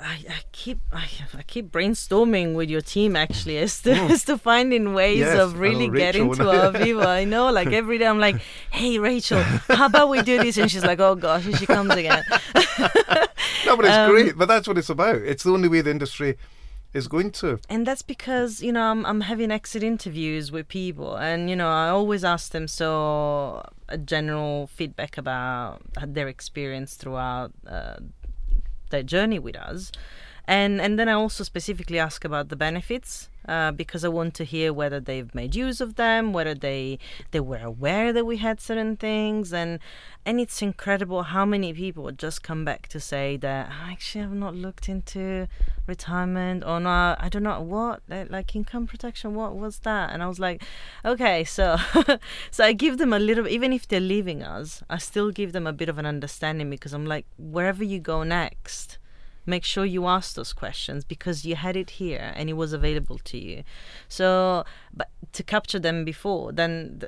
I, 0.00 0.24
I, 0.28 0.40
keep 0.52 0.80
I, 0.92 1.06
I, 1.36 1.42
keep 1.42 1.70
brainstorming 1.70 2.54
with 2.54 2.70
your 2.70 2.80
team 2.80 3.14
actually 3.14 3.58
as 3.58 3.80
to, 3.82 3.90
mm. 3.90 4.10
as 4.10 4.24
to 4.24 4.38
finding 4.38 4.94
ways 4.94 5.18
yes, 5.18 5.38
of 5.38 5.58
really 5.58 5.88
getting 5.88 6.32
to 6.34 6.50
our 6.50 6.72
people. 6.72 7.06
I 7.06 7.24
know, 7.24 7.52
like 7.52 7.68
every 7.68 7.98
day 7.98 8.06
I'm 8.06 8.18
like, 8.18 8.40
"Hey, 8.70 8.98
Rachel, 8.98 9.42
how 9.42 9.86
about 9.86 10.08
we 10.08 10.22
do 10.22 10.42
this?" 10.42 10.56
And 10.56 10.70
she's 10.70 10.84
like, 10.84 10.98
"Oh 10.98 11.14
gosh," 11.14 11.44
and 11.46 11.56
she 11.56 11.66
comes 11.66 11.94
again. 11.94 12.24
no, 13.66 13.76
but 13.76 13.84
it's 13.84 13.94
um, 13.94 14.10
great. 14.10 14.36
But 14.36 14.46
that's 14.48 14.66
what 14.66 14.78
it's 14.78 14.88
about. 14.88 15.16
It's 15.16 15.42
the 15.42 15.52
only 15.52 15.68
way 15.68 15.82
the 15.82 15.90
industry 15.90 16.36
is 16.92 17.08
going 17.08 17.30
to. 17.30 17.58
And 17.68 17.86
that's 17.86 18.02
because, 18.02 18.62
you 18.62 18.72
know, 18.72 18.82
I'm, 18.82 19.04
I'm 19.04 19.22
having 19.22 19.50
exit 19.50 19.82
interviews 19.82 20.50
with 20.50 20.68
people, 20.68 21.16
and, 21.16 21.50
you 21.50 21.56
know, 21.56 21.68
I 21.68 21.88
always 21.88 22.24
ask 22.24 22.52
them 22.52 22.68
so 22.68 23.62
a 23.88 23.98
general 23.98 24.66
feedback 24.66 25.18
about 25.18 25.82
their 26.06 26.28
experience 26.28 26.94
throughout 26.94 27.52
uh, 27.66 27.96
their 28.90 29.02
journey 29.02 29.38
with 29.38 29.56
us. 29.56 29.92
And 30.46 30.80
and 30.80 30.98
then 30.98 31.08
I 31.08 31.12
also 31.12 31.44
specifically 31.44 31.98
ask 31.98 32.24
about 32.24 32.48
the 32.48 32.56
benefits 32.56 33.28
uh, 33.48 33.72
because 33.72 34.04
I 34.04 34.08
want 34.08 34.34
to 34.34 34.44
hear 34.44 34.72
whether 34.72 35.00
they've 35.00 35.32
made 35.34 35.54
use 35.54 35.80
of 35.80 35.96
them, 35.96 36.32
whether 36.32 36.54
they 36.54 36.98
they 37.32 37.40
were 37.40 37.62
aware 37.62 38.12
that 38.12 38.24
we 38.24 38.36
had 38.36 38.60
certain 38.60 38.96
things, 38.96 39.52
and 39.52 39.80
and 40.24 40.40
it's 40.40 40.62
incredible 40.62 41.24
how 41.24 41.44
many 41.44 41.72
people 41.72 42.10
just 42.12 42.42
come 42.42 42.64
back 42.64 42.86
to 42.88 43.00
say 43.00 43.36
that 43.38 43.70
"Oh, 43.70 43.90
actually 43.90 44.24
I've 44.24 44.32
not 44.32 44.54
looked 44.54 44.88
into 44.88 45.48
retirement 45.86 46.64
or 46.64 46.78
not. 46.80 47.22
I 47.22 47.28
don't 47.28 47.42
know 47.42 47.60
what 47.60 48.02
like 48.08 48.54
income 48.54 48.86
protection. 48.86 49.34
What 49.34 49.56
was 49.56 49.80
that? 49.80 50.12
And 50.12 50.22
I 50.22 50.28
was 50.28 50.38
like, 50.38 50.62
okay, 51.04 51.42
so 51.44 51.76
so 52.50 52.64
I 52.64 52.72
give 52.72 52.98
them 52.98 53.12
a 53.12 53.18
little, 53.18 53.48
even 53.48 53.72
if 53.72 53.88
they're 53.88 54.00
leaving 54.00 54.42
us, 54.42 54.82
I 54.88 54.98
still 54.98 55.30
give 55.30 55.52
them 55.52 55.66
a 55.66 55.72
bit 55.72 55.88
of 55.88 55.98
an 55.98 56.06
understanding 56.06 56.70
because 56.70 56.92
I'm 56.92 57.06
like, 57.06 57.26
wherever 57.38 57.82
you 57.82 57.98
go 57.98 58.22
next 58.22 58.98
make 59.46 59.64
sure 59.64 59.84
you 59.84 60.06
ask 60.06 60.34
those 60.34 60.52
questions 60.52 61.04
because 61.04 61.44
you 61.44 61.56
had 61.56 61.76
it 61.76 61.90
here 61.90 62.32
and 62.34 62.50
it 62.50 62.54
was 62.54 62.72
available 62.72 63.18
to 63.18 63.38
you. 63.38 63.62
So 64.08 64.64
but 64.92 65.10
to 65.32 65.42
capture 65.42 65.78
them 65.78 66.04
before 66.04 66.52
then 66.52 67.02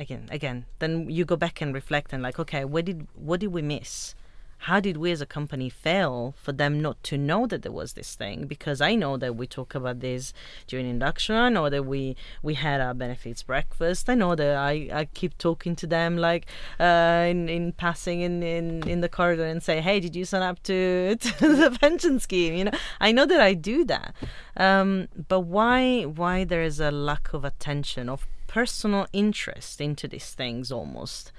again 0.00 0.28
again 0.30 0.66
then 0.78 1.08
you 1.10 1.24
go 1.24 1.36
back 1.36 1.60
and 1.60 1.74
reflect 1.74 2.12
and 2.12 2.22
like 2.22 2.38
okay 2.38 2.64
what 2.64 2.84
did 2.84 3.06
what 3.14 3.40
did 3.40 3.52
we 3.52 3.62
miss 3.62 4.14
how 4.62 4.78
did 4.78 4.96
we 4.96 5.10
as 5.10 5.20
a 5.20 5.26
company 5.26 5.68
fail 5.68 6.34
for 6.36 6.52
them 6.52 6.80
not 6.80 7.02
to 7.02 7.18
know 7.18 7.48
that 7.48 7.62
there 7.62 7.72
was 7.72 7.94
this 7.94 8.14
thing? 8.14 8.46
Because 8.46 8.80
I 8.80 8.94
know 8.94 9.16
that 9.16 9.34
we 9.34 9.46
talk 9.48 9.74
about 9.74 9.98
this 9.98 10.32
during 10.68 10.88
induction. 10.88 11.34
I 11.34 11.48
know 11.48 11.68
that 11.68 11.84
we 11.84 12.14
we 12.44 12.54
had 12.54 12.80
our 12.80 12.94
benefits 12.94 13.42
breakfast. 13.42 14.08
I 14.08 14.14
know 14.14 14.36
that 14.36 14.56
I, 14.56 14.88
I 14.92 15.04
keep 15.06 15.36
talking 15.36 15.74
to 15.76 15.86
them 15.88 16.16
like 16.16 16.46
uh, 16.78 17.26
in 17.28 17.48
in 17.48 17.72
passing 17.72 18.20
in, 18.20 18.44
in 18.44 18.88
in 18.88 19.00
the 19.00 19.08
corridor 19.08 19.44
and 19.44 19.60
say, 19.60 19.80
hey, 19.80 19.98
did 19.98 20.14
you 20.14 20.24
sign 20.24 20.42
up 20.42 20.62
to, 20.62 21.16
to 21.20 21.56
the 21.56 21.76
pension 21.80 22.20
scheme? 22.20 22.54
You 22.54 22.64
know, 22.66 22.78
I 23.00 23.10
know 23.10 23.26
that 23.26 23.40
I 23.40 23.54
do 23.54 23.84
that. 23.86 24.14
Um, 24.56 25.08
but 25.28 25.40
why 25.40 26.02
why 26.02 26.44
there 26.44 26.62
is 26.62 26.78
a 26.78 26.92
lack 26.92 27.32
of 27.34 27.44
attention 27.44 28.08
of 28.08 28.28
personal 28.46 29.08
interest 29.12 29.80
into 29.80 30.06
these 30.06 30.30
things 30.30 30.70
almost 30.70 31.32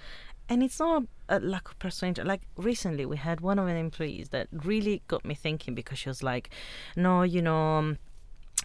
and 0.49 0.63
it's 0.63 0.79
not 0.79 1.03
a 1.29 1.39
lack 1.39 1.69
of 1.69 1.79
personal. 1.79 2.25
Like 2.25 2.41
recently, 2.57 3.05
we 3.05 3.17
had 3.17 3.41
one 3.41 3.59
of 3.59 3.67
an 3.67 3.77
employees 3.77 4.29
that 4.29 4.47
really 4.51 5.01
got 5.07 5.25
me 5.25 5.35
thinking 5.35 5.75
because 5.75 5.99
she 5.99 6.09
was 6.09 6.23
like, 6.23 6.49
"No, 6.95 7.23
you 7.23 7.41
know." 7.41 7.77
Um, 7.77 7.97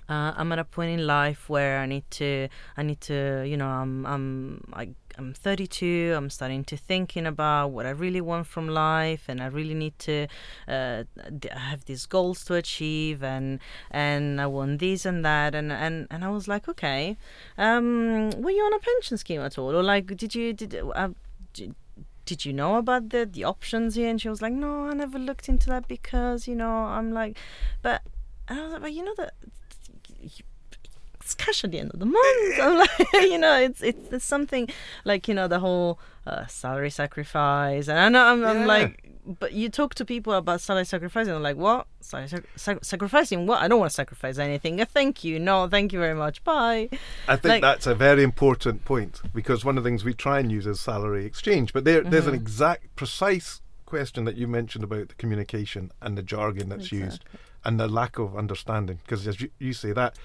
uh, 0.08 0.32
I'm 0.36 0.52
at 0.52 0.58
a 0.58 0.64
point 0.64 0.98
in 0.98 1.06
life 1.06 1.50
where 1.50 1.80
I 1.80 1.86
need 1.86 2.10
to, 2.12 2.48
I 2.76 2.82
need 2.82 3.00
to, 3.02 3.44
you 3.46 3.56
know, 3.58 3.66
I'm, 3.66 4.06
I'm, 4.06 4.64
I, 4.72 4.90
I'm 5.18 5.34
32. 5.34 6.14
I'm 6.16 6.30
starting 6.30 6.64
to 6.64 6.76
thinking 6.76 7.26
about 7.26 7.72
what 7.72 7.84
I 7.84 7.90
really 7.90 8.20
want 8.20 8.46
from 8.46 8.68
life, 8.68 9.24
and 9.28 9.42
I 9.42 9.46
really 9.46 9.74
need 9.74 9.98
to 10.00 10.28
uh, 10.66 11.04
have 11.50 11.84
these 11.84 12.06
goals 12.06 12.44
to 12.44 12.54
achieve, 12.54 13.22
and 13.22 13.58
and 13.90 14.40
I 14.40 14.46
want 14.46 14.78
this 14.78 15.04
and 15.04 15.24
that, 15.24 15.54
and 15.54 15.72
and 15.72 16.06
and 16.10 16.24
I 16.24 16.28
was 16.28 16.46
like, 16.48 16.68
okay, 16.68 17.18
um, 17.58 18.30
were 18.38 18.50
you 18.50 18.62
on 18.62 18.72
a 18.74 18.78
pension 18.78 19.18
scheme 19.18 19.40
at 19.40 19.58
all, 19.58 19.74
or 19.74 19.82
like, 19.82 20.16
did 20.16 20.34
you 20.34 20.52
did 20.52 20.74
uh, 20.74 21.08
did 22.24 22.44
you 22.44 22.52
know 22.52 22.76
about 22.76 23.08
the 23.10 23.24
the 23.24 23.44
options 23.44 23.94
here? 23.94 24.08
And 24.08 24.20
she 24.20 24.28
was 24.28 24.42
like, 24.42 24.52
no, 24.52 24.88
I 24.88 24.94
never 24.94 25.18
looked 25.18 25.48
into 25.48 25.68
that 25.70 25.88
because 25.88 26.46
you 26.46 26.54
know 26.54 26.70
I'm 26.70 27.12
like, 27.12 27.38
but 27.82 28.02
and 28.48 28.60
I 28.60 28.62
was 28.64 28.72
like, 28.72 28.82
but 28.82 28.92
you 28.92 29.04
know 29.04 29.14
that 29.16 29.34
it's 31.20 31.34
cash 31.34 31.64
at 31.64 31.70
the 31.72 31.78
end 31.78 31.90
of 31.92 32.00
the 32.00 32.06
month. 32.06 32.60
I'm 32.60 32.78
like, 32.78 33.12
you 33.14 33.38
know, 33.38 33.58
it's, 33.58 33.82
it's 33.82 34.12
it's 34.12 34.24
something 34.24 34.68
like 35.04 35.28
you 35.28 35.34
know 35.34 35.48
the 35.48 35.58
whole 35.58 35.98
uh, 36.26 36.46
salary 36.46 36.90
sacrifice, 36.90 37.88
and 37.88 37.98
I 37.98 38.08
know 38.08 38.24
I'm, 38.24 38.40
yeah. 38.40 38.50
I'm 38.50 38.66
like 38.66 39.07
but 39.38 39.52
you 39.52 39.68
talk 39.68 39.94
to 39.96 40.04
people 40.04 40.32
about 40.32 40.60
salary 40.60 40.84
sacrificing, 40.84 41.32
they're 41.32 41.40
like, 41.40 41.56
"What? 41.56 41.86
Sorry, 42.00 42.28
sac- 42.56 42.84
sacrificing 42.84 43.46
what? 43.46 43.62
I 43.62 43.68
don't 43.68 43.78
want 43.78 43.90
to 43.90 43.94
sacrifice 43.94 44.38
anything. 44.38 44.84
Thank 44.86 45.24
you, 45.24 45.38
no, 45.38 45.68
thank 45.68 45.92
you 45.92 45.98
very 45.98 46.14
much. 46.14 46.42
Bye." 46.44 46.88
I 47.28 47.36
think 47.36 47.50
like, 47.50 47.62
that's 47.62 47.86
a 47.86 47.94
very 47.94 48.22
important 48.22 48.84
point 48.84 49.20
because 49.34 49.64
one 49.64 49.76
of 49.76 49.84
the 49.84 49.88
things 49.88 50.04
we 50.04 50.14
try 50.14 50.40
and 50.40 50.50
use 50.50 50.66
is 50.66 50.80
salary 50.80 51.26
exchange, 51.26 51.72
but 51.72 51.84
there, 51.84 52.00
mm-hmm. 52.00 52.10
there's 52.10 52.26
an 52.26 52.34
mm-hmm. 52.34 52.42
exact, 52.42 52.96
precise 52.96 53.60
question 53.84 54.24
that 54.24 54.36
you 54.36 54.46
mentioned 54.46 54.84
about 54.84 55.08
the 55.08 55.14
communication 55.14 55.90
and 56.02 56.16
the 56.16 56.22
jargon 56.22 56.68
that's 56.68 56.92
exactly. 56.92 56.98
used 56.98 57.24
and 57.64 57.80
the 57.80 57.88
lack 57.88 58.18
of 58.18 58.36
understanding. 58.36 58.98
Because 59.02 59.26
as 59.26 59.40
you, 59.40 59.50
you 59.58 59.72
say 59.72 59.92
that, 59.92 60.16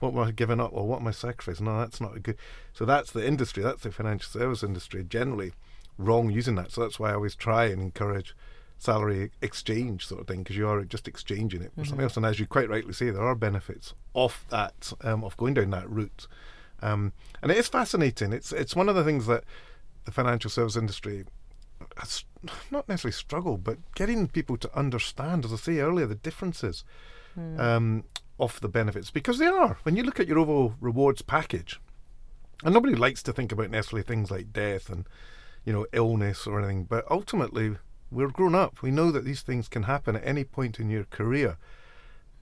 what 0.00 0.12
am 0.12 0.18
I 0.18 0.30
giving 0.30 0.60
up 0.60 0.70
or 0.72 0.86
what 0.86 1.00
am 1.00 1.06
I 1.06 1.12
sacrificing? 1.12 1.66
No, 1.66 1.78
that's 1.78 2.00
not 2.00 2.16
a 2.16 2.20
good. 2.20 2.36
So 2.72 2.84
that's 2.84 3.10
the 3.10 3.26
industry. 3.26 3.62
That's 3.62 3.82
the 3.82 3.90
financial 3.90 4.30
service 4.30 4.62
industry 4.62 5.04
generally 5.04 5.52
wrong 5.98 6.30
using 6.30 6.54
that. 6.56 6.72
So 6.72 6.82
that's 6.82 6.98
why 6.98 7.10
I 7.10 7.14
always 7.14 7.34
try 7.34 7.66
and 7.66 7.80
encourage 7.80 8.34
salary 8.78 9.30
exchange 9.40 10.06
sort 10.06 10.20
of 10.20 10.26
thing 10.26 10.42
because 10.42 10.56
you 10.56 10.68
are 10.68 10.84
just 10.84 11.08
exchanging 11.08 11.62
it 11.62 11.72
for 11.74 11.80
mm-hmm. 11.80 11.88
something 11.88 12.04
else. 12.04 12.16
And 12.16 12.26
as 12.26 12.38
you 12.38 12.46
quite 12.46 12.68
rightly 12.68 12.92
say, 12.92 13.10
there 13.10 13.22
are 13.22 13.34
benefits 13.34 13.94
of 14.14 14.44
that 14.50 14.92
um, 15.02 15.24
of 15.24 15.36
going 15.36 15.54
down 15.54 15.70
that 15.70 15.88
route. 15.90 16.26
Um, 16.82 17.12
and 17.42 17.50
it 17.50 17.56
is 17.56 17.68
fascinating. 17.68 18.32
It's 18.32 18.52
it's 18.52 18.76
one 18.76 18.88
of 18.88 18.94
the 18.94 19.04
things 19.04 19.26
that 19.26 19.44
the 20.04 20.12
financial 20.12 20.50
service 20.50 20.76
industry 20.76 21.24
has 21.96 22.24
not 22.70 22.88
necessarily 22.88 23.12
struggled, 23.12 23.64
but 23.64 23.78
getting 23.94 24.28
people 24.28 24.56
to 24.58 24.78
understand, 24.78 25.44
as 25.44 25.52
I 25.52 25.56
say 25.56 25.78
earlier, 25.78 26.06
the 26.06 26.14
differences 26.14 26.84
mm. 27.38 27.58
um, 27.58 28.04
of 28.38 28.60
the 28.60 28.68
benefits 28.68 29.10
because 29.10 29.38
they 29.38 29.46
are. 29.46 29.78
When 29.82 29.96
you 29.96 30.02
look 30.02 30.20
at 30.20 30.28
your 30.28 30.38
overall 30.38 30.74
rewards 30.80 31.22
package, 31.22 31.80
and 32.64 32.74
nobody 32.74 32.94
likes 32.94 33.22
to 33.24 33.32
think 33.32 33.52
about 33.52 33.70
necessarily 33.70 34.02
things 34.02 34.30
like 34.30 34.52
death 34.52 34.88
and 34.88 35.06
you 35.66 35.72
know, 35.72 35.86
illness 35.92 36.46
or 36.46 36.58
anything. 36.58 36.84
But 36.84 37.04
ultimately, 37.10 37.76
we're 38.10 38.28
grown 38.28 38.54
up. 38.54 38.80
We 38.80 38.90
know 38.90 39.10
that 39.10 39.26
these 39.26 39.42
things 39.42 39.68
can 39.68 39.82
happen 39.82 40.16
at 40.16 40.26
any 40.26 40.44
point 40.44 40.80
in 40.80 40.88
your 40.88 41.04
career. 41.04 41.58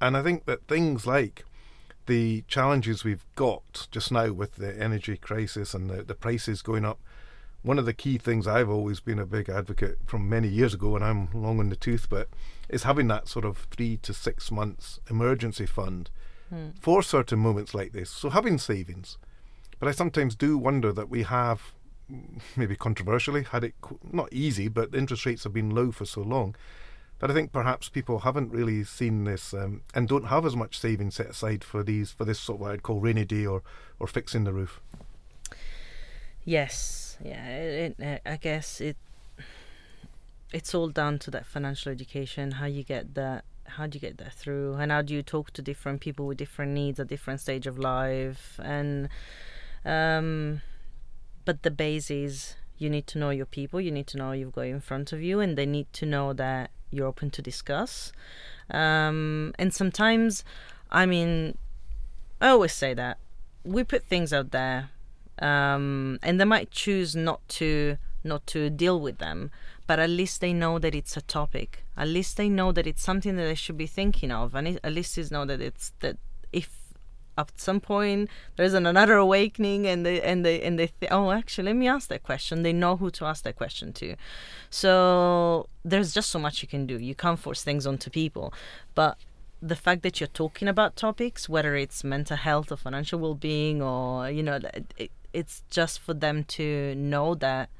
And 0.00 0.16
I 0.16 0.22
think 0.22 0.44
that 0.44 0.68
things 0.68 1.06
like 1.06 1.44
the 2.06 2.44
challenges 2.46 3.02
we've 3.02 3.24
got 3.34 3.88
just 3.90 4.12
now 4.12 4.30
with 4.32 4.56
the 4.56 4.80
energy 4.80 5.16
crisis 5.16 5.72
and 5.74 5.88
the, 5.88 6.02
the 6.02 6.14
prices 6.14 6.60
going 6.60 6.84
up, 6.84 7.00
one 7.62 7.78
of 7.78 7.86
the 7.86 7.94
key 7.94 8.18
things 8.18 8.46
I've 8.46 8.68
always 8.68 9.00
been 9.00 9.18
a 9.18 9.24
big 9.24 9.48
advocate 9.48 9.98
from 10.04 10.28
many 10.28 10.48
years 10.48 10.74
ago, 10.74 10.94
and 10.94 11.04
I'm 11.04 11.28
long 11.32 11.60
in 11.60 11.70
the 11.70 11.76
tooth, 11.76 12.08
but 12.10 12.28
is 12.68 12.82
having 12.82 13.08
that 13.08 13.26
sort 13.26 13.46
of 13.46 13.66
three 13.70 13.96
to 14.02 14.12
six 14.12 14.50
months 14.50 15.00
emergency 15.08 15.64
fund 15.64 16.10
hmm. 16.50 16.68
for 16.78 17.02
certain 17.02 17.38
moments 17.38 17.74
like 17.74 17.92
this. 17.92 18.10
So 18.10 18.28
having 18.28 18.58
savings. 18.58 19.16
But 19.78 19.88
I 19.88 19.92
sometimes 19.92 20.36
do 20.36 20.58
wonder 20.58 20.92
that 20.92 21.08
we 21.08 21.22
have 21.22 21.72
maybe 22.56 22.76
controversially, 22.76 23.44
had 23.44 23.64
it 23.64 23.74
not 24.12 24.32
easy, 24.32 24.68
but 24.68 24.94
interest 24.94 25.26
rates 25.26 25.44
have 25.44 25.52
been 25.52 25.70
low 25.70 25.92
for 25.92 26.04
so 26.04 26.20
long 26.20 26.54
that 27.20 27.30
I 27.30 27.34
think 27.34 27.52
perhaps 27.52 27.88
people 27.88 28.20
haven't 28.20 28.52
really 28.52 28.84
seen 28.84 29.24
this 29.24 29.54
um, 29.54 29.82
and 29.94 30.08
don't 30.08 30.26
have 30.26 30.44
as 30.44 30.56
much 30.56 30.78
savings 30.78 31.14
set 31.14 31.28
aside 31.28 31.64
for 31.64 31.82
these 31.82 32.12
for 32.12 32.24
this 32.24 32.38
sort 32.38 32.56
of 32.56 32.60
what 32.60 32.72
I'd 32.72 32.82
call 32.82 33.00
rainy 33.00 33.24
day 33.24 33.46
or 33.46 33.62
or 33.98 34.06
fixing 34.06 34.44
the 34.44 34.52
roof. 34.52 34.80
Yes, 36.44 37.16
yeah, 37.24 37.48
it, 37.48 37.98
it, 37.98 38.22
I 38.26 38.36
guess 38.36 38.80
it 38.80 38.96
it's 40.52 40.74
all 40.74 40.88
down 40.88 41.18
to 41.20 41.30
that 41.30 41.46
financial 41.46 41.90
education, 41.90 42.52
how 42.52 42.66
you 42.66 42.84
get 42.84 43.14
that 43.14 43.44
how 43.66 43.86
do 43.86 43.96
you 43.96 44.00
get 44.00 44.18
that 44.18 44.34
through 44.34 44.74
and 44.74 44.92
how 44.92 45.00
do 45.00 45.14
you 45.14 45.22
talk 45.22 45.50
to 45.52 45.62
different 45.62 46.00
people 46.00 46.26
with 46.26 46.36
different 46.36 46.72
needs 46.72 47.00
at 47.00 47.08
different 47.08 47.40
stage 47.40 47.66
of 47.66 47.78
life 47.78 48.60
and 48.62 49.08
um 49.86 50.60
but 51.44 51.62
the 51.62 51.70
base 51.70 52.10
is 52.10 52.56
you 52.78 52.90
need 52.90 53.06
to 53.08 53.18
know 53.18 53.30
your 53.30 53.46
people, 53.46 53.80
you 53.80 53.90
need 53.90 54.06
to 54.08 54.18
know 54.18 54.32
you've 54.32 54.52
got 54.52 54.62
in 54.62 54.80
front 54.80 55.12
of 55.12 55.22
you, 55.22 55.40
and 55.40 55.56
they 55.56 55.66
need 55.66 55.92
to 55.94 56.06
know 56.06 56.32
that 56.32 56.70
you're 56.90 57.06
open 57.06 57.30
to 57.30 57.42
discuss. 57.42 58.12
Um, 58.70 59.54
and 59.58 59.72
sometimes, 59.72 60.44
I 60.90 61.06
mean, 61.06 61.58
I 62.40 62.48
always 62.48 62.72
say 62.72 62.94
that 62.94 63.18
we 63.64 63.84
put 63.84 64.04
things 64.04 64.32
out 64.32 64.50
there, 64.50 64.90
um, 65.38 66.18
and 66.22 66.40
they 66.40 66.44
might 66.44 66.70
choose 66.70 67.16
not 67.16 67.46
to 67.50 67.96
not 68.26 68.46
to 68.46 68.70
deal 68.70 68.98
with 68.98 69.18
them, 69.18 69.50
but 69.86 69.98
at 69.98 70.08
least 70.08 70.40
they 70.40 70.52
know 70.52 70.78
that 70.78 70.94
it's 70.94 71.14
a 71.16 71.20
topic. 71.20 71.84
At 71.96 72.08
least 72.08 72.38
they 72.38 72.48
know 72.48 72.72
that 72.72 72.86
it's 72.86 73.02
something 73.02 73.36
that 73.36 73.44
they 73.44 73.54
should 73.54 73.76
be 73.76 73.86
thinking 73.86 74.30
of, 74.30 74.54
and 74.54 74.80
at 74.82 74.92
least 74.92 75.16
they 75.16 75.24
know 75.30 75.44
that 75.44 75.60
it's 75.60 75.92
that 76.00 76.16
if 76.52 76.70
at 77.36 77.50
some 77.60 77.80
point 77.80 78.30
there's 78.56 78.74
an, 78.74 78.86
another 78.86 79.14
awakening 79.14 79.86
and 79.86 80.04
they 80.06 80.20
and 80.20 80.44
they 80.44 80.62
and 80.62 80.78
they 80.78 80.88
th- 80.88 81.10
oh 81.10 81.30
actually 81.30 81.64
let 81.64 81.76
me 81.76 81.88
ask 81.88 82.08
that 82.08 82.22
question. 82.22 82.62
They 82.62 82.72
know 82.72 82.96
who 82.96 83.10
to 83.12 83.24
ask 83.24 83.44
that 83.44 83.56
question 83.56 83.92
to. 83.94 84.16
So 84.70 85.68
there's 85.84 86.12
just 86.12 86.30
so 86.30 86.38
much 86.38 86.62
you 86.62 86.68
can 86.68 86.86
do. 86.86 86.98
You 86.98 87.14
can't 87.14 87.38
force 87.38 87.62
things 87.62 87.86
onto 87.86 88.10
people. 88.10 88.52
But 88.94 89.16
the 89.60 89.76
fact 89.76 90.02
that 90.02 90.20
you're 90.20 90.28
talking 90.28 90.68
about 90.68 90.94
topics 90.94 91.48
whether 91.48 91.74
it's 91.74 92.04
mental 92.04 92.36
health 92.36 92.70
or 92.70 92.76
financial 92.76 93.18
well-being 93.18 93.80
or 93.80 94.28
you 94.30 94.42
know 94.42 94.60
it, 94.98 95.10
it's 95.32 95.62
just 95.70 95.98
for 95.98 96.12
them 96.12 96.44
to 96.44 96.94
know 96.96 97.34
that 97.34 97.70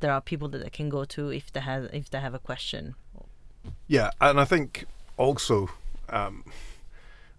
there 0.00 0.12
are 0.12 0.20
people 0.20 0.46
that 0.48 0.62
they 0.62 0.68
can 0.68 0.90
go 0.90 1.04
to 1.04 1.30
if 1.30 1.50
they 1.52 1.60
have 1.60 1.88
if 1.92 2.10
they 2.10 2.20
have 2.20 2.34
a 2.34 2.38
question. 2.38 2.94
Yeah 3.88 4.10
and 4.20 4.38
i 4.38 4.44
think 4.44 4.84
also 5.16 5.70
um, 6.08 6.44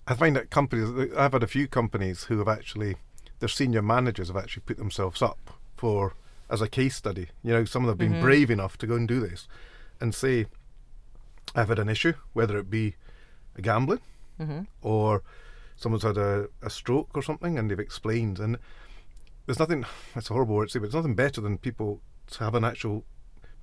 I 0.07 0.13
find 0.13 0.35
that 0.35 0.49
companies, 0.49 1.11
I've 1.17 1.33
had 1.33 1.43
a 1.43 1.47
few 1.47 1.67
companies 1.67 2.23
who 2.23 2.37
have 2.39 2.47
actually, 2.47 2.95
their 3.39 3.49
senior 3.49 3.81
managers 3.81 4.29
have 4.29 4.37
actually 4.37 4.63
put 4.65 4.77
themselves 4.77 5.21
up 5.21 5.51
for, 5.75 6.13
as 6.49 6.61
a 6.61 6.69
case 6.69 6.95
study. 6.95 7.27
You 7.43 7.53
know, 7.53 7.65
some 7.65 7.83
of 7.83 7.87
them 7.87 7.93
have 7.93 7.97
been 7.97 8.13
mm-hmm. 8.13 8.25
brave 8.25 8.49
enough 8.49 8.77
to 8.77 8.87
go 8.87 8.95
and 8.95 9.07
do 9.07 9.19
this 9.19 9.47
and 9.99 10.15
say, 10.15 10.45
I've 11.55 11.69
had 11.69 11.79
an 11.79 11.89
issue, 11.89 12.13
whether 12.33 12.57
it 12.57 12.69
be 12.69 12.95
gambling 13.61 14.01
hmm 14.37 14.61
or 14.83 15.23
someone's 15.75 16.03
had 16.03 16.17
a, 16.17 16.47
a 16.61 16.69
stroke 16.69 17.09
or 17.15 17.21
something 17.21 17.57
and 17.57 17.69
they've 17.69 17.79
explained. 17.79 18.39
And 18.39 18.57
there's 19.45 19.59
nothing, 19.59 19.85
it's 20.15 20.29
a 20.29 20.33
horrible 20.33 20.55
word 20.55 20.67
to 20.67 20.71
say, 20.71 20.79
but 20.79 20.85
there's 20.85 20.95
nothing 20.95 21.15
better 21.15 21.41
than 21.41 21.57
people 21.57 22.01
to 22.31 22.43
have 22.43 22.55
an 22.55 22.63
actual 22.63 23.03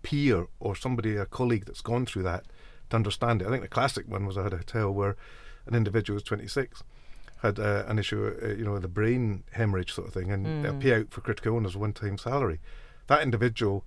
peer 0.02 0.46
or 0.60 0.76
somebody, 0.76 1.16
a 1.16 1.26
colleague 1.26 1.64
that's 1.64 1.80
gone 1.80 2.06
through 2.06 2.22
that 2.24 2.44
to 2.90 2.96
understand 2.96 3.42
it. 3.42 3.48
I 3.48 3.50
think 3.50 3.62
the 3.62 3.68
classic 3.68 4.06
one 4.08 4.26
was 4.26 4.38
I 4.38 4.44
had 4.44 4.52
a 4.52 4.58
hotel 4.58 4.92
where 4.92 5.16
an 5.66 5.74
individual 5.74 6.14
was 6.14 6.22
26 6.22 6.82
had 7.42 7.58
uh, 7.58 7.84
an 7.86 7.98
issue, 7.98 8.34
uh, 8.42 8.48
you 8.48 8.64
know, 8.64 8.72
with 8.72 8.84
a 8.84 8.88
brain 8.88 9.44
hemorrhage 9.52 9.92
sort 9.92 10.08
of 10.08 10.14
thing, 10.14 10.30
and 10.32 10.64
a 10.64 10.72
Mm. 10.72 10.80
payout 10.80 11.10
for 11.10 11.20
critical 11.20 11.54
illness, 11.54 11.76
one 11.76 11.92
time 11.92 12.16
salary. 12.16 12.58
That 13.06 13.22
individual, 13.22 13.84